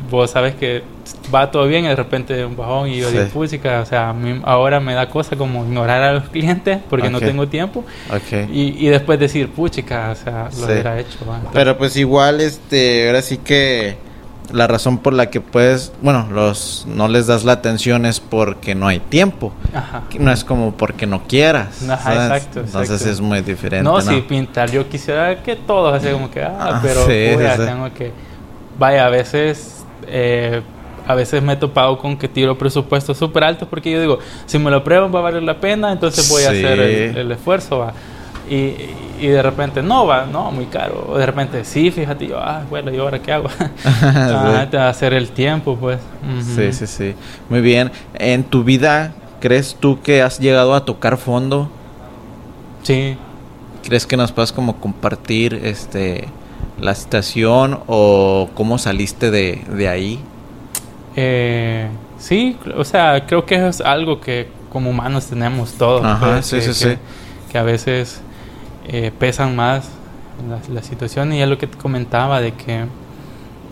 vos 0.09 0.31
sabes 0.31 0.55
que 0.55 0.83
va 1.33 1.51
todo 1.51 1.67
bien 1.67 1.85
y 1.85 1.87
de 1.87 1.95
repente 1.95 2.45
un 2.45 2.55
bajón 2.55 2.89
y 2.89 2.97
yo 2.97 3.11
digo, 3.11 3.25
música, 3.33 3.81
o 3.81 3.85
sea, 3.85 4.09
a 4.09 4.13
mí 4.13 4.41
ahora 4.43 4.79
me 4.79 4.93
da 4.93 5.09
cosa 5.09 5.35
como 5.35 5.63
ignorar 5.63 6.01
a 6.01 6.13
los 6.13 6.29
clientes 6.29 6.79
porque 6.89 7.09
no 7.09 7.19
tengo 7.19 7.47
tiempo 7.47 7.83
y, 8.51 8.85
y, 8.85 8.89
después 8.89 9.19
decir, 9.19 9.49
puchica, 9.49 10.11
o 10.11 10.15
sea, 10.15 10.49
lo 10.59 10.65
hubiera 10.65 10.99
hecho. 10.99 11.17
Pero 11.53 11.77
pues 11.77 11.95
igual, 11.97 12.41
este, 12.41 13.07
ahora 13.07 13.21
sí 13.21 13.37
que 13.37 13.97
la 14.51 14.67
razón 14.67 14.97
por 14.97 15.13
la 15.13 15.29
que 15.29 15.41
puedes, 15.41 15.91
bueno, 16.01 16.27
los 16.31 16.85
no 16.87 17.07
les 17.07 17.27
das 17.27 17.43
la 17.43 17.53
atención 17.53 18.05
es 18.05 18.19
porque 18.19 18.75
no 18.75 18.87
hay 18.87 18.99
tiempo. 18.99 19.53
Ajá. 19.73 20.03
No 20.19 20.31
es 20.31 20.43
como 20.43 20.73
porque 20.73 21.05
no 21.05 21.23
quieras. 21.27 21.83
Ajá, 21.87 22.03
¿sabes? 22.03 22.19
exacto, 22.31 22.59
Entonces 22.61 23.01
exacto. 23.01 23.13
es 23.13 23.21
muy 23.21 23.41
diferente. 23.41 23.83
No, 23.83 23.95
No, 23.95 24.01
sí, 24.01 24.23
pintar. 24.27 24.71
Yo 24.71 24.87
quisiera 24.89 25.43
que 25.43 25.55
todos 25.55 25.93
así 25.93 26.11
como 26.11 26.31
que, 26.31 26.41
ah, 26.43 26.55
Ah, 26.59 26.79
pero 26.81 27.05
sí, 27.05 27.29
sí, 27.37 27.45
sí. 27.57 27.65
tengo 27.65 27.93
que. 27.93 28.11
Vaya, 28.77 29.05
a 29.05 29.09
veces. 29.09 29.78
Eh, 30.07 30.61
a 31.07 31.15
veces 31.15 31.41
me 31.41 31.53
he 31.53 31.55
topado 31.55 31.97
con 31.97 32.17
que 32.17 32.27
tiro 32.27 32.57
presupuestos 32.57 33.17
súper 33.17 33.43
altos 33.43 33.67
porque 33.67 33.91
yo 33.91 33.99
digo, 33.99 34.19
si 34.45 34.59
me 34.59 34.69
lo 34.69 34.83
pruebo 34.83 35.09
va 35.09 35.19
a 35.19 35.23
valer 35.23 35.43
la 35.43 35.59
pena, 35.59 35.91
entonces 35.91 36.29
voy 36.29 36.43
a 36.43 36.49
hacer 36.49 36.79
el, 36.79 37.17
el 37.17 37.31
esfuerzo, 37.31 37.79
va. 37.79 37.93
Y, 38.49 38.73
y 39.19 39.27
de 39.27 39.41
repente, 39.41 39.83
no, 39.83 40.07
va, 40.07 40.25
no, 40.25 40.51
muy 40.51 40.65
caro. 40.65 41.07
O 41.09 41.17
de 41.17 41.25
repente, 41.25 41.63
sí, 41.65 41.91
fíjate, 41.91 42.27
yo, 42.27 42.39
ah, 42.39 42.63
bueno, 42.69 42.91
¿y 42.91 42.97
ahora 42.97 43.19
qué 43.19 43.31
hago? 43.31 43.49
ah, 43.85 44.67
te 44.69 44.77
va 44.77 44.85
a 44.85 44.89
hacer 44.89 45.13
el 45.13 45.29
tiempo, 45.29 45.75
pues. 45.75 45.99
Sí, 46.55 46.71
sí, 46.73 46.87
sí. 46.87 47.15
Muy 47.49 47.61
bien. 47.61 47.91
En 48.15 48.43
tu 48.43 48.63
vida, 48.63 49.13
¿crees 49.39 49.77
tú 49.79 50.01
que 50.01 50.21
has 50.21 50.39
llegado 50.39 50.73
a 50.73 50.85
tocar 50.85 51.17
fondo? 51.17 51.69
Sí, 52.83 53.17
¿Crees 53.83 54.05
que 54.05 54.17
nos 54.17 54.31
puedas 54.31 54.51
como 54.51 54.77
compartir 54.77 55.53
este 55.63 56.27
la 56.81 56.95
situación 56.95 57.79
o 57.87 58.49
cómo 58.55 58.77
saliste 58.77 59.31
de, 59.31 59.61
de 59.75 59.87
ahí? 59.87 60.19
Eh, 61.15 61.87
sí, 62.17 62.57
o 62.77 62.83
sea, 62.83 63.25
creo 63.25 63.45
que 63.45 63.67
es 63.67 63.81
algo 63.81 64.21
que 64.21 64.47
como 64.71 64.89
humanos 64.89 65.27
tenemos 65.27 65.73
todos. 65.73 66.05
Ajá, 66.05 66.41
sí, 66.41 66.57
que, 66.57 66.61
sí, 66.61 66.67
que- 66.85 66.91
sí. 66.93 66.97
que 67.51 67.57
a 67.57 67.63
veces 67.63 68.21
eh, 68.87 69.11
pesan 69.17 69.55
más 69.55 69.89
la, 70.47 70.59
la 70.73 70.83
situación 70.83 71.33
y 71.33 71.41
es 71.41 71.49
lo 71.49 71.57
que 71.57 71.67
te 71.67 71.77
comentaba 71.77 72.39
de 72.41 72.53
que, 72.53 72.85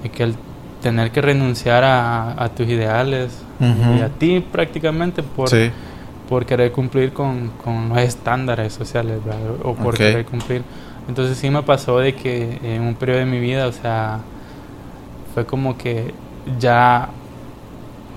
de 0.03 0.09
que 0.11 0.23
el 0.23 0.35
tener 0.81 1.11
que 1.11 1.21
renunciar 1.21 1.83
a, 1.83 2.41
a 2.43 2.49
tus 2.49 2.67
ideales 2.67 3.31
y 3.59 4.01
a 4.01 4.09
ti 4.09 4.39
prácticamente 4.51 5.23
por, 5.23 5.49
Sí. 5.49 5.71
por 6.29 6.45
querer 6.45 6.71
cumplir 6.71 7.13
con, 7.13 7.49
con 7.63 7.89
los 7.89 7.97
estándares 7.97 8.73
sociales 8.73 9.23
¿verdad? 9.25 9.39
o 9.63 9.73
por 9.73 9.95
querer 9.97 10.25
cumplir. 10.25 10.61
Entonces 11.07 11.37
sí 11.37 11.49
me 11.49 11.63
pasó 11.63 11.99
de 11.99 12.13
que 12.15 12.59
en 12.63 12.81
un 12.81 12.95
periodo 12.95 13.19
de 13.19 13.25
mi 13.25 13.39
vida, 13.39 13.67
o 13.67 13.71
sea, 13.71 14.19
fue 15.33 15.45
como 15.45 15.77
que 15.77 16.13
ya 16.59 17.09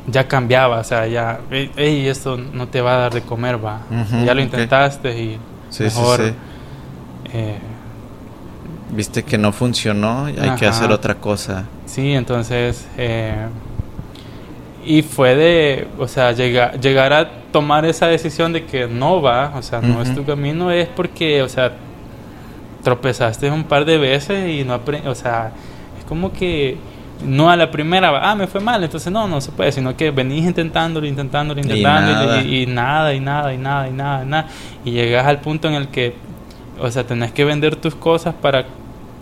ya 0.06 0.26
cambiaba, 0.26 0.78
o 0.80 0.84
sea, 0.84 1.06
ya, 1.06 1.40
hey, 1.50 2.08
esto 2.08 2.36
no 2.36 2.66
te 2.66 2.80
va 2.80 2.94
a 2.94 2.96
dar 2.98 3.14
de 3.14 3.20
comer, 3.22 3.64
va. 3.64 3.80
Ya 4.24 4.34
lo 4.34 4.40
intentaste 4.40 5.10
y 5.20 5.38
Sí, 5.68 5.84
mejor 5.84 6.16
sí, 6.18 6.24
sí. 6.28 6.34
eh, 7.34 7.58
Viste 8.92 9.22
que 9.22 9.38
no 9.38 9.52
funcionó 9.52 10.28
y 10.28 10.36
hay 10.38 10.50
que 10.56 10.66
hacer 10.66 10.90
otra 10.90 11.14
cosa. 11.14 11.64
Sí, 11.86 12.12
entonces. 12.12 12.88
eh, 12.98 13.46
y 14.84 15.02
fue 15.02 15.36
de. 15.36 15.86
O 15.98 16.08
sea, 16.08 16.32
llega- 16.32 16.72
llegar 16.72 17.12
a 17.12 17.28
tomar 17.52 17.84
esa 17.84 18.06
decisión 18.06 18.52
de 18.52 18.64
que 18.64 18.88
no 18.88 19.20
va, 19.22 19.52
o 19.56 19.62
sea, 19.62 19.80
no 19.80 20.02
es 20.02 20.12
tu 20.14 20.24
camino, 20.24 20.70
es 20.72 20.88
porque, 20.88 21.42
o 21.42 21.48
sea, 21.48 21.72
tropezaste 22.82 23.50
un 23.50 23.64
par 23.64 23.84
de 23.84 23.98
veces 23.98 24.50
y 24.50 24.64
no 24.64 24.74
aprendes. 24.74 25.10
O 25.10 25.14
sea, 25.14 25.52
es 25.98 26.04
como 26.04 26.32
que. 26.32 26.76
No 27.24 27.50
a 27.50 27.56
la 27.56 27.70
primera, 27.70 28.30
ah, 28.30 28.34
me 28.34 28.46
fue 28.46 28.62
mal, 28.62 28.82
entonces 28.82 29.12
no, 29.12 29.28
no 29.28 29.42
se 29.42 29.52
puede, 29.52 29.70
sino 29.72 29.94
que 29.94 30.10
venís 30.10 30.46
intentándolo, 30.46 31.06
intentándolo, 31.06 31.60
intentándolo, 31.60 32.40
y, 32.40 32.62
y 32.62 32.66
nada, 32.66 33.12
y 33.12 33.20
nada, 33.20 33.52
y 33.52 33.58
nada, 33.58 33.86
y 33.86 33.92
nada, 33.92 34.22
y 34.22 34.26
nada. 34.26 34.46
Y 34.86 34.92
llegas 34.92 35.26
al 35.26 35.38
punto 35.42 35.68
en 35.68 35.74
el 35.74 35.88
que, 35.88 36.14
o 36.80 36.90
sea, 36.90 37.04
tenés 37.04 37.30
que 37.32 37.44
vender 37.44 37.76
tus 37.76 37.94
cosas 37.94 38.34
para 38.34 38.64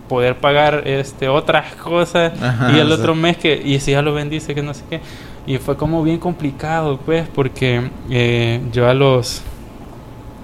poder 0.09 0.35
pagar 0.35 0.83
este 0.85 1.29
otras 1.29 1.75
cosas 1.75 2.33
Ajá, 2.41 2.71
y 2.73 2.79
el 2.79 2.91
otro 2.91 3.15
mes 3.15 3.37
que 3.37 3.61
y 3.63 3.79
si 3.79 3.91
ya 3.91 4.01
lo 4.01 4.13
bendice 4.13 4.53
que 4.53 4.61
no 4.61 4.73
sé 4.73 4.83
qué 4.89 4.99
y 5.47 5.57
fue 5.59 5.77
como 5.77 6.03
bien 6.03 6.17
complicado 6.17 6.97
pues 6.97 7.29
porque 7.33 7.89
eh, 8.09 8.59
yo 8.73 8.89
a 8.89 8.93
los 8.93 9.43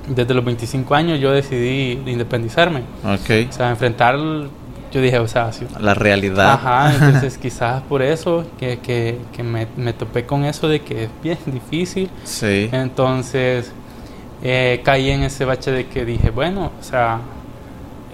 desde 0.08 0.34
los 0.34 0.43
25 0.45 0.93
años 0.95 1.20
yo 1.20 1.32
decidí 1.32 1.99
independizarme 2.06 2.82
Ok. 3.03 3.49
o 3.49 3.53
sea 3.53 3.70
enfrentar 3.70 4.18
yo 4.91 5.01
dije 5.01 5.20
o 5.20 5.28
sea 5.28 5.51
si- 5.51 5.66
La 5.80 5.93
realidad. 5.93 6.51
ajá 6.53 6.93
entonces 6.93 7.38
quizás 7.41 7.82
por 7.84 8.01
eso 8.01 8.45
que, 8.60 8.80
que, 8.80 9.18
que 9.36 9.43
me, 9.43 9.68
me 9.78 9.93
topé 9.93 10.26
con 10.26 10.45
eso 10.45 10.68
de 10.68 10.82
que 10.82 11.06
es 11.06 11.10
bien 11.24 11.38
difícil 11.47 12.10
Sí. 12.24 12.70
entonces 12.72 13.72
eh, 14.43 14.82
caí 14.84 15.10
en 15.10 15.24
ese 15.24 15.43
bache 15.45 15.72
de 15.72 15.88
que 15.88 16.06
dije, 16.06 16.30
bueno, 16.30 16.72
o 16.80 16.84
sea, 16.84 17.20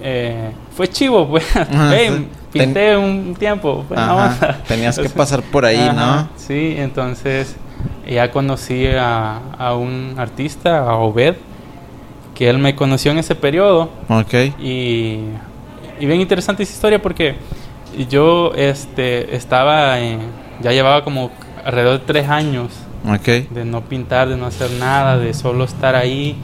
eh, 0.01 0.51
fue 0.75 0.87
chivo, 0.87 1.27
pues. 1.27 1.43
Hey, 1.91 2.27
pinté 2.53 2.95
un 2.95 3.35
tiempo. 3.37 3.83
buena 3.89 4.03
Ajá. 4.05 4.33
onda. 4.35 4.57
Tenías 4.67 4.97
que 4.97 5.09
pasar 5.21 5.41
por 5.41 5.65
ahí, 5.65 5.77
ajá, 5.79 5.93
¿no? 5.93 6.29
Sí, 6.37 6.75
entonces 6.77 7.55
ya 8.07 8.31
conocí 8.31 8.85
a, 8.87 9.39
a 9.57 9.75
un 9.75 10.13
artista, 10.17 10.79
a 10.79 10.95
Obed, 10.95 11.35
que 12.41 12.49
él 12.49 12.57
me 12.57 12.73
conoció 12.75 13.11
en 13.11 13.19
ese 13.19 13.35
periodo. 13.35 13.91
Ok. 14.09 14.33
Y, 14.59 15.19
y 15.99 16.05
bien 16.07 16.19
interesante 16.21 16.63
esa 16.63 16.73
historia 16.73 16.99
porque 16.99 17.35
yo 18.09 18.51
este, 18.55 19.35
estaba, 19.35 19.95
ya 20.59 20.71
llevaba 20.71 21.03
como 21.03 21.29
alrededor 21.63 21.99
de 21.99 22.05
tres 22.07 22.27
años 22.29 22.71
Ok. 23.07 23.47
de 23.47 23.63
no 23.63 23.81
pintar, 23.81 24.27
de 24.27 24.37
no 24.37 24.47
hacer 24.47 24.71
nada, 24.71 25.19
de 25.19 25.35
solo 25.35 25.65
estar 25.65 25.93
ahí 25.93 26.35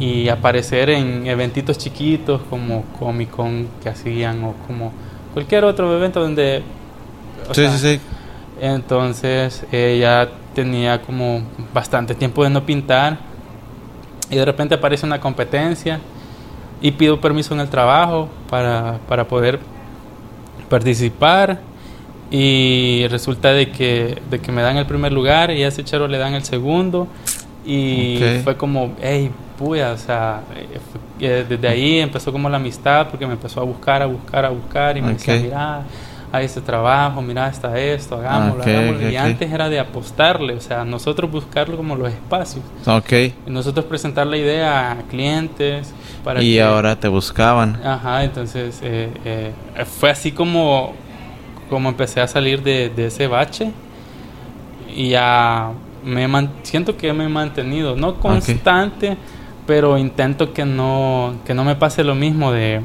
y 0.00 0.28
aparecer 0.28 0.90
en 0.90 1.24
eventitos 1.28 1.78
chiquitos 1.78 2.40
como 2.50 2.82
Comic 2.98 3.30
Con 3.30 3.68
que 3.84 3.88
hacían 3.88 4.42
o 4.42 4.54
como 4.66 4.92
cualquier 5.32 5.62
otro 5.62 5.96
evento 5.96 6.18
donde... 6.20 6.64
Sí, 7.52 7.54
sea, 7.54 7.70
sí, 7.78 7.78
sí. 7.78 8.00
Entonces 8.60 9.64
ella 9.70 10.28
tenía 10.56 11.00
como 11.00 11.42
bastante 11.72 12.16
tiempo 12.16 12.42
de 12.42 12.50
no 12.50 12.66
pintar 12.66 13.29
y 14.30 14.36
de 14.36 14.44
repente 14.44 14.74
aparece 14.74 15.04
una 15.06 15.20
competencia 15.20 16.00
y 16.80 16.92
pido 16.92 17.20
permiso 17.20 17.54
en 17.54 17.60
el 17.60 17.68
trabajo 17.68 18.28
para, 18.48 18.98
para 19.08 19.26
poder 19.26 19.58
participar 20.68 21.60
y 22.30 23.06
resulta 23.08 23.52
de 23.52 23.70
que, 23.70 24.22
de 24.30 24.38
que 24.38 24.52
me 24.52 24.62
dan 24.62 24.76
el 24.76 24.86
primer 24.86 25.12
lugar 25.12 25.50
y 25.50 25.64
a 25.64 25.68
ese 25.68 25.84
chero 25.84 26.06
le 26.06 26.18
dan 26.18 26.34
el 26.34 26.44
segundo 26.44 27.08
y 27.66 28.18
fue 28.44 28.56
como, 28.56 28.92
hey, 29.02 29.30
puya, 29.58 29.92
o 29.92 29.98
sea, 29.98 30.42
eh, 31.20 31.44
desde 31.46 31.68
ahí 31.68 31.98
empezó 31.98 32.32
como 32.32 32.48
la 32.48 32.56
amistad 32.56 33.08
porque 33.10 33.26
me 33.26 33.34
empezó 33.34 33.60
a 33.60 33.64
buscar, 33.64 34.00
a 34.00 34.06
buscar, 34.06 34.44
a 34.44 34.48
buscar 34.48 34.96
y 34.96 35.02
me 35.02 35.12
decía, 35.12 35.34
Ok. 35.34 35.42
mira, 35.42 35.82
hay 36.32 36.44
este 36.46 36.60
trabajo, 36.60 37.20
mira, 37.22 37.48
está 37.48 37.78
esto, 37.78 38.16
hagámoslo, 38.16 38.62
Ok, 38.62 38.68
hagámoslo. 38.68 39.10
Y 39.10 39.16
antes 39.16 39.52
era 39.52 39.68
de 39.68 39.80
apostarle, 39.80 40.54
o 40.54 40.60
sea, 40.60 40.84
nosotros 40.84 41.30
buscarlo 41.30 41.76
como 41.76 41.96
los 41.96 42.08
espacios, 42.08 42.64
Ok. 42.86 43.12
y 43.12 43.34
nosotros 43.50 43.84
presentar 43.86 44.26
la 44.26 44.36
idea 44.36 44.92
a 44.92 44.96
clientes. 45.08 45.92
Para 46.22 46.42
Y 46.42 46.52
que- 46.54 46.62
ahora 46.62 46.96
te 46.96 47.08
buscaban. 47.08 47.80
Ajá, 47.84 48.22
entonces 48.24 48.78
eh, 48.82 49.10
eh, 49.24 49.52
fue 49.86 50.10
así 50.10 50.32
como, 50.32 50.92
como 51.70 51.88
empecé 51.88 52.20
a 52.20 52.28
salir 52.28 52.62
de, 52.62 52.90
de 52.90 53.06
ese 53.06 53.26
bache 53.26 53.72
y 54.94 55.08
ya 55.10 55.70
me 56.04 56.28
man- 56.28 56.50
siento 56.62 56.96
que 56.96 57.12
me 57.12 57.24
he 57.24 57.28
mantenido, 57.28 57.96
no 57.96 58.16
constante, 58.16 59.16
pero 59.66 59.96
intento 59.98 60.52
que 60.52 60.64
no, 60.64 61.34
que 61.46 61.54
no 61.54 61.64
me 61.64 61.74
pase 61.74 62.04
lo 62.04 62.14
mismo 62.14 62.52
de, 62.52 62.82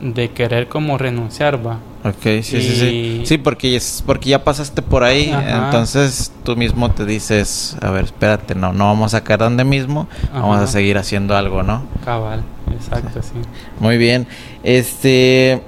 de 0.00 0.30
querer 0.30 0.68
como 0.68 0.98
renunciar, 0.98 1.64
va. 1.64 1.78
Ok, 2.04 2.22
sí, 2.22 2.42
sí, 2.42 2.74
sí. 2.74 3.22
Sí, 3.24 3.38
porque, 3.38 3.76
es, 3.76 4.02
porque 4.04 4.30
ya 4.30 4.42
pasaste 4.42 4.82
por 4.82 5.04
ahí. 5.04 5.30
Ajá. 5.30 5.66
Entonces 5.66 6.32
tú 6.44 6.56
mismo 6.56 6.90
te 6.90 7.06
dices, 7.06 7.76
a 7.80 7.90
ver, 7.90 8.06
espérate, 8.06 8.56
no, 8.56 8.72
no 8.72 8.86
vamos 8.86 9.14
a 9.14 9.22
caer 9.22 9.40
donde 9.40 9.64
mismo. 9.64 10.08
Vamos 10.32 10.58
a 10.58 10.66
seguir 10.66 10.98
haciendo 10.98 11.36
algo, 11.36 11.62
¿no? 11.62 11.84
Cabal, 12.04 12.42
exacto, 12.72 13.22
sí. 13.22 13.34
Muy 13.78 13.98
bien. 13.98 14.26
Este. 14.64 15.62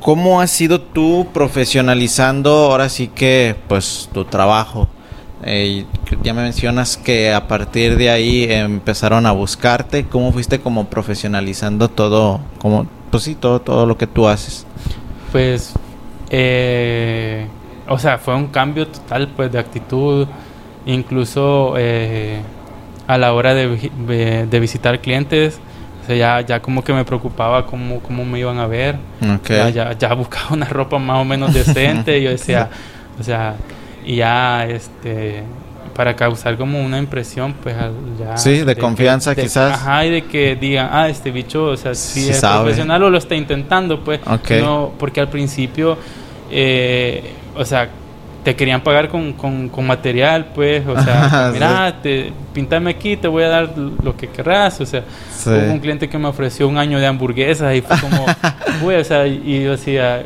¿Cómo 0.00 0.40
has 0.40 0.50
sido 0.50 0.80
tú 0.80 1.28
profesionalizando 1.32 2.50
ahora 2.50 2.88
sí 2.88 3.06
que, 3.06 3.54
pues, 3.68 4.08
tu 4.12 4.24
trabajo? 4.24 4.88
Eh, 5.44 5.86
ya 6.24 6.34
me 6.34 6.42
mencionas 6.42 6.96
que 6.96 7.32
a 7.32 7.46
partir 7.46 7.96
de 7.96 8.10
ahí 8.10 8.46
empezaron 8.50 9.26
a 9.26 9.32
buscarte. 9.32 10.06
¿Cómo 10.06 10.32
fuiste 10.32 10.58
como 10.58 10.86
profesionalizando 10.86 11.88
todo, 11.88 12.40
como, 12.58 12.88
pues 13.12 13.22
sí, 13.22 13.36
todo, 13.36 13.60
todo 13.60 13.86
lo 13.86 13.96
que 13.96 14.08
tú 14.08 14.26
haces? 14.26 14.66
Pues, 15.30 15.72
eh, 16.30 17.46
o 17.88 17.98
sea, 17.98 18.18
fue 18.18 18.34
un 18.34 18.48
cambio 18.48 18.88
total 18.88 19.28
pues 19.36 19.52
de 19.52 19.58
actitud, 19.60 20.26
incluso 20.86 21.74
eh, 21.76 22.40
a 23.06 23.18
la 23.18 23.32
hora 23.32 23.54
de, 23.54 23.90
de- 24.06 24.46
de 24.46 24.60
visitar 24.60 24.98
clientes, 25.00 25.60
o 26.02 26.06
sea, 26.06 26.16
ya, 26.16 26.40
ya 26.40 26.60
como 26.60 26.82
que 26.82 26.92
me 26.92 27.04
preocupaba 27.04 27.64
cómo, 27.66 28.00
cómo 28.00 28.24
me 28.24 28.38
iban 28.40 28.58
a 28.58 28.66
ver, 28.66 28.96
ya, 29.74 29.90
ya, 29.92 29.92
ya 29.98 30.14
buscaba 30.14 30.46
una 30.50 30.66
ropa 30.66 30.98
más 30.98 31.20
o 31.20 31.24
menos 31.24 31.54
decente, 31.54 32.18
y 32.18 32.22
yo 32.24 32.30
decía, 32.30 32.70
o 33.20 33.22
sea, 33.22 33.54
y 34.04 34.16
ya 34.16 34.66
este, 34.66 35.44
para 35.94 36.16
causar 36.16 36.56
como 36.56 36.82
una 36.82 36.98
impresión, 36.98 37.54
pues 37.62 37.76
ya... 38.18 38.36
Sí, 38.36 38.60
de, 38.60 38.76
confianza 38.76 39.34
quizás. 39.34 39.74
Ajá, 39.74 40.06
y 40.06 40.10
de 40.10 40.22
que 40.24 40.56
digan, 40.56 40.88
ah, 40.90 41.08
este 41.08 41.30
bicho, 41.30 41.64
o 41.66 41.76
sea, 41.76 41.94
si 41.94 42.30
es 42.30 42.40
profesional 42.40 43.02
o 43.02 43.10
lo 43.10 43.18
está 43.18 43.34
intentando, 43.34 44.02
pues. 44.02 44.20
No, 44.60 44.92
porque 44.98 45.20
al 45.20 45.28
principio, 45.28 45.98
eh, 46.50 47.32
o 47.54 47.64
sea, 47.64 47.88
te 48.42 48.56
querían 48.56 48.80
pagar 48.80 49.08
con, 49.08 49.34
con, 49.34 49.86
material, 49.86 50.46
pues, 50.54 50.86
o 50.86 51.00
sea, 51.00 51.50
mira, 51.52 51.94
te, 52.02 52.32
pintame 52.52 52.90
aquí, 52.90 53.16
te 53.16 53.28
voy 53.28 53.44
a 53.44 53.48
dar 53.48 53.74
lo 53.76 54.16
que 54.16 54.28
querrás, 54.28 54.80
o 54.80 54.86
sea, 54.86 55.04
hubo 55.46 55.72
un 55.72 55.78
cliente 55.78 56.08
que 56.08 56.18
me 56.18 56.28
ofreció 56.28 56.68
un 56.68 56.76
año 56.76 56.98
de 56.98 57.06
hamburguesas 57.06 57.74
y 57.76 57.82
fue 57.82 57.98
como, 58.00 58.26
güey, 58.82 59.00
o 59.00 59.04
sea, 59.04 59.26
y 59.26 59.62
yo 59.62 59.72
decía, 59.72 60.24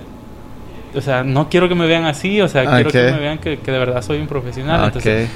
o 0.95 1.01
sea, 1.01 1.23
no 1.23 1.49
quiero 1.49 1.69
que 1.69 1.75
me 1.75 1.87
vean 1.87 2.05
así, 2.05 2.41
o 2.41 2.49
sea, 2.49 2.65
quiero 2.65 2.91
que 2.91 3.13
me 3.13 3.19
vean 3.19 3.39
que, 3.39 3.57
de 3.57 3.79
verdad 3.79 4.01
soy 4.03 4.19
un 4.19 4.27
profesional, 4.27 4.87
entonces, 4.87 5.29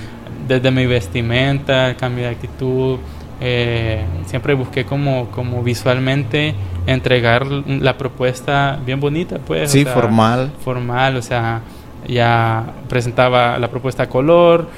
desde 0.47 0.71
mi 0.71 0.87
vestimenta, 0.87 1.95
cambio 1.97 2.25
de 2.25 2.31
actitud, 2.31 2.99
eh, 3.41 4.05
siempre 4.27 4.55
busqué 4.55 4.85
como, 4.85 5.31
como 5.31 5.63
visualmente 5.63 6.55
entregar 6.87 7.47
la 7.47 7.97
propuesta 7.97 8.79
bien 8.85 9.01
bonita, 9.01 9.39
pues. 9.39 9.71
Sí, 9.71 9.85
formal. 9.85 10.51
Formal, 10.63 11.17
o 11.17 11.23
sea, 11.23 11.61
ya 12.07 12.65
presentaba 12.89 13.59
la 13.59 13.69
propuesta 13.69 14.05
a 14.05 14.09
color, 14.09 14.69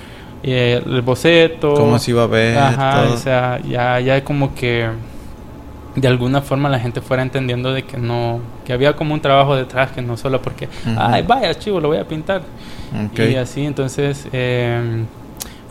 eh, 0.43 0.83
el 0.85 1.03
boceto. 1.03 1.75
Cómo 1.75 1.99
se 1.99 2.13
iba 2.13 2.25
a 2.25 2.27
ver. 2.27 2.59
Ajá, 2.59 3.05
o 3.13 3.17
sea, 3.17 3.61
ya, 3.63 3.99
ya 4.01 4.23
como 4.23 4.55
que 4.55 4.89
de 5.95 6.09
alguna 6.09 6.41
forma 6.41 6.69
la 6.69 6.79
gente 6.79 7.01
fuera 7.01 7.23
entendiendo 7.23 7.73
de 7.73 7.83
que 7.85 7.99
no, 7.99 8.41
que 8.65 8.73
había 8.73 8.95
como 8.95 9.15
un 9.15 9.21
trabajo 9.21 9.57
detrás, 9.57 9.91
que 9.91 10.03
no 10.03 10.17
solo 10.17 10.41
porque, 10.41 10.69
ay, 10.97 11.23
vaya, 11.23 11.55
chivo, 11.59 11.81
lo 11.81 11.89
voy 11.89 11.99
a 11.99 12.07
pintar. 12.07 12.43
Y 13.17 13.35
así, 13.37 13.65
entonces, 13.65 14.27
em, 14.33 15.07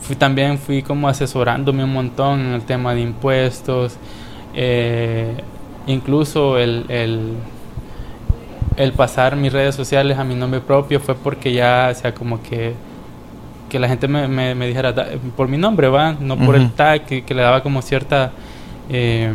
fui 0.02 0.16
también, 0.16 0.58
fui 0.58 0.82
como 0.82 1.08
asesorándome 1.08 1.84
un 1.84 1.92
montón 1.92 2.40
en 2.40 2.52
el 2.52 2.62
tema 2.62 2.94
de 2.94 3.00
impuestos, 3.00 3.96
eh, 4.54 5.34
incluso 5.86 6.58
el, 6.58 6.84
el 6.88 7.36
el 8.76 8.92
pasar 8.92 9.36
mis 9.36 9.52
redes 9.52 9.74
sociales 9.74 10.18
a 10.18 10.24
mi 10.24 10.34
nombre 10.34 10.60
propio 10.60 11.00
fue 11.00 11.14
porque 11.14 11.52
ya, 11.52 11.88
o 11.90 11.94
sea, 11.94 12.14
como 12.14 12.42
que, 12.42 12.74
que 13.68 13.78
la 13.78 13.88
gente 13.88 14.08
me, 14.08 14.54
me, 14.54 14.66
dijera 14.66 14.94
por 15.36 15.48
mi 15.48 15.58
nombre, 15.58 15.88
¿va? 15.88 16.12
No 16.18 16.36
por 16.36 16.56
el 16.56 16.70
tag, 16.72 17.04
que, 17.04 17.34
le 17.34 17.42
daba 17.42 17.62
como 17.62 17.82
cierta 17.82 18.32
eh, 18.88 19.32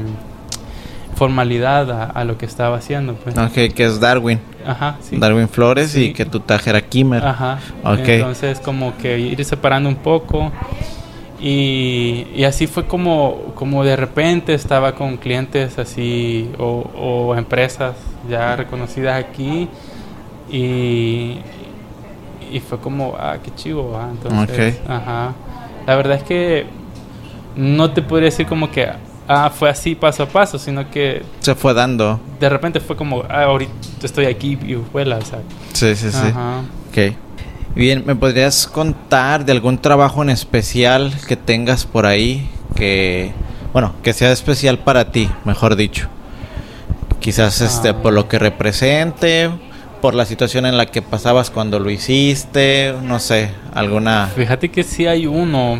formalidad 1.17 2.11
a, 2.15 2.23
lo 2.23 2.37
que 2.37 2.45
estaba 2.45 2.77
haciendo. 2.77 3.15
Pues. 3.15 3.37
Ok, 3.37 3.73
que 3.73 3.85
es 3.85 3.99
Darwin. 3.99 4.39
Ajá, 4.65 4.97
sí. 5.01 5.17
Darwin 5.17 5.49
Flores 5.49 5.95
y 5.95 6.13
que 6.13 6.25
tu 6.25 6.39
tag 6.39 6.61
era 6.67 6.81
Kimmer. 6.81 7.25
Ajá. 7.25 7.59
Okay. 7.83 8.17
Entonces, 8.17 8.59
como 8.59 8.95
que 8.97 9.17
ir 9.19 9.43
separando 9.43 9.89
un 9.89 9.95
poco. 9.95 10.51
Y, 11.39 12.27
y, 12.35 12.45
así 12.45 12.65
fue 12.65 12.87
como, 12.87 13.53
como 13.53 13.83
de 13.83 13.95
repente 13.95 14.55
estaba 14.55 14.95
con 14.95 15.17
clientes 15.17 15.77
así 15.77 16.49
o, 16.57 16.89
o 16.97 17.35
empresas 17.35 17.93
ya 18.27 18.55
reconocidas 18.55 19.23
aquí 19.23 19.69
y, 20.49 21.37
y 22.51 22.59
fue 22.67 22.79
como, 22.79 23.15
ah, 23.19 23.37
qué 23.43 23.53
chivo, 23.53 23.99
ah, 23.99 24.09
entonces, 24.09 24.79
ajá. 24.87 25.33
La 25.85 25.95
verdad 25.95 26.17
es 26.17 26.23
que 26.23 26.65
no 27.55 27.91
te 27.91 28.01
podría 28.01 28.25
decir 28.25 28.47
como 28.47 28.71
que, 28.71 28.87
ah, 29.27 29.49
fue 29.49 29.69
así 29.69 29.95
paso 29.95 30.23
a 30.23 30.25
paso, 30.27 30.57
sino 30.57 30.89
que... 30.89 31.23
Se 31.41 31.55
fue 31.55 31.73
dando. 31.73 32.19
De 32.39 32.49
repente 32.49 32.79
fue 32.79 32.95
como, 32.95 33.23
ah, 33.29 33.43
ahorita 33.43 33.71
estoy 34.03 34.25
aquí 34.25 34.57
y 34.65 34.75
vuela, 34.75 35.17
o 35.17 35.25
sea. 35.25 35.39
Sí, 35.73 35.95
sí, 35.95 36.11
sí. 36.11 36.27
Ajá. 36.27 36.61
Ok. 36.89 37.15
Bien, 37.75 38.03
¿me 38.07 38.15
podrías 38.15 38.65
contar 38.65 39.45
de 39.45 39.51
algún 39.51 39.77
trabajo 39.77 40.23
en 40.23 40.31
especial 40.31 41.13
que 41.27 41.35
tengas 41.35 41.85
por 41.85 42.07
ahí 42.07 42.49
que, 42.75 43.33
bueno, 43.71 43.93
que 44.01 44.13
sea 44.13 44.31
especial 44.31 44.79
para 44.79 45.11
ti, 45.11 45.29
mejor 45.45 45.75
dicho? 45.75 46.07
Quizás 47.19 47.61
este 47.61 47.93
por 47.93 48.13
lo 48.13 48.27
que 48.27 48.39
represente, 48.39 49.51
por 50.01 50.15
la 50.15 50.25
situación 50.25 50.65
en 50.65 50.75
la 50.77 50.87
que 50.87 51.01
pasabas 51.03 51.51
cuando 51.51 51.79
lo 51.79 51.91
hiciste, 51.91 52.95
no 53.03 53.19
sé, 53.19 53.51
alguna. 53.73 54.27
Fíjate 54.35 54.69
que 54.69 54.83
sí 54.83 55.05
hay 55.05 55.27
uno, 55.27 55.79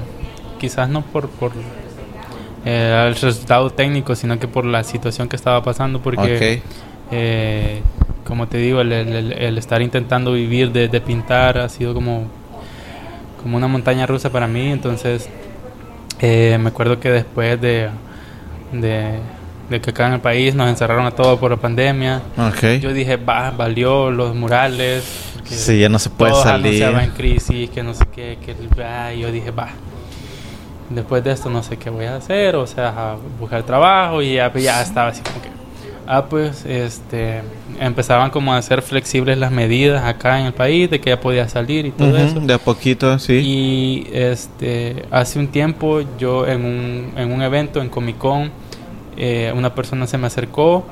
quizás 0.60 0.90
no 0.90 1.02
por 1.02 1.30
por 1.30 1.54
eh, 2.70 3.06
el 3.08 3.16
resultado 3.16 3.70
técnico, 3.70 4.14
sino 4.14 4.38
que 4.40 4.48
por 4.50 4.66
la 4.66 4.84
situación 4.84 5.30
que 5.30 5.38
estaba 5.38 5.64
pasando, 5.64 6.02
porque 6.02 6.62
eh, 7.12 7.82
como 8.26 8.50
te 8.50 8.58
digo, 8.58 8.82
el, 8.82 8.92
el, 8.92 9.58
estar 9.58 9.82
intentando 9.82 10.34
vivir 10.34 10.74
de, 10.74 10.90
de, 10.90 11.00
pintar 11.00 11.60
ha 11.60 11.70
sido 11.70 11.94
como, 11.94 12.28
como 13.42 13.56
una 13.56 13.70
montaña 13.70 14.06
rusa 14.06 14.30
para 14.32 14.48
mí. 14.48 14.70
Entonces, 14.70 15.30
eh, 16.20 16.58
me 16.60 16.68
acuerdo 16.68 17.00
que 17.00 17.10
después 17.10 17.62
de, 17.62 17.88
de, 18.74 19.80
que 19.80 19.90
acá 19.92 20.08
en 20.08 20.16
el 20.16 20.20
país 20.20 20.54
nos 20.54 20.68
encerraron 20.68 21.06
a 21.06 21.12
todos 21.12 21.40
por 21.40 21.52
la 21.52 21.58
pandemia, 21.58 22.22
yo 22.82 22.92
dije, 22.92 23.16
va, 23.16 23.52
valió 23.52 24.12
los 24.12 24.36
murales. 24.36 25.06
Sí, 25.46 25.80
ya 25.80 25.88
no 25.88 26.00
se 26.00 26.10
puede 26.10 26.34
salir. 26.34 26.84
en 26.84 27.12
crisis, 27.12 27.70
que 27.70 27.82
no 27.82 27.94
sé 27.94 28.04
qué, 28.14 28.38
que 28.46 28.54
yo 29.18 29.32
dije, 29.32 29.52
va. 29.52 29.70
Después 30.90 31.24
de 31.24 31.32
esto 31.32 31.50
no 31.50 31.64
sé 31.64 31.78
qué 31.78 31.90
voy 31.90 32.06
a 32.06 32.16
hacer, 32.16 32.56
o 32.56 32.66
sea, 32.66 33.18
buscar 33.40 33.64
trabajo 33.64 34.22
y 34.22 34.36
ya, 34.36 34.54
ya 34.54 34.82
estaba 34.82 35.10
así 35.10 35.22
como 35.22 35.42
que 35.42 35.58
Ah, 36.10 36.26
pues 36.30 36.66
este, 36.66 37.42
empezaban 37.82 38.30
como 38.30 38.54
a 38.54 38.58
hacer 38.58 38.82
flexibles 38.82 39.38
las 39.38 39.52
medidas 39.52 40.06
acá 40.06 40.40
en 40.40 40.46
el 40.46 40.54
país, 40.54 40.90
de 40.90 41.02
que 41.02 41.10
ya 41.10 41.20
podía 41.20 41.50
salir 41.50 41.86
y 41.86 41.92
todo 41.92 42.16
eso. 42.18 42.40
De 42.40 42.54
a 42.54 42.58
poquito, 42.58 43.20
sí. 43.20 43.34
Y 43.34 44.08
este, 44.14 45.04
hace 45.12 45.38
un 45.38 45.50
tiempo 45.50 46.00
yo 46.18 46.48
en 46.48 46.64
un, 46.64 47.12
en 47.18 47.34
un 47.34 47.42
evento 47.42 47.82
en 47.82 47.90
Comic 47.90 48.18
Con, 48.18 48.52
eh, 49.18 49.52
una 49.54 49.76
persona 49.76 50.08
se 50.08 50.18
me 50.18 50.28
acercó 50.28 50.86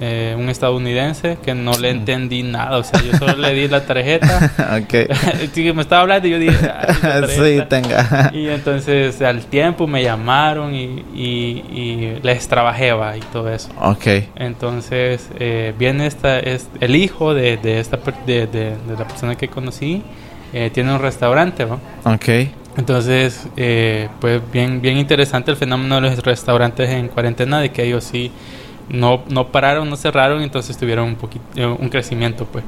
eh, 0.00 0.34
un 0.38 0.48
estadounidense 0.48 1.38
que 1.42 1.54
no 1.54 1.72
le 1.78 1.90
entendí 1.90 2.42
nada. 2.42 2.78
O 2.78 2.84
sea, 2.84 3.00
yo 3.02 3.16
solo 3.18 3.36
le 3.36 3.54
di 3.54 3.68
la 3.68 3.84
tarjeta. 3.84 4.52
ok. 4.82 5.74
me 5.74 5.82
estaba 5.82 6.02
hablando 6.02 6.28
y 6.28 6.30
yo 6.30 6.38
dije, 6.38 6.56
sí, 7.28 7.62
tenga. 7.68 8.30
y 8.32 8.48
entonces 8.48 9.20
al 9.22 9.46
tiempo 9.46 9.86
me 9.86 10.02
llamaron 10.02 10.74
y, 10.74 11.04
y, 11.14 12.18
les 12.22 12.48
trabajé 12.48 12.92
y 13.16 13.20
todo 13.32 13.48
eso. 13.48 13.68
Ok. 13.80 14.06
Entonces 14.36 15.28
eh, 15.38 15.74
viene 15.78 16.06
esta, 16.06 16.38
es, 16.38 16.68
el 16.80 16.96
hijo 16.96 17.34
de, 17.34 17.56
de 17.56 17.80
esta, 17.80 17.98
de, 18.26 18.46
de, 18.46 18.76
la 18.98 19.06
persona 19.06 19.34
que 19.34 19.48
conocí, 19.48 20.02
eh, 20.52 20.70
tiene 20.72 20.92
un 20.92 21.00
restaurante, 21.00 21.66
¿no? 21.66 21.80
Ok. 22.04 22.28
Entonces, 22.76 23.46
eh, 23.56 24.08
pues 24.20 24.40
bien, 24.52 24.80
bien 24.80 24.98
interesante 24.98 25.50
el 25.50 25.56
fenómeno 25.56 25.96
de 25.96 26.00
los 26.02 26.18
restaurantes 26.24 26.90
en 26.90 27.08
cuarentena, 27.08 27.60
de 27.60 27.70
que 27.70 27.84
ellos 27.84 28.04
sí 28.04 28.32
no, 28.88 29.22
no 29.28 29.48
pararon, 29.48 29.88
no 29.88 29.96
cerraron, 29.96 30.42
entonces 30.42 30.76
tuvieron 30.76 31.08
un 31.08 31.16
poquito, 31.16 31.44
eh, 31.56 31.66
un 31.66 31.88
crecimiento, 31.88 32.46
pues. 32.46 32.64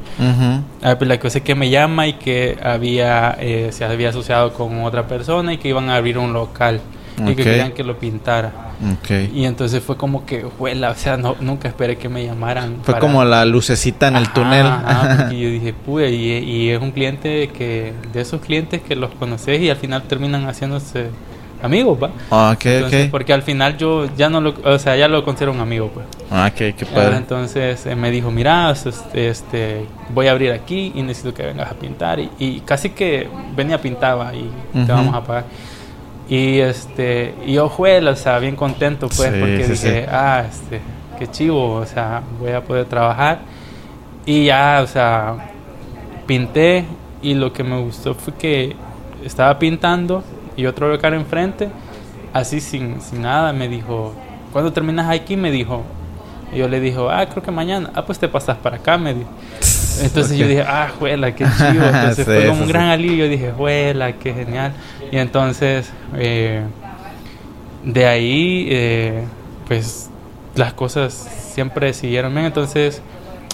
Ah, 0.83 0.97
pues. 0.97 1.09
la 1.09 1.19
cosa 1.19 1.39
es 1.39 1.45
que 1.45 1.55
me 1.55 1.71
llama 1.71 2.07
y 2.07 2.14
que 2.14 2.59
había, 2.62 3.37
eh, 3.41 3.69
se 3.73 3.85
había 3.85 4.11
asociado 4.11 4.53
con 4.53 4.83
otra 4.85 5.07
persona 5.07 5.53
y 5.53 5.59
que 5.59 5.69
iban 5.69 5.91
a 5.91 5.97
abrir 5.97 6.19
un 6.19 6.33
local 6.33 6.81
y 7.19 7.35
que 7.35 7.45
querían 7.45 7.73
que 7.73 7.85
lo 7.85 7.99
pintara. 7.99 8.53
Y 9.33 9.45
entonces 9.45 9.83
fue 9.83 9.97
como 9.97 10.27
que, 10.27 10.45
o 10.45 10.95
sea, 10.97 11.17
no, 11.17 11.37
nunca 11.41 11.69
esperé 11.69 11.97
que 11.97 12.09
me 12.09 12.25
llamaran. 12.25 12.79
Fue 12.83 12.99
como 12.99 13.25
la 13.25 13.45
lucecita 13.45 14.09
en 14.09 14.17
el 14.17 14.33
túnel. 14.33 14.67
y 15.31 15.41
yo 15.43 15.49
dije, 15.51 15.73
pude, 15.73 16.11
y, 16.11 16.33
y, 16.39 16.71
es 16.71 16.81
un 16.81 16.91
cliente 16.91 17.49
que, 17.49 17.95
de 18.12 18.21
esos 18.21 18.41
clientes 18.41 18.83
que 18.83 18.97
los 18.97 19.11
conoces 19.14 19.61
y 19.61 19.71
al 19.71 19.77
final 19.77 20.03
terminan 20.03 20.47
haciéndose 20.47 21.11
amigos, 21.67 21.99
¿va? 22.03 22.11
Ah, 22.31 22.57
ok, 22.57 23.11
Porque 23.11 23.33
al 23.33 23.43
final 23.43 23.77
yo 23.77 24.07
ya 24.17 24.29
no 24.31 24.41
lo, 24.41 24.55
o 24.64 24.79
sea, 24.79 24.97
ya 24.97 25.09
lo 25.09 25.25
considero 25.25 25.53
un 25.53 25.61
amigo, 25.61 25.91
pues. 25.93 26.07
Ah, 26.31 26.51
ok, 26.51 26.75
qué 26.77 26.87
padre. 26.87 27.17
Entonces 27.17 27.85
eh, 27.87 27.95
me 27.95 28.11
dijo, 28.11 28.31
mira, 28.31 28.71
este, 28.71 29.29
este, 29.29 29.87
voy 30.14 30.29
a 30.29 30.33
abrir 30.33 30.53
aquí 30.53 30.93
y 30.95 31.03
necesito 31.03 31.35
que 31.35 31.45
vengas 31.45 31.71
a 31.71 31.75
pintar. 31.75 32.19
Y, 32.39 32.61
casi 32.61 32.91
que 32.91 33.29
venía 33.55 33.81
pintaba 33.81 34.35
y 34.35 34.51
te 34.73 34.93
vamos 34.93 35.14
a 35.14 35.23
pagar. 35.23 35.45
Y 36.29 36.59
este, 36.59 37.35
y 37.47 37.53
yo 37.53 37.69
fue, 37.69 37.99
o 38.07 38.17
sea, 38.17 38.39
bien 38.39 38.57
contento, 38.57 39.09
pues, 39.09 39.31
porque 39.31 39.67
dije, 39.69 40.07
ah, 40.11 40.45
este, 40.49 40.81
qué 41.19 41.29
chivo, 41.29 41.75
o 41.75 41.87
sea, 41.87 42.23
voy 42.41 42.51
a 42.51 42.62
poder 42.62 42.87
trabajar. 42.87 43.41
Y 44.25 44.47
ya, 44.47 44.81
o 44.83 44.87
sea, 44.89 45.53
pinté 46.27 46.85
y 47.23 47.35
lo 47.35 47.53
que 47.53 47.62
me 47.62 47.81
gustó 47.81 48.14
fue 48.14 48.35
que 48.35 48.75
estaba 49.25 49.59
pintando 49.59 50.25
y 50.57 50.67
otro 50.67 50.89
local 50.89 51.15
enfrente, 51.15 51.69
así 52.33 52.61
sin, 52.61 53.01
sin 53.01 53.23
nada, 53.23 53.53
me 53.53 53.69
dijo, 53.69 54.15
¿cuándo 54.53 54.73
terminas 54.73 55.11
aquí? 55.11 55.37
Me 55.37 55.51
dijo. 55.51 55.85
Y 56.53 56.59
yo 56.59 56.69
le 56.69 56.81
dije, 56.81 56.99
ah, 57.11 57.27
creo 57.29 57.43
que 57.43 57.51
mañana. 57.51 57.91
Ah, 57.95 58.05
pues 58.05 58.19
te 58.19 58.29
pasas 58.29 58.57
para 58.59 58.77
acá, 58.77 58.97
me 58.97 59.15
dijo. 59.15 59.29
Entonces 60.03 60.39
yo 60.39 60.47
dije, 60.47 60.63
ah, 60.63 60.89
juela, 60.99 61.35
qué 61.35 61.45
chido. 61.45 61.85
Entonces 61.87 62.25
fue 62.25 62.47
como 62.47 62.63
un 62.63 62.69
gran 62.69 62.89
alivio. 62.89 63.25
Yo 63.25 63.31
dije, 63.31 63.53
juela, 63.57 64.13
qué 64.13 64.33
genial. 64.33 64.73
Y 65.11 65.19
entonces, 65.19 65.91
eh, 66.17 66.63
de 67.83 68.07
ahí, 68.07 68.67
eh, 68.71 69.25
pues 69.67 70.11
las 70.55 70.73
cosas 70.73 71.13
siempre 71.53 71.93
siguieron 71.93 72.33
bien. 72.33 72.47
Entonces, 72.47 73.03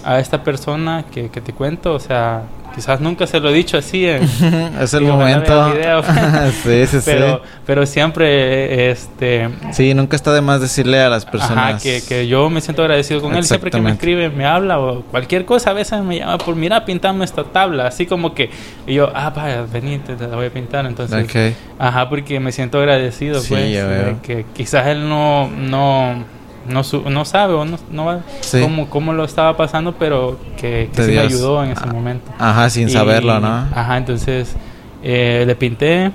a 0.04 0.18
esta 0.18 0.42
persona 0.44 1.04
que, 1.10 1.30
que 1.30 1.40
te 1.40 1.52
cuento, 1.52 1.94
o 1.94 2.00
sea, 2.00 2.42
quizás 2.74 3.00
nunca 3.00 3.26
se 3.26 3.40
lo 3.40 3.50
he 3.50 3.52
dicho 3.52 3.76
así. 3.78 4.06
En, 4.06 4.22
es 4.80 4.94
el 4.94 5.04
momento. 5.04 5.72
video. 5.72 6.02
sí, 6.64 6.86
sí, 6.86 6.98
pero, 7.04 7.36
sí. 7.36 7.50
pero 7.66 7.86
siempre, 7.86 8.90
este, 8.90 9.48
Sí, 9.72 9.94
nunca 9.94 10.16
está 10.16 10.32
de 10.32 10.40
más 10.40 10.60
decirle 10.60 11.00
a 11.00 11.08
las 11.08 11.24
personas. 11.24 11.74
Ajá, 11.74 11.78
que, 11.78 12.02
que 12.06 12.26
yo 12.26 12.48
me 12.50 12.60
siento 12.60 12.82
agradecido 12.82 13.20
con 13.20 13.34
él. 13.34 13.44
Siempre 13.44 13.70
que 13.70 13.80
me 13.80 13.90
escribe, 13.92 14.28
me 14.30 14.46
habla 14.46 14.78
o 14.78 15.02
cualquier 15.02 15.44
cosa, 15.44 15.70
a 15.70 15.74
veces 15.74 16.02
me 16.02 16.18
llama 16.18 16.38
por, 16.38 16.56
mira, 16.56 16.84
pintame 16.84 17.24
esta 17.24 17.44
tabla. 17.44 17.86
Así 17.86 18.06
como 18.06 18.34
que, 18.34 18.50
y 18.86 18.94
yo, 18.94 19.10
ah, 19.14 19.30
vaya, 19.30 19.64
vení, 19.70 19.98
te, 19.98 20.16
la 20.16 20.36
voy 20.36 20.46
a 20.46 20.50
pintar. 20.50 20.86
Entonces, 20.86 21.24
Ok. 21.24 21.56
ajá, 21.78 22.08
porque 22.08 22.40
me 22.40 22.52
siento 22.52 22.78
agradecido, 22.78 23.40
Sí, 23.40 23.48
pues. 23.50 23.72
ya 23.72 23.86
de 23.86 24.16
que 24.22 24.44
quizás 24.54 24.86
él 24.88 25.08
no, 25.08 25.48
no, 25.48 26.24
no, 26.68 26.84
su- 26.84 27.08
no 27.10 27.24
sabe 27.24 27.54
o 27.54 27.64
no, 27.64 27.78
no 27.90 28.04
va- 28.06 28.20
Sí. 28.40 28.60
cómo, 28.60 28.88
cómo 28.90 29.12
lo 29.12 29.24
estaba 29.24 29.56
pasando, 29.56 29.94
pero 29.98 30.38
que, 30.56 30.90
que 30.94 31.02
me 31.02 31.18
ayudó 31.18 31.62
en 31.64 31.70
ese 31.72 31.82
ah, 31.84 31.92
momento. 31.92 32.30
Ajá, 32.38 32.70
sin 32.70 32.88
Y- 32.88 32.92
saberlo, 32.92 33.38
¿no? 33.40 33.48
Ajá, 33.74 33.96
entonces 33.96 34.54
eh, 35.02 35.44
le 35.46 35.54
pinté 35.56 36.12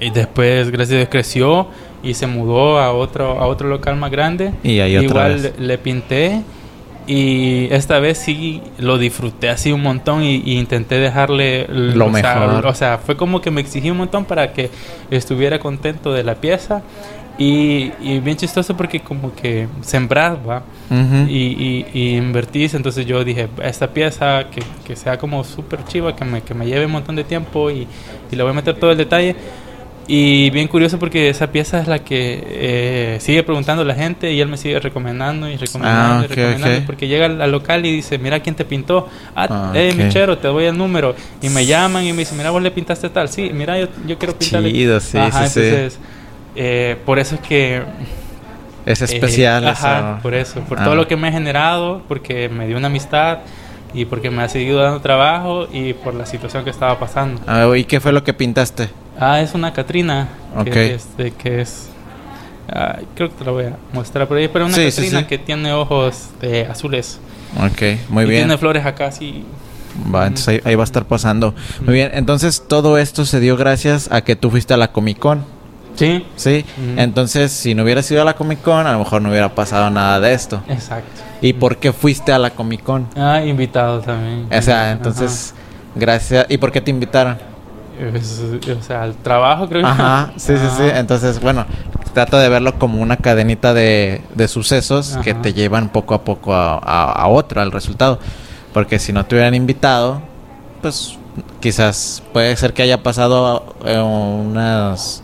y 0.00 0.10
después, 0.10 0.70
gracias 0.70 0.94
a 0.94 0.98
Dios, 0.98 1.08
creció 1.10 1.68
y 2.02 2.14
se 2.14 2.26
mudó 2.26 2.78
a 2.78 2.92
otro, 2.92 3.38
a 3.40 3.46
otro 3.46 3.68
local 3.68 3.96
más 3.96 4.10
grande. 4.10 4.52
Y 4.62 4.80
ahí 4.80 4.96
otra 4.96 5.08
Igual 5.30 5.32
vez. 5.34 5.54
le, 5.58 5.66
le 5.66 5.78
pinté 5.78 6.42
y 7.06 7.66
esta 7.72 7.98
vez 7.98 8.18
sí 8.18 8.62
lo 8.78 8.96
disfruté 8.96 9.48
así 9.48 9.72
un 9.72 9.82
montón 9.82 10.22
y, 10.22 10.36
y 10.36 10.58
intenté 10.58 10.96
dejarle 11.00 11.66
Lo 11.68 12.12
sea, 12.14 12.36
mejor. 12.46 12.66
o 12.66 12.74
sea, 12.74 12.98
fue 12.98 13.16
como 13.16 13.40
que 13.40 13.50
me 13.50 13.60
exigí 13.60 13.90
un 13.90 13.96
montón 13.98 14.24
para 14.24 14.52
que 14.52 14.70
estuviera 15.10 15.58
contento 15.58 16.12
de 16.12 16.22
la 16.24 16.36
pieza. 16.36 16.82
Y, 17.38 17.90
y 18.00 18.20
bien 18.20 18.36
chistoso 18.36 18.76
porque 18.76 19.00
como 19.00 19.34
que 19.34 19.66
sembrar, 19.80 20.38
va 20.48 20.62
y, 21.28 21.38
y, 21.38 21.86
y 21.94 22.16
invertís. 22.16 22.74
Entonces 22.74 23.06
yo 23.06 23.24
dije, 23.24 23.48
esta 23.62 23.88
pieza 23.88 24.44
que, 24.50 24.62
que 24.86 24.96
sea 24.96 25.18
como 25.18 25.42
súper 25.42 25.84
chiva, 25.86 26.14
que 26.14 26.24
me, 26.24 26.42
que 26.42 26.54
me 26.54 26.66
lleve 26.66 26.86
un 26.86 26.92
montón 26.92 27.16
de 27.16 27.24
tiempo 27.24 27.70
y, 27.70 27.86
y 28.30 28.36
le 28.36 28.42
voy 28.42 28.50
a 28.50 28.54
meter 28.54 28.74
todo 28.76 28.92
el 28.92 28.98
detalle. 28.98 29.34
Y 30.08 30.50
bien 30.50 30.66
curioso 30.66 30.98
porque 30.98 31.28
esa 31.28 31.52
pieza 31.52 31.80
es 31.80 31.86
la 31.86 32.00
que 32.00 32.42
eh, 32.44 33.16
sigue 33.20 33.44
preguntando 33.44 33.84
la 33.84 33.94
gente 33.94 34.32
y 34.32 34.40
él 34.40 34.48
me 34.48 34.56
sigue 34.56 34.78
recomendando 34.80 35.48
y 35.48 35.56
recomendando 35.56 36.14
Ah, 36.14 36.24
y 36.24 36.26
recomendando 36.26 36.86
porque 36.86 37.06
llega 37.06 37.26
al, 37.26 37.40
al 37.40 37.50
local 37.52 37.86
y 37.86 37.92
dice, 37.92 38.18
mira 38.18 38.40
quién 38.40 38.56
te 38.56 38.64
pintó. 38.64 39.08
Ah, 39.34 39.46
Ah, 39.48 39.72
eh. 39.74 39.94
Michero, 39.96 40.36
te 40.38 40.48
doy 40.48 40.64
el 40.64 40.76
número. 40.76 41.14
Y 41.40 41.48
me 41.50 41.64
llaman 41.64 42.04
y 42.04 42.12
me 42.12 42.18
dicen, 42.18 42.36
mira, 42.36 42.50
vos 42.50 42.60
le 42.60 42.72
pintaste 42.72 43.08
tal. 43.10 43.28
Sí, 43.28 43.52
mira, 43.54 43.78
yo, 43.78 43.86
yo 44.06 44.18
quiero 44.18 44.36
pintarle. 44.36 44.72
Chido, 44.72 45.00
sí, 45.00 45.16
Ajá, 45.18 45.46
sí, 45.46 45.60
sí. 45.90 45.96
Eh, 46.56 46.96
por 47.04 47.18
eso 47.18 47.34
es 47.36 47.40
que 47.40 47.82
Es 48.86 49.00
eh, 49.00 49.04
especial 49.04 49.66
ajá, 49.68 49.98
eso. 50.14 50.22
por 50.22 50.34
eso, 50.34 50.60
por 50.60 50.80
Ah. 50.80 50.84
todo 50.84 50.94
lo 50.96 51.06
que 51.06 51.16
me 51.16 51.28
ha 51.28 51.32
generado, 51.32 52.02
porque 52.08 52.48
me 52.48 52.66
dio 52.66 52.76
una 52.76 52.88
amistad 52.88 53.38
y 53.94 54.04
porque 54.06 54.30
me 54.30 54.42
ha 54.42 54.48
seguido 54.48 54.80
dando 54.82 55.00
trabajo 55.00 55.68
y 55.72 55.92
por 55.92 56.14
la 56.14 56.26
situación 56.26 56.64
que 56.64 56.70
estaba 56.70 56.98
pasando. 56.98 57.40
Ah, 57.46 57.68
¿Y 57.76 57.84
qué 57.84 58.00
fue 58.00 58.12
lo 58.12 58.24
que 58.24 58.32
pintaste? 58.34 58.88
Ah, 59.20 59.40
es 59.40 59.54
una 59.54 59.72
Catrina, 59.72 60.28
Ok. 60.56 60.64
que, 60.64 60.94
este, 60.94 61.30
que 61.32 61.60
es... 61.60 61.88
ay, 62.72 63.06
creo 63.14 63.28
que 63.28 63.34
te 63.36 63.44
la 63.44 63.50
voy 63.52 63.64
a 63.66 63.76
mostrar 63.92 64.26
por 64.26 64.36
ahí, 64.38 64.48
pero 64.48 64.64
una 64.66 64.74
Sí, 64.74 64.90
sí, 64.90 65.02
Catrina 65.02 65.20
sí. 65.20 65.26
que 65.26 65.38
tiene 65.38 65.72
ojos 65.74 66.30
eh, 66.40 66.66
azules. 66.70 67.20
Ok, 67.58 67.82
muy 68.08 68.24
y 68.24 68.28
bien. 68.28 68.40
tiene 68.44 68.56
flores 68.58 68.86
acá 68.86 69.06
así. 69.08 69.44
Va, 70.12 70.26
entonces 70.26 70.48
ahí, 70.48 70.60
ahí 70.64 70.74
va 70.74 70.82
a 70.82 70.84
estar 70.84 71.04
pasando. 71.04 71.54
Muy 71.84 71.92
bien, 71.94 72.10
entonces 72.14 72.64
todo 72.66 72.96
esto 72.96 73.26
se 73.26 73.40
dio 73.40 73.58
gracias 73.58 74.10
a 74.10 74.22
que 74.22 74.34
tú 74.36 74.50
fuiste 74.50 74.72
a 74.72 74.78
la 74.78 74.90
Comic 74.90 75.18
Con. 75.18 75.44
Sí, 75.94 76.26
Sí, 76.36 76.64
entonces 76.96 77.52
si 77.52 77.74
no 77.74 77.82
hubieras 77.82 78.10
ido 78.10 78.22
a 78.22 78.24
la 78.24 78.34
Comic 78.34 78.62
Con, 78.62 78.86
a 78.86 78.92
lo 78.92 78.98
mejor 78.98 79.20
no 79.22 79.28
hubiera 79.30 79.54
pasado 79.54 79.90
nada 79.90 80.20
de 80.20 80.32
esto. 80.32 80.62
exacto. 80.68 81.20
¿Y 81.40 81.52
por 81.54 81.76
qué 81.78 81.92
fuiste 81.92 82.32
a 82.32 82.38
la 82.38 82.50
Comic 82.50 82.82
Con? 82.82 83.08
Ah, 83.16 83.42
invitado 83.44 84.00
también. 84.00 84.46
O 84.52 84.62
sea, 84.62 84.82
Ajá. 84.82 84.90
entonces, 84.92 85.54
gracias. 85.94 86.46
¿Y 86.48 86.56
por 86.56 86.70
qué 86.72 86.80
te 86.80 86.90
invitaron? 86.90 87.36
Es- 88.14 88.40
o 88.78 88.82
sea, 88.82 89.04
el 89.04 89.14
trabajo 89.16 89.68
creo. 89.68 89.86
Ajá, 89.86 90.32
sí, 90.36 90.54
sí, 90.56 90.66
sí. 90.76 90.82
Ajá. 90.84 90.98
Entonces, 90.98 91.40
bueno, 91.40 91.66
trata 92.14 92.38
de 92.40 92.48
verlo 92.48 92.78
como 92.78 93.00
una 93.02 93.16
cadenita 93.16 93.74
de, 93.74 94.22
de 94.34 94.48
sucesos 94.48 95.18
que 95.22 95.34
te 95.34 95.52
llevan 95.52 95.88
poco 95.90 96.14
a 96.14 96.22
poco 96.24 96.54
a, 96.54 96.78
a, 96.78 97.12
a 97.12 97.26
otro, 97.28 97.60
al 97.60 97.70
resultado. 97.72 98.18
Porque 98.72 98.98
si 98.98 99.12
no 99.12 99.24
te 99.26 99.34
hubieran 99.34 99.54
invitado, 99.54 100.22
pues 100.80 101.18
quizás 101.60 102.22
puede 102.32 102.56
ser 102.56 102.72
que 102.72 102.82
haya 102.82 103.02
pasado 103.02 103.74
eh, 103.84 103.98
unas... 104.00 105.22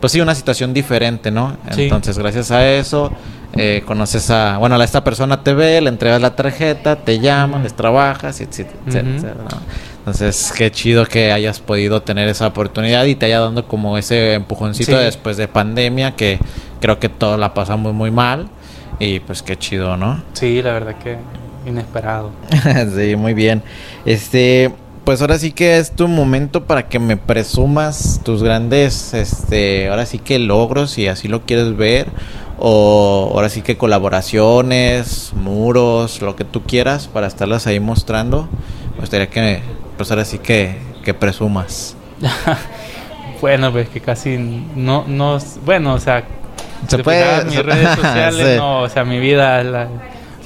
Pues 0.00 0.12
sí, 0.12 0.20
una 0.20 0.34
situación 0.34 0.74
diferente, 0.74 1.30
¿no? 1.30 1.56
Sí. 1.72 1.84
Entonces, 1.84 2.18
gracias 2.18 2.50
a 2.50 2.68
eso, 2.68 3.10
eh, 3.56 3.82
conoces 3.86 4.30
a... 4.30 4.58
Bueno, 4.58 4.76
a 4.76 4.84
esta 4.84 5.02
persona 5.02 5.42
te 5.42 5.54
ve, 5.54 5.80
le 5.80 5.88
entregas 5.88 6.20
la 6.20 6.36
tarjeta, 6.36 6.96
te 6.96 7.18
llaman, 7.18 7.62
les 7.62 7.74
trabajas, 7.74 8.40
etcétera, 8.40 8.78
etcétera, 8.86 9.34
¿no? 9.50 9.58
Entonces, 9.98 10.52
qué 10.56 10.70
chido 10.70 11.04
que 11.06 11.32
hayas 11.32 11.58
podido 11.60 12.02
tener 12.02 12.28
esa 12.28 12.46
oportunidad 12.46 13.04
y 13.06 13.16
te 13.16 13.26
haya 13.26 13.40
dado 13.40 13.66
como 13.66 13.98
ese 13.98 14.34
empujoncito 14.34 14.92
Sí. 14.92 15.04
después 15.04 15.36
de 15.36 15.48
pandemia, 15.48 16.14
que 16.14 16.38
creo 16.80 17.00
que 17.00 17.08
todos 17.08 17.40
la 17.40 17.54
pasamos 17.54 17.92
muy 17.92 18.10
mal. 18.12 18.48
Y 18.98 19.20
pues 19.20 19.42
qué 19.42 19.56
chido, 19.58 19.96
¿no? 19.96 20.22
Sí, 20.32 20.62
la 20.62 20.72
verdad 20.72 20.94
que 21.02 21.18
inesperado. 21.66 22.30
sí, 22.96 23.16
muy 23.16 23.34
bien. 23.34 23.62
Este, 24.04 24.72
pues 25.06 25.20
ahora 25.22 25.38
sí 25.38 25.52
que 25.52 25.78
es 25.78 25.92
tu 25.92 26.08
momento 26.08 26.64
para 26.64 26.88
que 26.88 26.98
me 26.98 27.16
presumas 27.16 28.20
tus 28.24 28.42
grandes, 28.42 29.14
este, 29.14 29.88
ahora 29.88 30.04
sí 30.04 30.18
que 30.18 30.38
logros, 30.40 30.90
si 30.90 31.06
así 31.08 31.28
lo 31.28 31.42
quieres 31.46 31.76
ver, 31.76 32.08
o 32.58 33.30
ahora 33.32 33.48
sí 33.48 33.62
que 33.62 33.76
colaboraciones, 33.78 35.32
muros, 35.34 36.20
lo 36.22 36.34
que 36.36 36.44
tú 36.44 36.62
quieras 36.64 37.06
para 37.06 37.28
estarlas 37.28 37.66
ahí 37.68 37.78
mostrando. 37.80 38.48
Me 38.94 39.00
gustaría 39.00 39.28
que, 39.30 39.60
pues 39.96 40.10
ahora 40.10 40.24
sí 40.24 40.38
que, 40.38 40.76
que 41.04 41.14
presumas. 41.14 41.96
bueno, 43.40 43.70
pues 43.70 43.88
que 43.88 44.00
casi 44.00 44.36
no, 44.74 45.04
no, 45.06 45.38
bueno, 45.64 45.94
o 45.94 46.00
sea, 46.00 46.24
Se 46.88 46.98
puede- 46.98 47.44
mis 47.44 47.62
redes 47.64 47.90
sociales, 47.94 48.48
Sí. 48.52 48.56
no, 48.58 48.80
o 48.82 48.88
sea, 48.88 49.04
mi 49.04 49.20
vida, 49.20 49.62
la- 49.62 49.88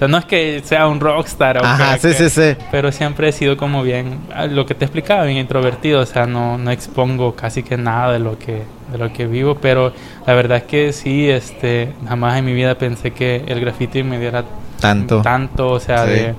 sea, 0.01 0.09
no 0.09 0.19
es 0.19 0.25
que 0.25 0.61
sea 0.65 0.89
un 0.89 0.99
rockstar, 0.99 1.59
o 1.59 1.65
Ajá, 1.65 1.99
que- 1.99 2.13
sí, 2.15 2.29
sí, 2.29 2.31
sí. 2.31 2.57
pero 2.73 2.91
siempre 2.91 3.29
he 3.29 3.33
sido 3.33 3.57
como 3.57 3.83
bien, 3.85 4.19
ah, 4.35 4.47
lo 4.47 4.67
que 4.67 4.75
te 4.75 4.85
explicaba, 4.87 5.25
bien 5.25 5.39
introvertido, 5.39 6.01
o 6.01 6.07
sea, 6.07 6.27
no, 6.27 6.59
no 6.59 6.71
expongo 6.73 7.35
casi 7.37 7.63
que 7.63 7.77
nada 7.77 8.13
de 8.13 8.19
lo 8.19 8.39
que, 8.39 8.63
de 8.91 8.99
lo 8.99 9.13
que 9.13 9.27
vivo, 9.27 9.57
pero 9.61 9.93
la 10.27 10.35
verdad 10.35 10.57
es 10.59 10.65
que 10.65 10.93
sí, 10.93 11.29
este, 11.31 11.93
jamás 12.09 12.37
en 12.39 12.45
mi 12.47 12.53
vida 12.55 12.75
pensé 12.77 13.13
que 13.13 13.45
el 13.47 13.61
graffiti 13.61 14.03
me 14.03 14.19
diera 14.19 14.43
Tanto. 14.81 15.23
tanto, 15.23 15.69
o 15.69 15.79
sea, 15.81 16.05
Sí. 16.07 16.11
de, 16.11 16.35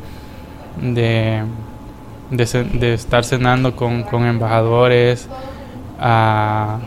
de, 0.81 1.43
de, 2.31 2.63
de 2.73 2.93
estar 2.95 3.23
cenando 3.23 3.75
con, 3.75 4.03
con 4.03 4.25
embajadores, 4.25 5.29
a 5.99 6.79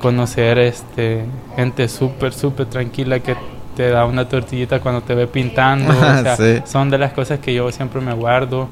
conocer 0.00 0.58
este 0.58 1.24
gente 1.54 1.88
súper, 1.88 2.32
súper 2.32 2.66
tranquila 2.66 3.20
que 3.20 3.36
te 3.76 3.90
da 3.90 4.04
una 4.06 4.28
tortillita 4.28 4.80
cuando 4.80 5.02
te 5.02 5.14
ve 5.14 5.26
pintando, 5.26 5.90
o 5.96 6.22
sea, 6.22 6.36
Sí. 6.36 6.62
son 6.64 6.90
de 6.90 6.98
las 6.98 7.12
cosas 7.12 7.38
que 7.38 7.54
yo 7.54 7.70
siempre 7.70 8.00
me 8.00 8.12
guardo. 8.14 8.68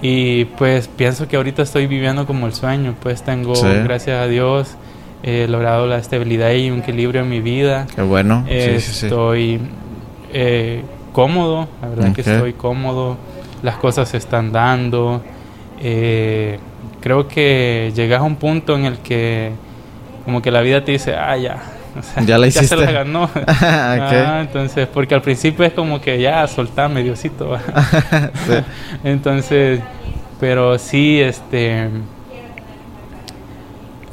Y 0.00 0.46
pues 0.46 0.88
pienso 0.88 1.28
que 1.28 1.36
ahorita 1.36 1.62
estoy 1.62 1.86
viviendo 1.86 2.26
como 2.26 2.46
el 2.46 2.54
sueño, 2.54 2.94
pues 3.00 3.22
tengo, 3.22 3.54
Sí. 3.54 3.68
gracias 3.84 4.20
a 4.20 4.26
Dios, 4.26 4.74
he 5.22 5.46
logrado 5.46 5.86
la 5.86 5.98
estabilidad 5.98 6.50
y 6.52 6.70
un 6.70 6.80
equilibrio 6.80 7.20
en 7.22 7.28
mi 7.28 7.40
vida. 7.40 7.86
Qué 7.94 8.02
bueno. 8.02 8.44
Sí, 8.48 8.80
sí. 8.80 9.06
Estoy 9.06 9.60
eh, 10.32 10.82
cómodo, 11.12 11.68
la 11.82 11.88
verdad 11.88 12.12
que 12.14 12.22
Ok. 12.22 12.26
estoy 12.26 12.52
cómodo, 12.54 13.16
las 13.62 13.76
cosas 13.76 14.08
se 14.08 14.16
están 14.16 14.50
dando. 14.50 15.22
eh, 15.84 16.58
creo 17.00 17.26
que 17.28 17.92
llegas 17.94 18.20
a 18.20 18.22
un 18.24 18.36
punto 18.36 18.76
en 18.76 18.84
el 18.84 18.98
que 18.98 19.50
como 20.24 20.40
que 20.40 20.50
la 20.52 20.60
vida 20.60 20.84
te 20.84 20.92
dice, 20.92 21.14
ah, 21.16 21.36
ya. 21.36 21.60
O 21.98 22.02
sea, 22.02 22.22
Ya 22.24 22.38
la 22.38 22.44
se 22.50 22.58
hiciste. 22.60 22.76
la 22.76 22.90
ganó. 22.92 23.24
Ok. 23.34 23.38
Ah, 23.48 24.38
entonces, 24.40 24.88
porque 24.92 25.14
al 25.14 25.22
principio 25.22 25.64
es 25.64 25.72
como 25.72 26.00
que 26.00 26.20
ya, 26.20 26.46
soltame, 26.46 27.02
Diosito. 27.02 27.56
Sí. 28.46 28.54
Entonces, 29.04 29.80
pero 30.40 30.78
sí, 30.78 31.20
este. 31.20 31.88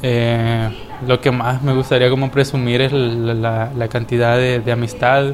eh, 0.02 0.70
lo 1.06 1.20
que 1.20 1.30
más 1.30 1.62
me 1.62 1.72
gustaría 1.72 2.10
como 2.10 2.30
presumir 2.30 2.80
es 2.82 2.92
la, 2.92 3.34
la- 3.34 3.70
la 3.76 3.88
cantidad 3.88 4.36
de, 4.36 4.60
de 4.60 4.72
amistad, 4.72 5.32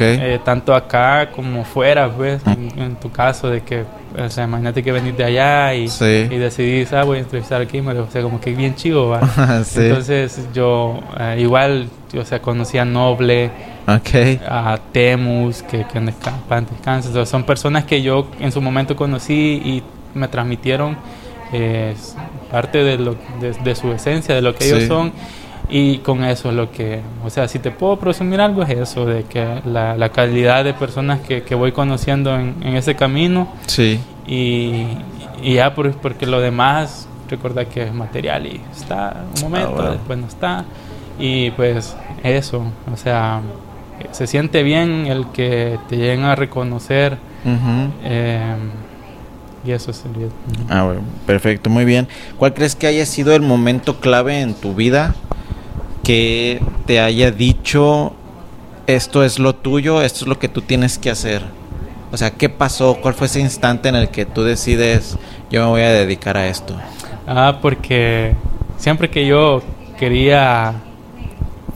eh, 0.00 0.40
tanto 0.44 0.74
acá 0.74 1.30
como 1.30 1.64
fuera, 1.64 2.08
pues, 2.08 2.40
en, 2.46 2.70
en 2.80 2.96
tu 2.96 3.10
caso, 3.10 3.48
de 3.50 3.62
que, 3.62 3.84
o 4.18 4.28
sea, 4.30 4.44
imagínate 4.44 4.82
que 4.82 4.92
venís 4.92 5.16
de 5.16 5.24
allá 5.24 5.74
y, 5.74 5.88
Sí. 5.88 6.04
y 6.30 6.36
decidís, 6.36 6.92
ah, 6.92 7.04
voy 7.04 7.18
a 7.18 7.20
entrevistar 7.20 7.60
aquí, 7.60 7.80
o 7.80 8.10
sea, 8.10 8.22
como 8.22 8.40
que 8.40 8.52
bien 8.54 8.74
chivo, 8.74 9.08
va. 9.08 9.20
sí. 9.64 9.80
Entonces, 9.80 10.48
yo, 10.54 11.00
eh, 11.18 11.36
igual, 11.40 11.88
o 12.18 12.24
sea, 12.24 12.40
conocí 12.40 12.78
a 12.78 12.84
Noble, 12.84 13.50
a 14.46 14.78
Temus, 14.92 15.62
que, 15.62 15.84
que 15.86 15.98
en 15.98 16.08
desca- 16.08 16.32
paz 16.48 16.64
descanse. 16.70 17.08
O 17.10 17.12
sea, 17.12 17.26
son 17.26 17.44
personas 17.44 17.84
que 17.84 18.02
yo 18.02 18.28
en 18.40 18.52
su 18.52 18.60
momento 18.60 18.96
conocí 18.96 19.34
y 19.64 19.82
me 20.14 20.28
transmitieron 20.28 20.96
eh, 21.52 21.94
parte 22.50 22.78
de, 22.82 22.98
lo, 22.98 23.14
de, 23.40 23.52
de 23.62 23.74
su 23.74 23.92
esencia, 23.92 24.34
de 24.34 24.42
lo 24.42 24.54
que 24.54 24.66
ellos 24.66 24.84
son. 24.88 25.12
Y 25.68 25.98
con 25.98 26.22
eso 26.24 26.50
es 26.50 26.54
lo 26.54 26.70
que, 26.70 27.00
o 27.24 27.30
sea, 27.30 27.48
si 27.48 27.58
te 27.58 27.72
puedo 27.72 27.98
presumir 27.98 28.40
algo 28.40 28.62
es 28.62 28.70
eso, 28.70 29.04
de 29.04 29.24
que 29.24 29.60
la, 29.64 29.96
la 29.96 30.10
calidad 30.10 30.62
de 30.64 30.74
personas 30.74 31.20
que, 31.20 31.42
que 31.42 31.54
voy 31.56 31.72
conociendo 31.72 32.36
en, 32.36 32.54
en 32.62 32.76
ese 32.76 32.94
camino 32.94 33.48
Sí. 33.66 33.98
y, 34.28 34.84
y 35.42 35.54
ya 35.54 35.74
por, 35.74 35.90
porque 35.96 36.24
lo 36.24 36.40
demás, 36.40 37.08
recuerda 37.28 37.64
que 37.64 37.82
es 37.82 37.92
material 37.92 38.46
y 38.46 38.60
está 38.72 39.24
un 39.36 39.42
momento, 39.42 39.72
bueno. 39.72 39.90
después 39.90 40.18
no 40.20 40.26
está. 40.28 40.64
Y 41.18 41.50
pues 41.52 41.96
eso, 42.22 42.62
o 42.92 42.96
sea, 42.96 43.40
se 44.12 44.26
siente 44.28 44.62
bien 44.62 45.06
el 45.06 45.26
que 45.32 45.78
te 45.88 45.96
lleguen 45.96 46.22
a 46.24 46.36
reconocer. 46.36 47.18
Eh, 48.04 48.54
y 49.64 49.70
eso 49.72 49.92
sería. 49.92 50.28
Ah, 50.68 50.84
bueno, 50.84 51.00
perfecto, 51.26 51.70
muy 51.70 51.84
bien. 51.84 52.06
¿Cuál 52.38 52.54
crees 52.54 52.76
que 52.76 52.86
haya 52.86 53.04
sido 53.04 53.34
el 53.34 53.42
momento 53.42 53.96
clave 53.98 54.40
en 54.40 54.54
tu 54.54 54.74
vida 54.74 55.14
que 56.06 56.60
te 56.86 57.00
haya 57.00 57.32
dicho 57.32 58.12
esto 58.86 59.24
es 59.24 59.40
lo 59.40 59.56
tuyo, 59.56 60.02
esto 60.02 60.20
es 60.20 60.28
lo 60.28 60.38
que 60.38 60.48
tú 60.48 60.62
tienes 60.62 60.98
que 60.98 61.10
hacer? 61.10 61.42
O 62.12 62.16
sea, 62.16 62.30
¿qué 62.30 62.48
pasó? 62.48 62.98
¿Cuál 63.02 63.14
fue 63.14 63.26
ese 63.26 63.40
instante 63.40 63.88
en 63.88 63.96
el 63.96 64.10
que 64.10 64.24
tú 64.24 64.44
decides 64.44 65.18
yo 65.50 65.64
me 65.64 65.70
voy 65.70 65.80
a 65.80 65.90
dedicar 65.90 66.36
a 66.36 66.46
esto? 66.46 66.76
Ah, 67.26 67.58
porque 67.60 68.34
siempre 68.76 69.10
que 69.10 69.26
yo 69.26 69.62
quería 69.98 70.74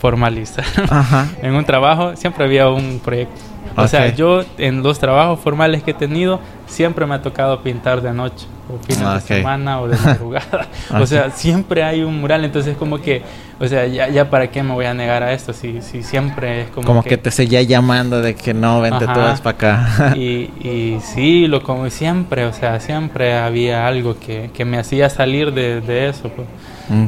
formalizar 0.01 0.64
Ajá. 0.90 1.28
en 1.42 1.55
un 1.55 1.64
trabajo, 1.64 2.16
siempre 2.16 2.44
había 2.44 2.68
un 2.68 3.01
proyecto. 3.05 3.40
O 3.76 3.86
sea, 3.86 4.12
yo 4.14 4.42
en 4.59 4.82
los 4.82 4.98
trabajos 4.98 5.38
formales 5.40 5.82
que 5.82 5.92
he 5.92 5.94
tenido, 5.94 6.40
siempre 6.66 7.07
me 7.07 7.14
ha 7.14 7.22
tocado 7.22 7.62
pintar 7.62 8.01
de 8.03 8.12
noche, 8.12 8.46
o 8.68 8.78
fines 8.84 9.03
Ah, 9.07 9.12
de 9.12 9.18
ok. 9.18 9.24
semana, 9.26 9.80
o 9.80 9.86
de 9.88 9.96
madrugada. 10.05 10.66
Ok. 10.90 11.01
O 11.01 11.07
sea, 11.07 11.30
siempre 11.30 11.82
hay 11.84 12.03
un 12.03 12.20
mural, 12.20 12.44
entonces 12.44 12.76
como 12.76 13.01
que, 13.01 13.22
o 13.61 13.66
sea, 13.68 13.86
ya, 13.86 14.09
ya 14.09 14.28
para 14.28 14.51
qué 14.51 14.62
me 14.62 14.72
voy 14.74 14.86
a 14.86 14.92
negar 14.94 15.22
a 15.22 15.32
esto, 15.32 15.53
si, 15.53 15.80
si 15.82 16.03
siempre 16.03 16.62
es 16.62 16.70
como, 16.70 16.86
Como 16.86 17.03
que 17.03 17.16
te 17.16 17.30
seguía 17.30 17.62
llamando 17.62 18.20
de 18.20 18.34
que 18.34 18.53
no, 18.55 18.80
vente 18.80 19.05
Ajá. 19.05 19.14
todas 19.14 19.40
para 19.40 19.57
acá. 19.57 20.14
Y, 20.16 20.51
y 20.61 20.98
sí, 21.01 21.46
lo 21.46 21.62
como 21.62 21.88
siempre, 21.90 22.46
o 22.46 22.53
sea, 22.53 22.80
siempre 22.80 23.38
había 23.38 23.86
algo 23.86 24.18
que, 24.18 24.51
que 24.53 24.64
me 24.64 24.78
hacía 24.78 25.09
salir 25.11 25.53
de, 25.53 25.80
de 25.80 26.09
eso. 26.09 26.28
Pues. 26.28 26.48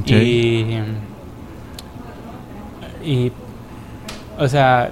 Y, 0.07 0.77
y, 3.05 3.33
o 4.39 4.49
sea, 4.49 4.91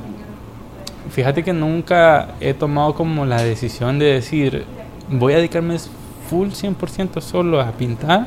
fíjate 1.11 1.43
que 1.43 1.53
nunca 1.53 2.35
he 2.41 2.55
tomado 2.55 2.95
como 2.95 3.27
la 3.27 3.43
decisión 3.43 3.99
de 3.99 4.07
decir, 4.07 4.65
voy 5.11 5.33
a 5.33 5.37
dedicarme 5.37 5.79
full 6.29 6.49
100% 6.49 7.21
solo 7.21 7.61
a 7.61 7.73
pintar, 7.73 8.27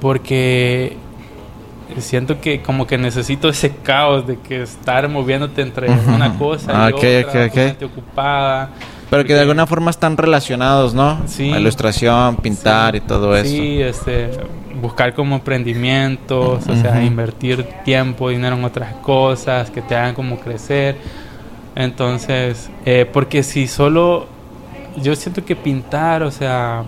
porque 0.00 0.96
siento 1.98 2.40
que 2.40 2.62
como 2.62 2.86
que 2.86 2.96
necesito 2.98 3.48
ese 3.48 3.70
caos 3.70 4.26
de 4.26 4.38
que 4.38 4.62
estar 4.62 5.08
moviéndote 5.08 5.62
entre 5.62 5.90
una 5.90 6.36
cosa 6.38 6.72
y 6.72 6.74
Ah, 6.74 6.88
ok, 6.88 6.94
otra, 6.94 7.20
ok, 7.44 7.48
ok. 7.48 7.54
ponerte 7.54 7.84
ocupada. 7.84 8.70
Pero 9.10 9.24
que 9.24 9.34
de 9.34 9.40
alguna 9.40 9.66
forma 9.66 9.90
están 9.90 10.16
relacionados, 10.16 10.94
¿no? 10.94 11.20
Sí. 11.26 11.46
Ilustración, 11.50 12.36
pintar 12.36 12.94
y 12.94 13.00
todo 13.00 13.36
eso. 13.36 13.50
Sí, 13.50 13.82
este, 13.82 14.30
buscar 14.80 15.14
como 15.14 15.34
emprendimientos, 15.36 16.66
o 16.68 16.76
sea, 16.76 17.02
invertir 17.02 17.64
tiempo, 17.84 18.28
dinero 18.28 18.54
en 18.56 18.64
otras 18.64 18.94
cosas 19.02 19.68
que 19.70 19.82
te 19.82 19.96
hagan 19.96 20.14
como 20.14 20.38
crecer. 20.38 20.96
Entonces, 21.74 22.70
eh, 22.84 23.08
porque 23.12 23.42
si 23.42 23.66
solo, 23.66 24.26
yo 25.02 25.14
siento 25.16 25.44
que 25.44 25.56
pintar, 25.56 26.22
o 26.22 26.30
sea, 26.30 26.84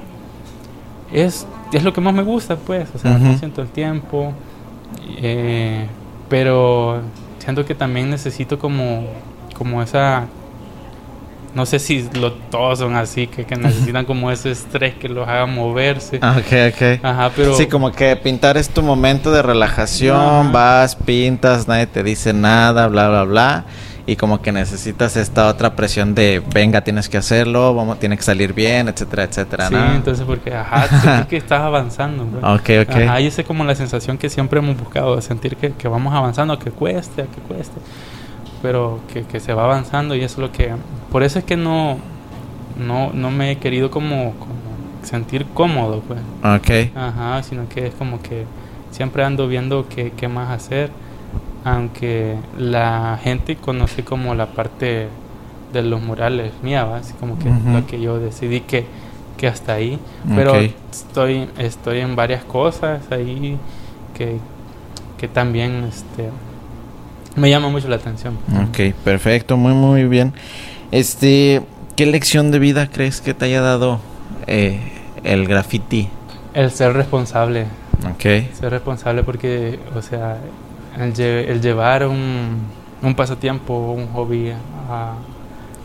es, 1.12 1.46
es 1.72 1.82
lo 1.82 1.92
que 1.92 2.00
más 2.00 2.14
me 2.14 2.22
gusta, 2.22 2.56
pues, 2.56 2.88
o 2.94 2.98
sea, 2.98 3.12
Ujú. 3.12 3.24
no 3.24 3.38
siento 3.38 3.62
el 3.62 3.68
tiempo, 3.68 4.32
eh, 5.18 5.86
pero 6.28 7.02
siento 7.38 7.64
que 7.64 7.74
también 7.74 8.10
necesito 8.10 8.58
como, 8.58 9.06
como 9.54 9.82
esa 9.82 10.26
no 11.54 11.66
sé 11.66 11.78
si 11.78 12.08
lo, 12.14 12.32
todos 12.32 12.78
son 12.78 12.96
así, 12.96 13.26
que, 13.26 13.44
que 13.44 13.56
necesitan 13.58 14.04
como 14.04 14.30
ese 14.30 14.50
estrés 14.50 14.94
que 14.94 15.08
los 15.08 15.28
haga 15.28 15.46
moverse. 15.46 16.18
Ah, 16.22 16.36
ok, 16.38 16.74
ok. 16.74 17.04
Ajá, 17.04 17.30
pero... 17.36 17.54
Sí, 17.54 17.66
como 17.66 17.92
que 17.92 18.16
pintar 18.16 18.56
es 18.56 18.68
tu 18.70 18.82
momento 18.82 19.30
de 19.32 19.42
relajación, 19.42 20.16
Ajá. 20.16 20.50
vas, 20.50 20.96
pintas, 20.96 21.68
nadie 21.68 21.86
te 21.86 22.02
dice 22.02 22.32
nada, 22.32 22.88
bla, 22.88 23.08
bla, 23.08 23.24
bla. 23.24 23.64
Y 24.04 24.16
como 24.16 24.42
que 24.42 24.50
necesitas 24.50 25.16
esta 25.16 25.46
otra 25.46 25.76
presión 25.76 26.14
de, 26.16 26.42
venga, 26.52 26.80
tienes 26.82 27.08
que 27.08 27.18
hacerlo, 27.18 27.72
vamos, 27.72 28.00
tiene 28.00 28.16
que 28.16 28.24
salir 28.24 28.52
bien, 28.52 28.88
etcétera, 28.88 29.22
etcétera, 29.24 29.68
Sí, 29.68 29.74
¿no? 29.74 29.94
entonces 29.94 30.24
porque, 30.26 30.52
ajá, 30.52 30.88
sentís 30.88 31.26
que 31.28 31.36
estás 31.36 31.60
avanzando. 31.60 32.24
pues. 32.24 32.42
Ok, 32.42 32.88
ok. 32.90 32.96
Ajá, 33.02 33.20
y 33.20 33.26
esa 33.28 33.42
es 33.42 33.46
como 33.46 33.64
la 33.64 33.76
sensación 33.76 34.18
que 34.18 34.28
siempre 34.28 34.58
hemos 34.58 34.76
buscado, 34.76 35.14
de 35.14 35.22
sentir 35.22 35.56
que, 35.56 35.72
que 35.72 35.86
vamos 35.86 36.12
avanzando, 36.14 36.58
que 36.58 36.72
cueste, 36.72 37.22
que 37.26 37.40
cueste, 37.46 37.80
pero 38.60 38.98
que, 39.12 39.22
que 39.22 39.38
se 39.38 39.54
va 39.54 39.64
avanzando 39.64 40.16
y 40.16 40.22
eso 40.24 40.34
es 40.34 40.38
lo 40.38 40.52
que... 40.52 40.72
Por 41.12 41.22
eso 41.22 41.38
es 41.38 41.44
que 41.44 41.56
no, 41.56 41.98
no, 42.76 43.12
no 43.12 43.30
me 43.30 43.52
he 43.52 43.58
querido 43.58 43.92
como, 43.92 44.32
como 44.32 44.52
sentir 45.04 45.46
cómodo, 45.54 46.00
pues. 46.08 46.18
Ok. 46.42 46.96
Ajá, 46.96 47.40
sino 47.44 47.68
que 47.68 47.86
es 47.86 47.94
como 47.94 48.20
que 48.20 48.46
siempre 48.90 49.22
ando 49.24 49.46
viendo 49.46 49.86
qué, 49.88 50.12
qué 50.16 50.26
más 50.26 50.50
hacer, 50.50 50.90
aunque 51.64 52.36
la 52.58 53.18
gente 53.22 53.56
conoce 53.56 54.04
como 54.04 54.34
la 54.34 54.46
parte 54.46 55.08
de 55.72 55.82
los 55.82 56.02
murales 56.02 56.52
mía, 56.62 56.84
¿va? 56.84 56.98
así 56.98 57.14
como 57.14 57.38
que 57.38 57.48
lo 57.48 57.86
que 57.86 58.00
yo 58.00 58.18
decidí 58.18 58.60
que, 58.60 58.84
que 59.36 59.46
hasta 59.48 59.74
ahí, 59.74 59.98
pero 60.34 60.54
estoy, 60.90 61.48
estoy 61.58 62.00
en 62.00 62.14
varias 62.16 62.44
cosas 62.44 63.00
ahí 63.10 63.56
que, 64.14 64.36
que 65.18 65.28
también 65.28 65.84
este, 65.88 66.28
me 67.36 67.48
llama 67.48 67.68
mucho 67.70 67.88
la 67.88 67.96
atención. 67.96 68.36
Ok, 68.68 68.94
perfecto, 69.04 69.56
muy, 69.56 69.72
muy 69.72 70.04
bien. 70.04 70.34
Este, 70.90 71.62
¿qué 71.96 72.04
lección 72.06 72.50
de 72.50 72.58
vida 72.58 72.88
crees 72.88 73.20
que 73.22 73.32
te 73.32 73.46
haya 73.46 73.62
dado 73.62 74.00
eh, 74.46 74.80
el 75.24 75.46
graffiti? 75.48 76.08
El 76.52 76.70
ser 76.70 76.92
responsable, 76.92 77.64
Ok. 78.10 78.22
ser 78.52 78.70
responsable 78.70 79.22
porque, 79.22 79.78
o 79.96 80.02
sea, 80.02 80.36
el, 80.98 81.20
el 81.20 81.60
llevar 81.60 82.06
un, 82.06 82.58
un 83.02 83.14
pasatiempo, 83.14 83.92
un 83.92 84.08
hobby 84.08 84.50
a, 84.50 85.14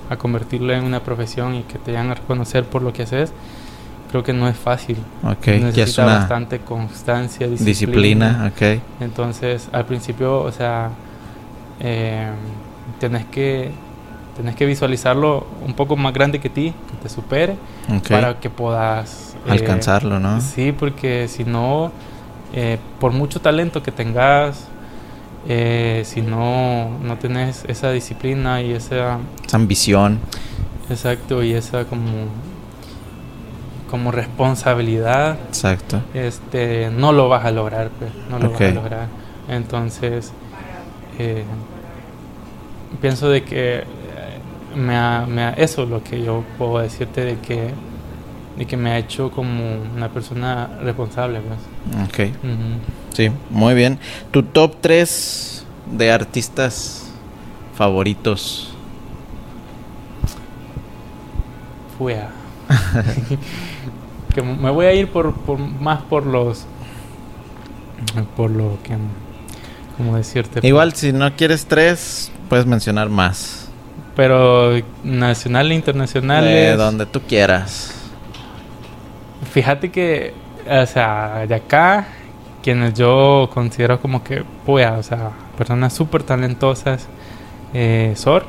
a 0.09 0.17
convertirlo 0.17 0.73
en 0.73 0.83
una 0.83 1.01
profesión 1.01 1.55
y 1.55 1.63
que 1.63 1.77
te 1.79 1.91
vayan 1.91 2.11
a 2.11 2.15
reconocer 2.15 2.65
por 2.65 2.81
lo 2.81 2.93
que 2.93 3.03
haces, 3.03 3.31
creo 4.11 4.23
que 4.23 4.33
no 4.33 4.47
es 4.47 4.55
fácil. 4.57 4.97
Ok, 5.23 5.47
Necesita 5.47 5.83
es 5.83 5.97
una 5.97 6.05
bastante 6.19 6.59
constancia, 6.59 7.47
disciplina. 7.47 8.47
disciplina, 8.47 8.51
ok. 8.53 8.81
Entonces, 9.01 9.67
al 9.71 9.85
principio, 9.85 10.39
o 10.41 10.51
sea, 10.51 10.91
eh, 11.79 12.29
tenés 12.99 13.25
que 13.25 13.71
tenés 14.37 14.55
que 14.55 14.67
visualizarlo 14.67 15.47
un 15.65 15.73
poco 15.73 15.95
más 15.95 16.13
grande 16.13 16.39
que 16.39 16.47
ti, 16.49 16.71
que 16.91 16.97
te 17.01 17.09
supere, 17.09 17.55
Ok. 17.89 18.07
para 18.11 18.39
que 18.39 18.51
puedas 18.51 19.35
eh, 19.47 19.51
Alcanzarlo, 19.51 20.19
¿no? 20.19 20.39
Sí, 20.41 20.71
porque 20.77 21.27
si 21.27 21.43
no, 21.43 21.91
eh, 22.53 22.77
por 22.99 23.13
mucho 23.13 23.41
talento 23.41 23.81
que 23.81 23.91
tengas, 23.91 24.67
eh, 25.47 26.03
si 26.05 26.21
no, 26.21 26.97
no 27.01 27.17
tenés 27.17 27.63
esa 27.67 27.91
disciplina 27.91 28.61
y 28.61 28.71
esa, 28.73 29.19
Esa 29.45 29.57
ambición. 29.57 30.19
exacto, 30.89 31.43
y 31.43 31.53
esa 31.53 31.85
como, 31.85 32.07
como 33.89 34.11
responsabilidad, 34.11 35.37
Exacto. 35.47 36.01
este, 36.13 36.89
no 36.91 37.13
lo 37.13 37.29
vas 37.29 37.45
a 37.45 37.51
lograr, 37.51 37.89
pues, 37.97 38.11
no 38.29 38.39
lo 38.39 38.47
Ok. 38.47 38.53
vas 38.53 38.61
a 38.61 38.73
lograr. 38.73 39.07
Entonces, 39.49 40.33
eh, 41.19 41.43
pienso 43.01 43.29
de 43.29 43.43
que 43.43 43.75
eh, 43.79 43.83
me 44.75 44.95
ha- 44.97 45.25
me 45.27 45.43
ha- 45.43 45.51
eso 45.53 45.83
es 45.83 45.89
lo 45.89 46.03
que 46.03 46.21
yo 46.21 46.43
puedo 46.57 46.79
decirte 46.79 47.23
de 47.23 47.37
que, 47.39 47.71
de 48.57 48.65
que 48.65 48.75
me 48.75 48.91
ha 48.91 48.97
hecho 48.97 49.31
como 49.31 49.77
una 49.95 50.09
persona 50.09 50.67
responsable, 50.81 51.39
pues. 51.39 51.59
Ok. 52.09 52.35
Ujú. 52.43 53.06
Sí, 53.17 53.31
muy 53.49 53.73
bien. 53.73 53.97
¿Tu 54.29 54.43
top 54.43 54.75
3 54.79 55.65
de 55.91 56.11
artistas 56.11 57.09
favoritos? 57.73 58.71
Fuea. 61.97 62.29
que 64.35 64.43
me 64.43 64.69
voy 64.69 64.85
a 64.85 64.93
ir 64.93 65.07
por, 65.07 65.33
por 65.33 65.57
más 65.57 66.03
por 66.03 66.27
los 66.27 66.67
por 68.35 68.51
lo 68.51 68.77
que 68.83 68.95
como 69.97 70.15
decirte 70.15 70.59
Igual, 70.67 70.93
si 70.93 71.11
no 71.11 71.35
quieres 71.35 71.65
tres, 71.65 72.31
puedes 72.49 72.67
mencionar 72.67 73.09
más. 73.09 73.67
pero 74.15 74.79
nacional 75.03 75.71
e 75.71 75.73
internacional 75.73 76.43
De 76.45 76.75
donde 76.75 77.07
tú 77.07 77.21
quieras. 77.21 77.95
fíjate 79.51 79.89
que 79.89 80.35
o 80.69 80.85
sea 80.85 81.47
de 81.47 81.55
acá 81.55 82.09
quienes 82.67 82.95
yo 82.95 83.49
considero 83.53 84.01
como 84.01 84.25
que 84.25 84.43
puea 84.65 84.97
o 84.97 85.03
sea 85.03 85.31
personas 85.57 85.93
súper 85.93 86.23
talentosas 86.23 87.07
eh, 87.73 88.11
Sor 88.17 88.45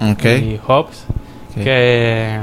Ok. 0.00 0.24
y 0.24 0.60
Hobbs 0.64 1.04
que 1.52 2.38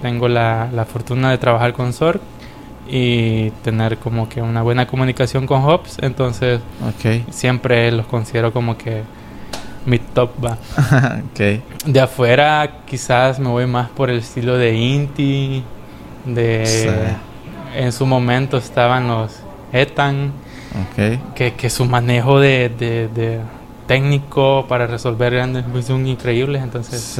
tengo 0.00 0.26
la, 0.26 0.68
la 0.72 0.84
fortuna 0.86 1.30
de 1.30 1.38
trabajar 1.38 1.72
con 1.72 1.92
Sorg 1.92 2.20
y 2.88 3.50
tener 3.62 3.98
como 3.98 4.28
que 4.28 4.42
una 4.42 4.62
buena 4.62 4.86
comunicación 4.88 5.46
con 5.46 5.62
Hobbs, 5.62 5.98
entonces 6.00 6.60
Ok. 6.88 7.30
siempre 7.30 7.92
los 7.92 8.06
considero 8.06 8.52
como 8.52 8.76
que 8.76 9.02
mi 9.86 9.98
top 10.00 10.30
va. 10.44 10.58
De 11.86 12.00
afuera 12.00 12.78
quizás 12.86 13.38
me 13.38 13.48
voy 13.50 13.66
más 13.66 13.88
por 13.90 14.10
el 14.10 14.18
estilo 14.18 14.56
de 14.58 14.74
Inti, 14.74 15.62
de 16.24 17.14
en 17.76 17.92
su 17.92 18.04
momento 18.06 18.56
estaban 18.56 19.06
los 19.06 19.41
Etan, 19.72 20.32
que, 21.34 21.54
que, 21.54 21.70
su 21.70 21.84
manejo 21.84 22.40
de, 22.40 22.68
de, 22.68 23.40
técnico 23.86 24.66
para 24.68 24.86
resolver 24.86 25.34
grandes 25.34 25.64
son 25.84 26.06
increíbles, 26.06 26.62
entonces... 26.62 27.18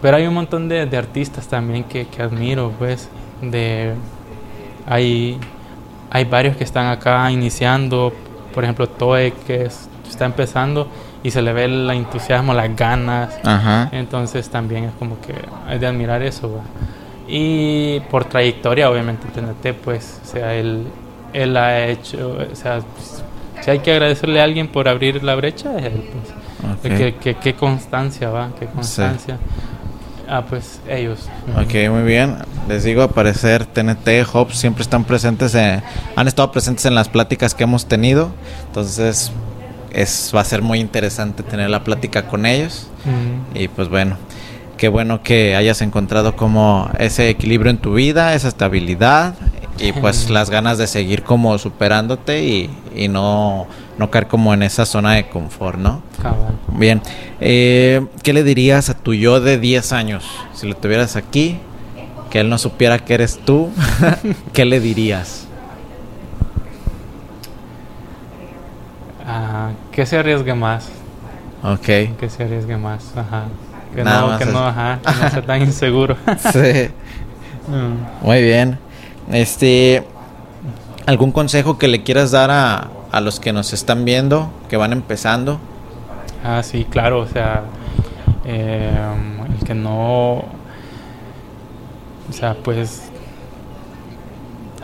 Pero 0.00 0.16
hay 0.16 0.26
un 0.26 0.32
montón 0.32 0.68
de, 0.68 0.86
de 0.86 0.96
artistas 0.96 1.46
también 1.46 1.84
que, 1.84 2.06
que, 2.06 2.22
admiro, 2.22 2.72
pues, 2.78 3.08
de... 3.42 3.94
Hay, 4.86 5.38
hay 6.10 6.24
varios 6.24 6.56
que 6.56 6.64
están 6.64 6.86
acá 6.86 7.30
iniciando, 7.30 8.12
por 8.54 8.64
ejemplo, 8.64 8.88
Toe, 8.88 9.32
que 9.46 9.68
está 10.08 10.24
empezando 10.24 10.88
y 11.22 11.30
se 11.30 11.42
le 11.42 11.52
ve 11.52 11.64
el 11.64 11.90
entusiasmo, 11.90 12.54
las 12.54 12.74
ganas. 12.74 13.38
Entonces 13.92 14.48
también 14.48 14.84
es 14.84 14.92
como 14.98 15.20
que 15.20 15.34
hay 15.66 15.78
de 15.78 15.86
admirar 15.86 16.22
eso. 16.22 16.60
Y 17.28 18.00
por 18.10 18.24
trayectoria, 18.24 18.90
obviamente, 18.90 19.28
TNT, 19.28 19.76
pues, 19.84 20.20
o 20.24 20.26
sea, 20.26 20.54
él, 20.54 20.86
él 21.32 21.56
ha 21.56 21.86
hecho, 21.86 22.36
o 22.52 22.54
sea, 22.54 22.80
si 23.60 23.70
hay 23.70 23.80
que 23.80 23.92
agradecerle 23.92 24.40
a 24.40 24.44
alguien 24.44 24.68
por 24.68 24.88
abrir 24.88 25.22
la 25.22 25.34
brecha, 25.34 25.76
es 25.78 25.86
él, 25.86 26.10
pues. 26.12 27.36
Qué 27.40 27.54
constancia, 27.54 28.30
va, 28.30 28.50
qué 28.58 28.66
constancia. 28.66 29.38
Ah, 30.28 30.44
pues 30.48 30.80
ellos. 30.88 31.28
Ok, 31.56 31.90
muy 31.90 32.04
bien. 32.04 32.36
Les 32.68 32.84
digo, 32.84 33.02
a 33.02 33.08
parecer 33.08 33.66
TNT, 33.66 34.08
Hops 34.32 34.56
siempre 34.56 34.82
están 34.82 35.02
presentes, 35.02 35.56
han 35.56 36.28
estado 36.28 36.52
presentes 36.52 36.86
en 36.86 36.94
las 36.94 37.08
pláticas 37.08 37.52
que 37.52 37.64
hemos 37.64 37.86
tenido. 37.86 38.30
Entonces, 38.68 39.32
es, 39.92 40.32
va 40.34 40.42
a 40.42 40.44
ser 40.44 40.62
muy 40.62 40.78
interesante 40.78 41.42
tener 41.42 41.68
la 41.68 41.82
plática 41.82 42.28
con 42.28 42.46
ellos. 42.46 42.88
Y 43.54 43.66
pues 43.68 43.88
bueno, 43.88 44.18
qué 44.76 44.88
bueno 44.88 45.22
que 45.24 45.56
hayas 45.56 45.82
encontrado 45.82 46.36
como 46.36 46.90
ese 46.98 47.28
equilibrio 47.28 47.70
en 47.70 47.78
tu 47.78 47.94
vida, 47.94 48.34
esa 48.34 48.46
estabilidad 48.46 49.34
y 49.80 49.92
pues 49.92 50.28
las 50.28 50.50
ganas 50.50 50.78
de 50.78 50.86
seguir 50.86 51.22
como 51.22 51.56
superándote 51.58 52.44
y, 52.44 52.70
y 52.94 53.08
no, 53.08 53.66
no 53.98 54.10
caer 54.10 54.26
como 54.26 54.52
en 54.52 54.62
esa 54.62 54.84
zona 54.84 55.14
de 55.14 55.28
confort, 55.28 55.78
¿no? 55.78 56.02
Bien, 56.68 57.00
eh, 57.40 58.06
¿qué 58.22 58.32
le 58.32 58.42
dirías 58.42 58.90
a 58.90 58.94
tu 58.94 59.14
yo 59.14 59.40
de 59.40 59.58
10 59.58 59.92
años? 59.92 60.24
Si 60.54 60.68
lo 60.68 60.76
tuvieras 60.76 61.16
aquí, 61.16 61.58
que 62.30 62.40
él 62.40 62.48
no 62.50 62.58
supiera 62.58 62.98
que 62.98 63.14
eres 63.14 63.40
tú, 63.44 63.70
¿qué 64.52 64.64
le 64.64 64.80
dirías? 64.80 65.46
Ah, 69.26 69.70
que 69.92 70.04
se 70.06 70.18
arriesgue 70.18 70.54
más. 70.54 70.88
Ok. 71.62 72.16
Que 72.18 72.28
se 72.28 72.44
arriesgue 72.44 72.76
más, 72.76 73.16
ajá. 73.16 73.44
Que 73.94 74.04
no, 74.04 74.38
que 74.38 74.46
no, 74.46 74.66
ajá, 74.66 75.00
que 75.04 75.22
no 75.22 75.30
sea 75.30 75.42
tan 75.42 75.62
inseguro. 75.62 76.16
sí. 76.52 76.90
Mm. 77.68 78.26
Muy 78.26 78.42
bien. 78.42 78.78
Este, 79.32 80.04
¿algún 81.06 81.32
consejo 81.32 81.78
que 81.78 81.88
le 81.88 82.02
quieras 82.02 82.30
dar 82.30 82.50
a, 82.50 82.90
a 83.12 83.20
los 83.20 83.40
que 83.40 83.52
nos 83.52 83.72
están 83.72 84.04
viendo, 84.04 84.50
que 84.68 84.76
van 84.76 84.92
empezando? 84.92 85.58
Ah, 86.44 86.62
sí, 86.62 86.86
claro, 86.88 87.20
o 87.20 87.26
sea, 87.26 87.62
eh, 88.44 88.90
el 89.58 89.66
que 89.66 89.74
no, 89.74 90.34
o 92.28 92.32
sea, 92.32 92.54
pues 92.54 93.10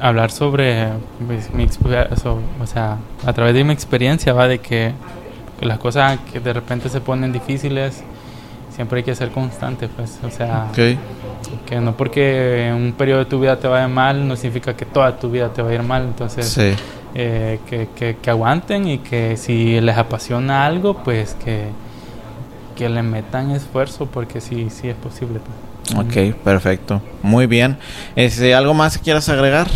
hablar 0.00 0.30
sobre 0.30 0.88
pues, 1.26 1.52
mi, 1.52 1.64
o 1.64 2.66
sea, 2.66 2.98
a 3.24 3.32
través 3.32 3.54
de 3.54 3.64
mi 3.64 3.72
experiencia 3.72 4.32
va 4.32 4.46
de 4.46 4.58
que 4.58 4.92
las 5.60 5.78
cosas 5.78 6.18
que 6.30 6.40
de 6.40 6.52
repente 6.52 6.88
se 6.88 7.00
ponen 7.00 7.32
difíciles 7.32 8.02
siempre 8.76 8.98
hay 8.98 9.04
que 9.04 9.14
ser 9.14 9.30
constante, 9.30 9.88
pues, 9.88 10.20
o 10.22 10.30
sea, 10.30 10.70
que 10.74 11.80
no 11.80 11.96
porque 11.96 12.70
un 12.74 12.92
periodo 12.92 13.20
de 13.20 13.24
tu 13.24 13.40
vida 13.40 13.58
te 13.58 13.66
vaya 13.66 13.88
mal 13.88 14.28
no 14.28 14.36
significa 14.36 14.76
que 14.76 14.84
toda 14.84 15.16
tu 15.18 15.30
vida 15.30 15.48
te 15.48 15.62
va 15.62 15.70
a 15.70 15.74
ir 15.74 15.82
mal, 15.82 16.02
entonces 16.02 16.56
eh, 17.14 17.58
que, 17.66 18.16
que, 18.20 18.30
aguanten 18.30 18.86
y 18.86 18.98
que 18.98 19.38
si 19.38 19.80
les 19.80 19.96
apasiona 19.96 20.66
algo, 20.66 21.02
pues 21.02 21.34
que, 21.42 21.68
que 22.76 22.90
le 22.90 23.02
metan 23.02 23.50
esfuerzo 23.52 24.04
porque 24.04 24.42
sí, 24.42 24.68
sí 24.68 24.88
es 24.88 24.96
posible. 24.96 25.40
Pues. 25.40 25.98
Ok, 25.98 26.36
perfecto, 26.44 27.00
muy 27.22 27.46
bien. 27.46 27.78
Este, 28.14 28.54
¿Algo 28.54 28.74
más 28.74 28.98
que 28.98 29.04
quieras 29.04 29.26
agregar? 29.30 29.68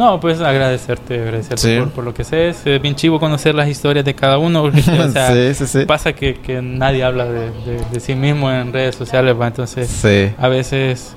No, 0.00 0.18
pues 0.18 0.40
agradecerte, 0.40 1.20
agradecerte 1.20 1.82
por, 1.94 2.04
lo 2.04 2.14
que 2.14 2.24
sé. 2.24 2.48
Es 2.48 2.64
bien 2.80 2.94
chivo 2.94 3.20
conocer 3.20 3.54
las 3.54 3.68
historias 3.68 4.02
de 4.02 4.14
cada 4.14 4.38
uno. 4.38 4.62
O 4.70 5.08
sea, 5.10 5.86
pasa 5.86 6.14
que, 6.14 6.36
que, 6.36 6.62
nadie 6.62 7.04
habla 7.04 7.26
de, 7.26 7.50
de, 7.92 8.00
sí 8.00 8.14
mismo 8.14 8.50
en 8.50 8.72
redes 8.72 8.94
sociales, 8.94 9.36
entonces 9.38 10.04
a 10.38 10.48
veces 10.48 11.14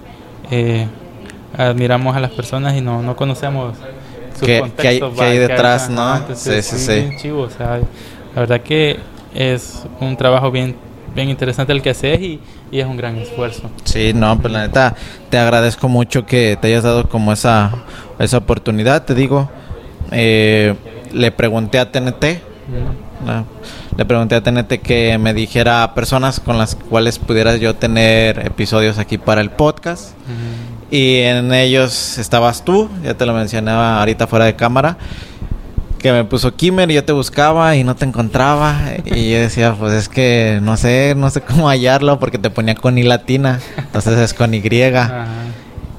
eh, 0.52 0.86
admiramos 1.58 2.14
a 2.18 2.20
las 2.20 2.32
personas 2.32 2.76
y 2.76 2.82
no, 2.82 3.02
no 3.02 3.16
conocemos 3.16 3.78
sus 4.38 4.46
¿Qué, 4.46 4.60
contextos. 4.60 5.14
¿qué 5.16 5.24
hay, 5.24 5.38
detrás, 5.38 5.90
no? 5.90 6.36
sí, 6.36 6.62
sí, 6.62 6.78
sí. 6.78 6.94
Bien 6.94 7.18
chivo, 7.18 7.44
o 7.44 7.50
sea, 7.50 7.80
la 8.36 8.40
verdad 8.42 8.60
que 8.60 9.00
es 9.34 9.84
un 10.02 10.18
trabajo 10.18 10.52
bien 10.52 10.76
bien 11.16 11.30
interesante 11.30 11.74
el 11.74 11.82
que 11.82 11.92
haces 11.92 12.20
y, 12.20 12.40
y, 12.72 12.80
es 12.80 12.86
un 12.86 12.98
gran 12.98 13.18
esfuerzo. 13.18 13.70
Sí, 13.84 14.14
no, 14.14 14.40
pues 14.40 14.52
la 14.52 14.68
neta, 14.68 14.96
te 15.30 15.38
agradezco 15.38 15.88
mucho 15.90 16.26
que 16.26 16.58
te 16.60 16.68
hayas 16.68 16.84
dado 16.84 17.08
como 17.10 17.34
esa 17.34 17.72
esa 18.20 18.38
oportunidad, 18.38 19.04
te 19.06 19.16
digo. 19.16 19.50
Eh, 20.12 20.76
le 21.12 21.32
pregunté 21.32 21.80
a 21.80 21.92
TNT, 21.92 22.26
le 23.98 24.06
pregunté 24.06 24.36
a 24.36 24.42
TNT 24.42 24.80
que 24.82 25.18
me 25.18 25.34
dijera 25.34 25.94
personas 25.94 26.40
con 26.40 26.58
las 26.58 26.76
cuales 26.76 27.20
pudiera 27.20 27.56
yo 27.58 27.76
tener 27.76 28.40
episodios 28.46 28.98
aquí 28.98 29.18
para 29.18 29.42
el 29.42 29.52
podcast. 29.52 30.12
Y 30.90 31.18
en 31.20 31.54
ellos 31.54 32.20
estabas 32.20 32.64
tú, 32.64 32.90
ya 33.04 33.16
te 33.16 33.26
lo 33.26 33.34
mencionaba 33.34 34.00
ahorita 34.00 34.28
fuera 34.28 34.46
de 34.46 34.56
cámara 34.56 34.98
que 36.04 36.12
me 36.12 36.26
puso 36.26 36.54
Kimmer 36.54 36.92
y 36.92 36.96
yo 36.96 37.06
te 37.06 37.14
buscaba 37.14 37.78
y 37.78 37.86
no 37.86 37.96
te 37.96 38.04
encontraba. 38.04 38.78
Y 39.06 39.32
yo 39.32 39.40
decía, 39.40 39.74
pues 39.74 39.94
es 39.94 40.10
que 40.10 40.60
no 40.62 40.76
sé, 40.76 41.16
no 41.16 41.30
sé 41.30 41.40
cómo 41.42 41.70
hallarlo 41.70 42.20
porque 42.20 42.38
te 42.38 42.50
ponía 42.50 42.76
con 42.76 42.98
I 42.98 43.04
latina. 43.04 43.62
Entonces 43.78 44.20
es 44.20 44.34
con 44.34 44.54
Y. 44.54 44.62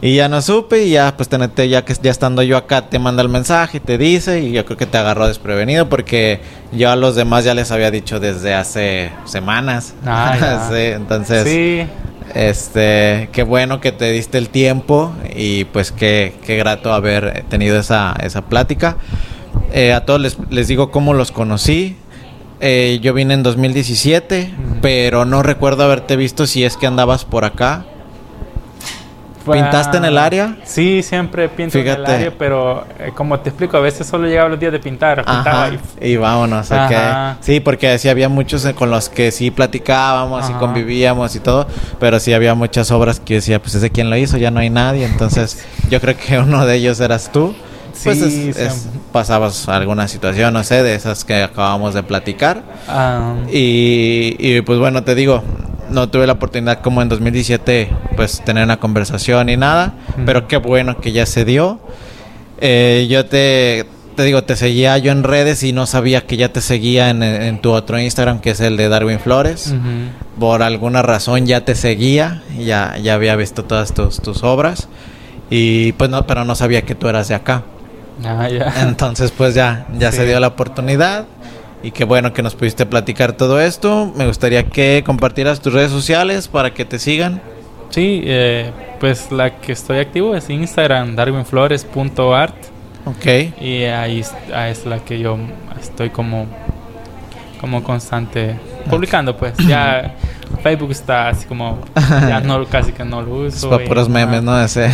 Y 0.02 0.16
ya 0.16 0.28
no 0.28 0.42
supe 0.42 0.84
y 0.84 0.90
ya 0.90 1.16
pues 1.16 1.30
tenete 1.30 1.70
ya 1.70 1.86
que 1.86 1.94
ya 1.94 2.10
estando 2.10 2.42
yo 2.42 2.58
acá 2.58 2.90
te 2.90 2.98
manda 2.98 3.22
el 3.22 3.30
mensaje 3.30 3.78
y 3.78 3.80
te 3.80 3.96
dice 3.96 4.42
y 4.42 4.52
yo 4.52 4.66
creo 4.66 4.76
que 4.76 4.84
te 4.84 4.98
agarró 4.98 5.26
desprevenido 5.26 5.88
porque 5.88 6.40
yo 6.72 6.90
a 6.90 6.96
los 6.96 7.16
demás 7.16 7.44
ya 7.44 7.54
les 7.54 7.70
había 7.70 7.90
dicho 7.90 8.20
desde 8.20 8.52
hace 8.52 9.10
semanas. 9.24 9.94
Ah, 10.04 10.68
sí, 10.70 10.76
entonces 10.76 11.44
sí. 11.48 11.86
este 12.34 13.30
qué 13.32 13.42
bueno 13.44 13.80
que 13.80 13.92
te 13.92 14.10
diste 14.10 14.36
el 14.36 14.50
tiempo 14.50 15.14
y 15.34 15.64
pues 15.64 15.90
qué, 15.92 16.34
qué 16.44 16.58
grato 16.58 16.92
haber 16.92 17.44
tenido 17.48 17.78
esa, 17.78 18.14
esa 18.22 18.42
plática. 18.42 18.98
Eh, 19.72 19.92
a 19.92 20.04
todos 20.04 20.20
les, 20.20 20.36
les, 20.50 20.68
digo 20.68 20.90
cómo 20.90 21.14
los 21.14 21.32
conocí. 21.32 21.96
Eh, 22.60 23.00
yo 23.02 23.12
vine 23.12 23.34
en 23.34 23.42
2017, 23.42 24.54
pero 24.80 25.24
no 25.24 25.42
recuerdo 25.42 25.84
haberte 25.84 26.16
visto 26.16 26.46
si 26.46 26.64
es 26.64 26.76
que 26.76 26.86
andabas 26.86 27.24
por 27.24 27.44
acá. 27.44 27.84
¿Pintaste 29.52 29.98
en 29.98 30.04
el 30.06 30.16
área? 30.16 30.56
Sí, 30.64 31.02
siempre 31.02 31.48
pinto 31.48 31.78
en 31.78 31.86
el 31.86 32.06
área, 32.06 32.32
pero 32.38 32.86
eh, 32.98 33.12
como 33.14 33.38
te 33.40 33.50
explico, 33.50 33.76
a 33.76 33.80
veces 33.80 34.06
solo 34.06 34.26
llegaba 34.26 34.48
los 34.48 34.58
días 34.58 34.72
de 34.72 34.78
pintar, 34.78 35.24
pintaba 35.24 35.70
y... 36.00 36.16
vámonos. 36.16 36.70
Sí, 37.40 37.60
porque 37.60 37.98
sí 37.98 38.08
había 38.08 38.28
muchos 38.28 38.66
con 38.74 38.90
los 38.90 39.08
que 39.10 39.30
sí 39.30 39.50
platicábamos 39.50 40.48
y 40.48 40.52
convivíamos 40.54 41.36
y 41.36 41.40
todo, 41.40 41.66
pero 42.00 42.18
sí 42.20 42.32
había 42.32 42.54
muchas 42.54 42.90
obras 42.90 43.20
que 43.20 43.34
decía, 43.34 43.60
pues 43.60 43.74
ese 43.74 43.90
quién 43.90 44.08
lo 44.08 44.16
hizo, 44.16 44.38
ya 44.38 44.50
no 44.50 44.60
hay 44.60 44.70
nadie, 44.70 45.04
entonces 45.04 45.64
yo 45.90 46.00
creo 46.00 46.16
que 46.16 46.38
uno 46.38 46.64
de 46.64 46.76
ellos 46.76 47.00
eras 47.00 47.30
tú. 47.30 47.54
Pues 48.02 48.18
sí, 48.18 48.52
pasabas 49.12 49.68
alguna 49.68 50.08
situación, 50.08 50.52
no 50.54 50.64
sé, 50.64 50.82
de 50.82 50.94
esas 50.94 51.24
que 51.24 51.42
acabamos 51.42 51.94
de 51.94 52.02
platicar. 52.02 52.62
Ah. 52.88 53.34
Y, 53.50 54.36
y 54.38 54.60
pues 54.62 54.78
bueno, 54.78 55.04
te 55.04 55.14
digo, 55.14 55.42
no 55.90 56.08
tuve 56.08 56.26
la 56.26 56.34
oportunidad 56.34 56.80
como 56.80 57.02
en 57.02 57.08
2017 57.08 57.88
pues 58.16 58.42
tener 58.44 58.64
una 58.64 58.78
conversación 58.78 59.48
y 59.48 59.56
nada, 59.56 59.94
pero 60.26 60.48
qué 60.48 60.56
bueno 60.56 61.00
que 61.00 61.12
ya 61.12 61.26
se 61.26 61.44
dio. 61.44 61.80
Eh, 62.60 63.06
yo 63.08 63.26
te, 63.26 63.86
te 64.16 64.24
digo, 64.24 64.44
te 64.44 64.56
seguía 64.56 64.96
yo 64.98 65.12
en 65.12 65.22
redes 65.22 65.62
y 65.62 65.72
no 65.72 65.86
sabía 65.86 66.26
que 66.26 66.36
ya 66.36 66.52
te 66.52 66.60
seguía 66.60 67.10
en, 67.10 67.58
tu 67.60 67.72
otro 67.72 67.98
Instagram 67.98 68.40
que 68.40 68.50
es 68.50 68.60
el 68.60 68.76
de 68.76 68.88
Darwin 68.88 69.20
Flores. 69.20 69.74
Por 70.38 70.62
alguna 70.62 71.02
razón 71.02 71.46
ya 71.46 71.64
te 71.64 71.74
seguía, 71.74 72.42
ya, 72.58 72.96
ya 72.98 73.14
había 73.14 73.36
visto 73.36 73.64
todas 73.64 73.94
tus, 73.94 74.20
tus 74.20 74.42
obras 74.42 74.88
y 75.50 75.92
pues 75.92 76.10
no, 76.10 76.26
pero 76.26 76.44
no 76.44 76.54
sabía 76.54 76.82
que 76.82 76.94
tú 76.94 77.08
eras 77.08 77.28
de 77.28 77.34
acá. 77.34 77.64
Ah, 78.24 78.48
Entonces 78.82 79.32
pues 79.32 79.54
ya, 79.54 79.86
ya 79.98 80.12
se 80.12 80.26
dio 80.26 80.38
la 80.40 80.48
oportunidad 80.48 81.26
y 81.82 81.90
qué 81.90 82.04
bueno 82.04 82.32
que 82.32 82.42
nos 82.42 82.54
pudiste 82.54 82.86
platicar 82.86 83.32
todo 83.32 83.60
esto. 83.60 84.12
Me 84.16 84.26
gustaría 84.26 84.64
que 84.64 85.02
compartieras 85.04 85.60
tus 85.60 85.72
redes 85.72 85.90
sociales 85.90 86.48
para 86.48 86.72
que 86.72 86.84
te 86.84 86.98
sigan. 86.98 87.42
Sí, 87.90 88.22
eh, 88.24 88.72
pues 89.00 89.30
la 89.30 89.60
que 89.60 89.72
estoy 89.72 89.98
activo 89.98 90.34
es 90.34 90.48
Instagram, 90.48 91.14
darwinflores.art. 91.14 92.54
Ok. 93.04 93.60
Y 93.60 93.84
ahí 93.84 94.20
es 94.20 94.86
la 94.86 94.98
que 95.04 95.18
yo 95.18 95.36
estoy 95.80 96.10
como, 96.10 96.46
como 97.60 97.84
constante 97.84 98.56
publicando, 98.84 99.36
pues. 99.36 99.56
Ya 99.66 100.14
Facebook 100.62 100.92
está 100.92 101.28
así 101.28 101.46
como, 101.46 101.78
ya 101.94 102.40
no, 102.40 102.64
casi 102.66 102.92
que 102.92 103.04
no 103.04 103.22
lo 103.22 103.34
uso. 103.46 103.56
Es 103.56 103.66
para 103.66 103.84
puros 103.84 104.08
memes, 104.08 104.42
¿no? 104.42 104.58
Ese. 104.60 104.90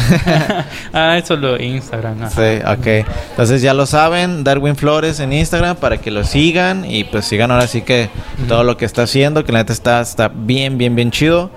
ah, 0.92 1.16
eso 1.16 1.36
lo 1.36 1.60
Instagram. 1.60 2.28
Sí, 2.30 2.60
ok. 2.66 3.06
Entonces 3.30 3.62
ya 3.62 3.74
lo 3.74 3.86
saben, 3.86 4.42
Darwin 4.44 4.76
Flores 4.76 5.20
en 5.20 5.32
Instagram 5.32 5.76
para 5.76 5.98
que 5.98 6.10
lo 6.10 6.24
sigan 6.24 6.84
y 6.84 7.04
pues 7.04 7.24
sigan 7.24 7.50
ahora 7.50 7.66
sí 7.66 7.82
que 7.82 8.08
todo 8.48 8.64
lo 8.64 8.76
que 8.76 8.84
está 8.84 9.02
haciendo, 9.02 9.44
que 9.44 9.52
la 9.52 9.60
neta 9.60 9.72
está, 9.72 10.00
está 10.00 10.28
bien, 10.28 10.78
bien, 10.78 10.96
bien 10.96 11.10
chido. 11.10 11.50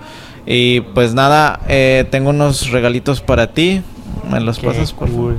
Y 0.45 0.81
pues 0.81 1.13
nada, 1.13 1.61
eh, 1.67 2.05
tengo 2.11 2.31
unos 2.31 2.69
regalitos 2.69 3.21
para 3.21 3.47
ti. 3.47 3.81
¿Me 4.29 4.39
los 4.39 4.59
pasas, 4.59 4.93
por 4.93 5.09
favor? 5.09 5.35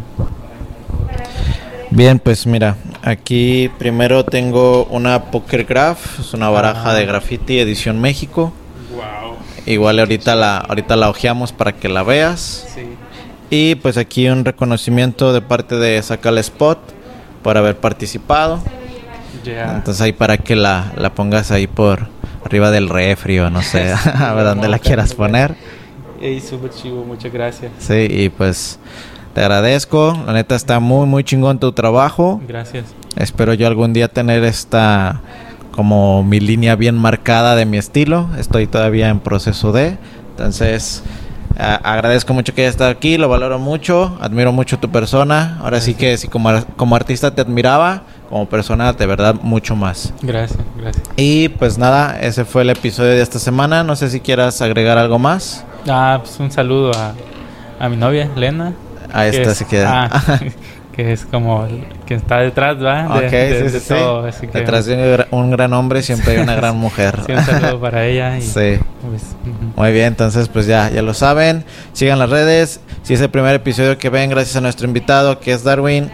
Bien, 1.91 2.19
pues 2.19 2.47
mira, 2.47 2.77
aquí 3.05 3.71
primero 3.79 4.25
tengo 4.25 4.85
una 4.87 5.31
Poker 5.31 5.65
Graph, 5.65 6.21
es 6.21 6.35
una 6.35 6.49
baraja 6.49 6.95
de 6.95 7.07
graffiti 7.07 7.59
edición 7.59 8.01
México. 8.01 8.53
Wow. 8.95 9.37
Igual 9.67 10.01
ahorita 10.01 10.35
la 10.35 10.59
ahorita 10.59 10.97
la 10.97 11.11
hojeamos 11.11 11.53
para 11.53 11.73
que 11.73 11.89
la 11.89 12.03
veas. 12.03 12.67
Sí. 12.75 12.83
Y 13.51 13.75
pues 13.77 13.99
aquí 13.99 14.29
un 14.29 14.45
reconocimiento 14.45 15.33
de 15.33 15.41
parte 15.43 15.77
de 15.77 16.03
Sacal 16.03 16.39
Spot 16.39 16.79
por 17.43 17.57
haber 17.57 17.77
participado. 17.77 18.61
Ya. 19.45 19.75
Entonces 19.77 20.01
ahí 20.01 20.13
para 20.13 20.39
que 20.39 20.57
la, 20.57 20.93
la 20.97 21.15
pongas 21.15 21.51
ahí 21.51 21.67
por 21.67 22.09
arriba 22.45 22.71
del 22.71 22.89
refri 22.89 23.39
o 23.39 23.51
no 23.51 23.63
sé, 23.63 23.93
a 24.15 24.33
ver 24.35 24.45
dónde 24.45 24.69
la 24.69 24.79
quieras 24.79 25.15
poner. 25.15 25.55
Ey, 26.21 26.41
súper 26.41 26.71
chivo, 26.71 27.05
muchas 27.05 27.33
gracias. 27.33 27.71
Sí, 27.79 28.07
y 28.09 28.29
pues 28.31 28.79
te 29.35 29.41
agradezco. 29.43 30.17
La 30.27 30.33
neta 30.33 30.55
está 30.55 30.81
muy, 30.81 31.07
muy 31.07 31.25
chingón 31.25 31.59
tu 31.59 31.73
trabajo. 31.73 32.41
Gracias. 32.47 32.85
Espero 33.17 33.55
yo 33.55 33.67
algún 33.67 33.93
día 33.93 34.09
tener 34.09 34.45
esta 34.45 35.21
como 35.73 36.23
mi 36.23 36.39
línea 36.41 36.77
bien 36.77 36.97
marcada 36.97 37.57
de 37.57 37.67
mi 37.67 37.79
estilo. 37.79 38.29
Estoy 38.39 38.67
todavía 38.67 39.09
en 39.09 39.19
proceso 39.21 39.73
de. 39.73 39.99
Entonces, 40.31 41.03
a- 41.59 41.75
agradezco 41.75 42.33
mucho 42.35 42.55
que 42.55 42.63
hayas 42.63 42.75
estado 42.75 42.91
aquí, 42.91 43.17
lo 43.19 43.29
valoro 43.29 43.59
mucho, 43.59 44.17
admiro 44.21 44.53
mucho 44.53 44.79
tu 44.79 44.91
persona. 44.91 45.59
Ahora 45.63 45.81
sí 45.81 45.95
que 45.95 46.17
si 46.17 46.29
como, 46.29 46.51
como 46.77 46.95
artista 46.97 47.35
te 47.35 47.41
admiraba, 47.41 48.03
como 48.29 48.49
persona 48.49 48.93
de 48.93 49.07
verdad 49.07 49.35
mucho 49.43 49.75
más. 49.77 50.13
Gracias, 50.23 50.59
gracias. 50.81 51.05
Y 51.17 51.49
pues 51.51 51.77
nada, 51.79 52.19
ese 52.21 52.45
fue 52.45 52.63
el 52.63 52.71
episodio 52.71 53.11
de 53.11 53.23
esta 53.23 53.39
semana. 53.39 53.83
No 53.85 53.95
sé 53.97 54.11
si 54.11 54.21
quieras 54.21 54.61
agregar 54.63 54.97
algo 54.99 55.19
más. 55.19 55.65
Ah, 55.89 56.19
pues 56.21 56.39
un 56.41 56.51
saludo 56.51 56.93
a, 56.97 57.13
a 57.85 57.89
mi 57.89 57.97
novia, 57.97 58.31
Lena. 58.37 58.73
A 59.15 59.27
esta 59.27 59.51
es- 59.53 59.65
quieres. 59.69 59.89
ah, 59.91 60.23
que 60.95 61.13
es 61.13 61.25
como 61.25 61.67
que 62.07 62.15
está 62.15 62.39
detrás, 62.39 62.77
¿va? 62.83 63.19
De, 63.19 63.27
Ok, 63.27 63.33
de- 63.33 63.65
sí, 63.67 63.73
de 63.73 63.81
sí, 63.81 63.89
todo, 63.89 64.25
que- 64.41 64.47
Detrás 64.47 64.87
de 64.87 64.95
un 64.95 65.01
gra- 65.03 65.27
un 65.31 65.51
gran 65.51 65.73
hombre 65.73 66.03
siempre 66.03 66.37
hay 66.37 66.43
una 66.43 66.55
gran 66.57 66.77
mujer. 66.77 67.19
Sí, 67.27 67.33
un 67.33 67.45
saludo 67.45 67.81
para 67.81 68.05
ella. 68.07 68.39
Y, 68.39 68.43
Sí. 68.43 68.79
pues, 69.03 69.23
ujú. 69.43 69.73
Muy 69.77 69.93
bien, 69.93 70.07
entonces 70.07 70.49
pues 70.49 70.67
ya, 70.67 70.91
ya 70.91 71.03
lo 71.03 71.15
saben. 71.15 71.65
Sigan 71.93 72.19
las 72.19 72.31
redes. 72.31 72.81
Si 73.03 73.15
es 73.15 73.21
el 73.21 73.31
primer 73.31 73.55
episodio 73.55 73.99
que 73.99 74.09
ven, 74.09 74.31
gracias 74.31 74.57
a 74.57 74.61
nuestro 74.61 74.87
invitado 74.87 75.41
que 75.41 75.53
es 75.53 75.65
Darwin. 75.65 76.11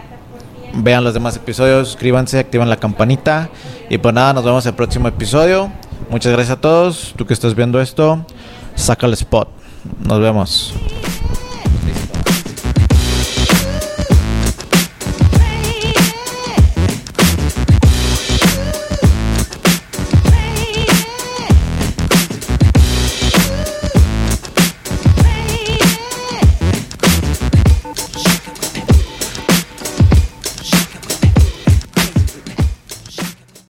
Vean 0.73 1.03
los 1.03 1.13
demás 1.13 1.35
episodios, 1.35 1.89
suscríbanse, 1.89 2.39
activan 2.39 2.69
la 2.69 2.77
campanita. 2.77 3.49
Y 3.89 3.97
pues 3.97 4.13
nada, 4.15 4.31
nos 4.33 4.43
vemos 4.45 4.65
el 4.65 4.73
próximo 4.73 5.07
episodio. 5.09 5.69
Muchas 6.09 6.31
gracias 6.31 6.57
a 6.57 6.61
todos. 6.61 7.13
Tú 7.17 7.25
que 7.25 7.33
estás 7.33 7.55
viendo 7.55 7.79
esto, 7.81 8.25
saca 8.75 9.05
el 9.05 9.13
spot. 9.13 9.49
Nos 10.07 10.19
vemos. 10.21 10.73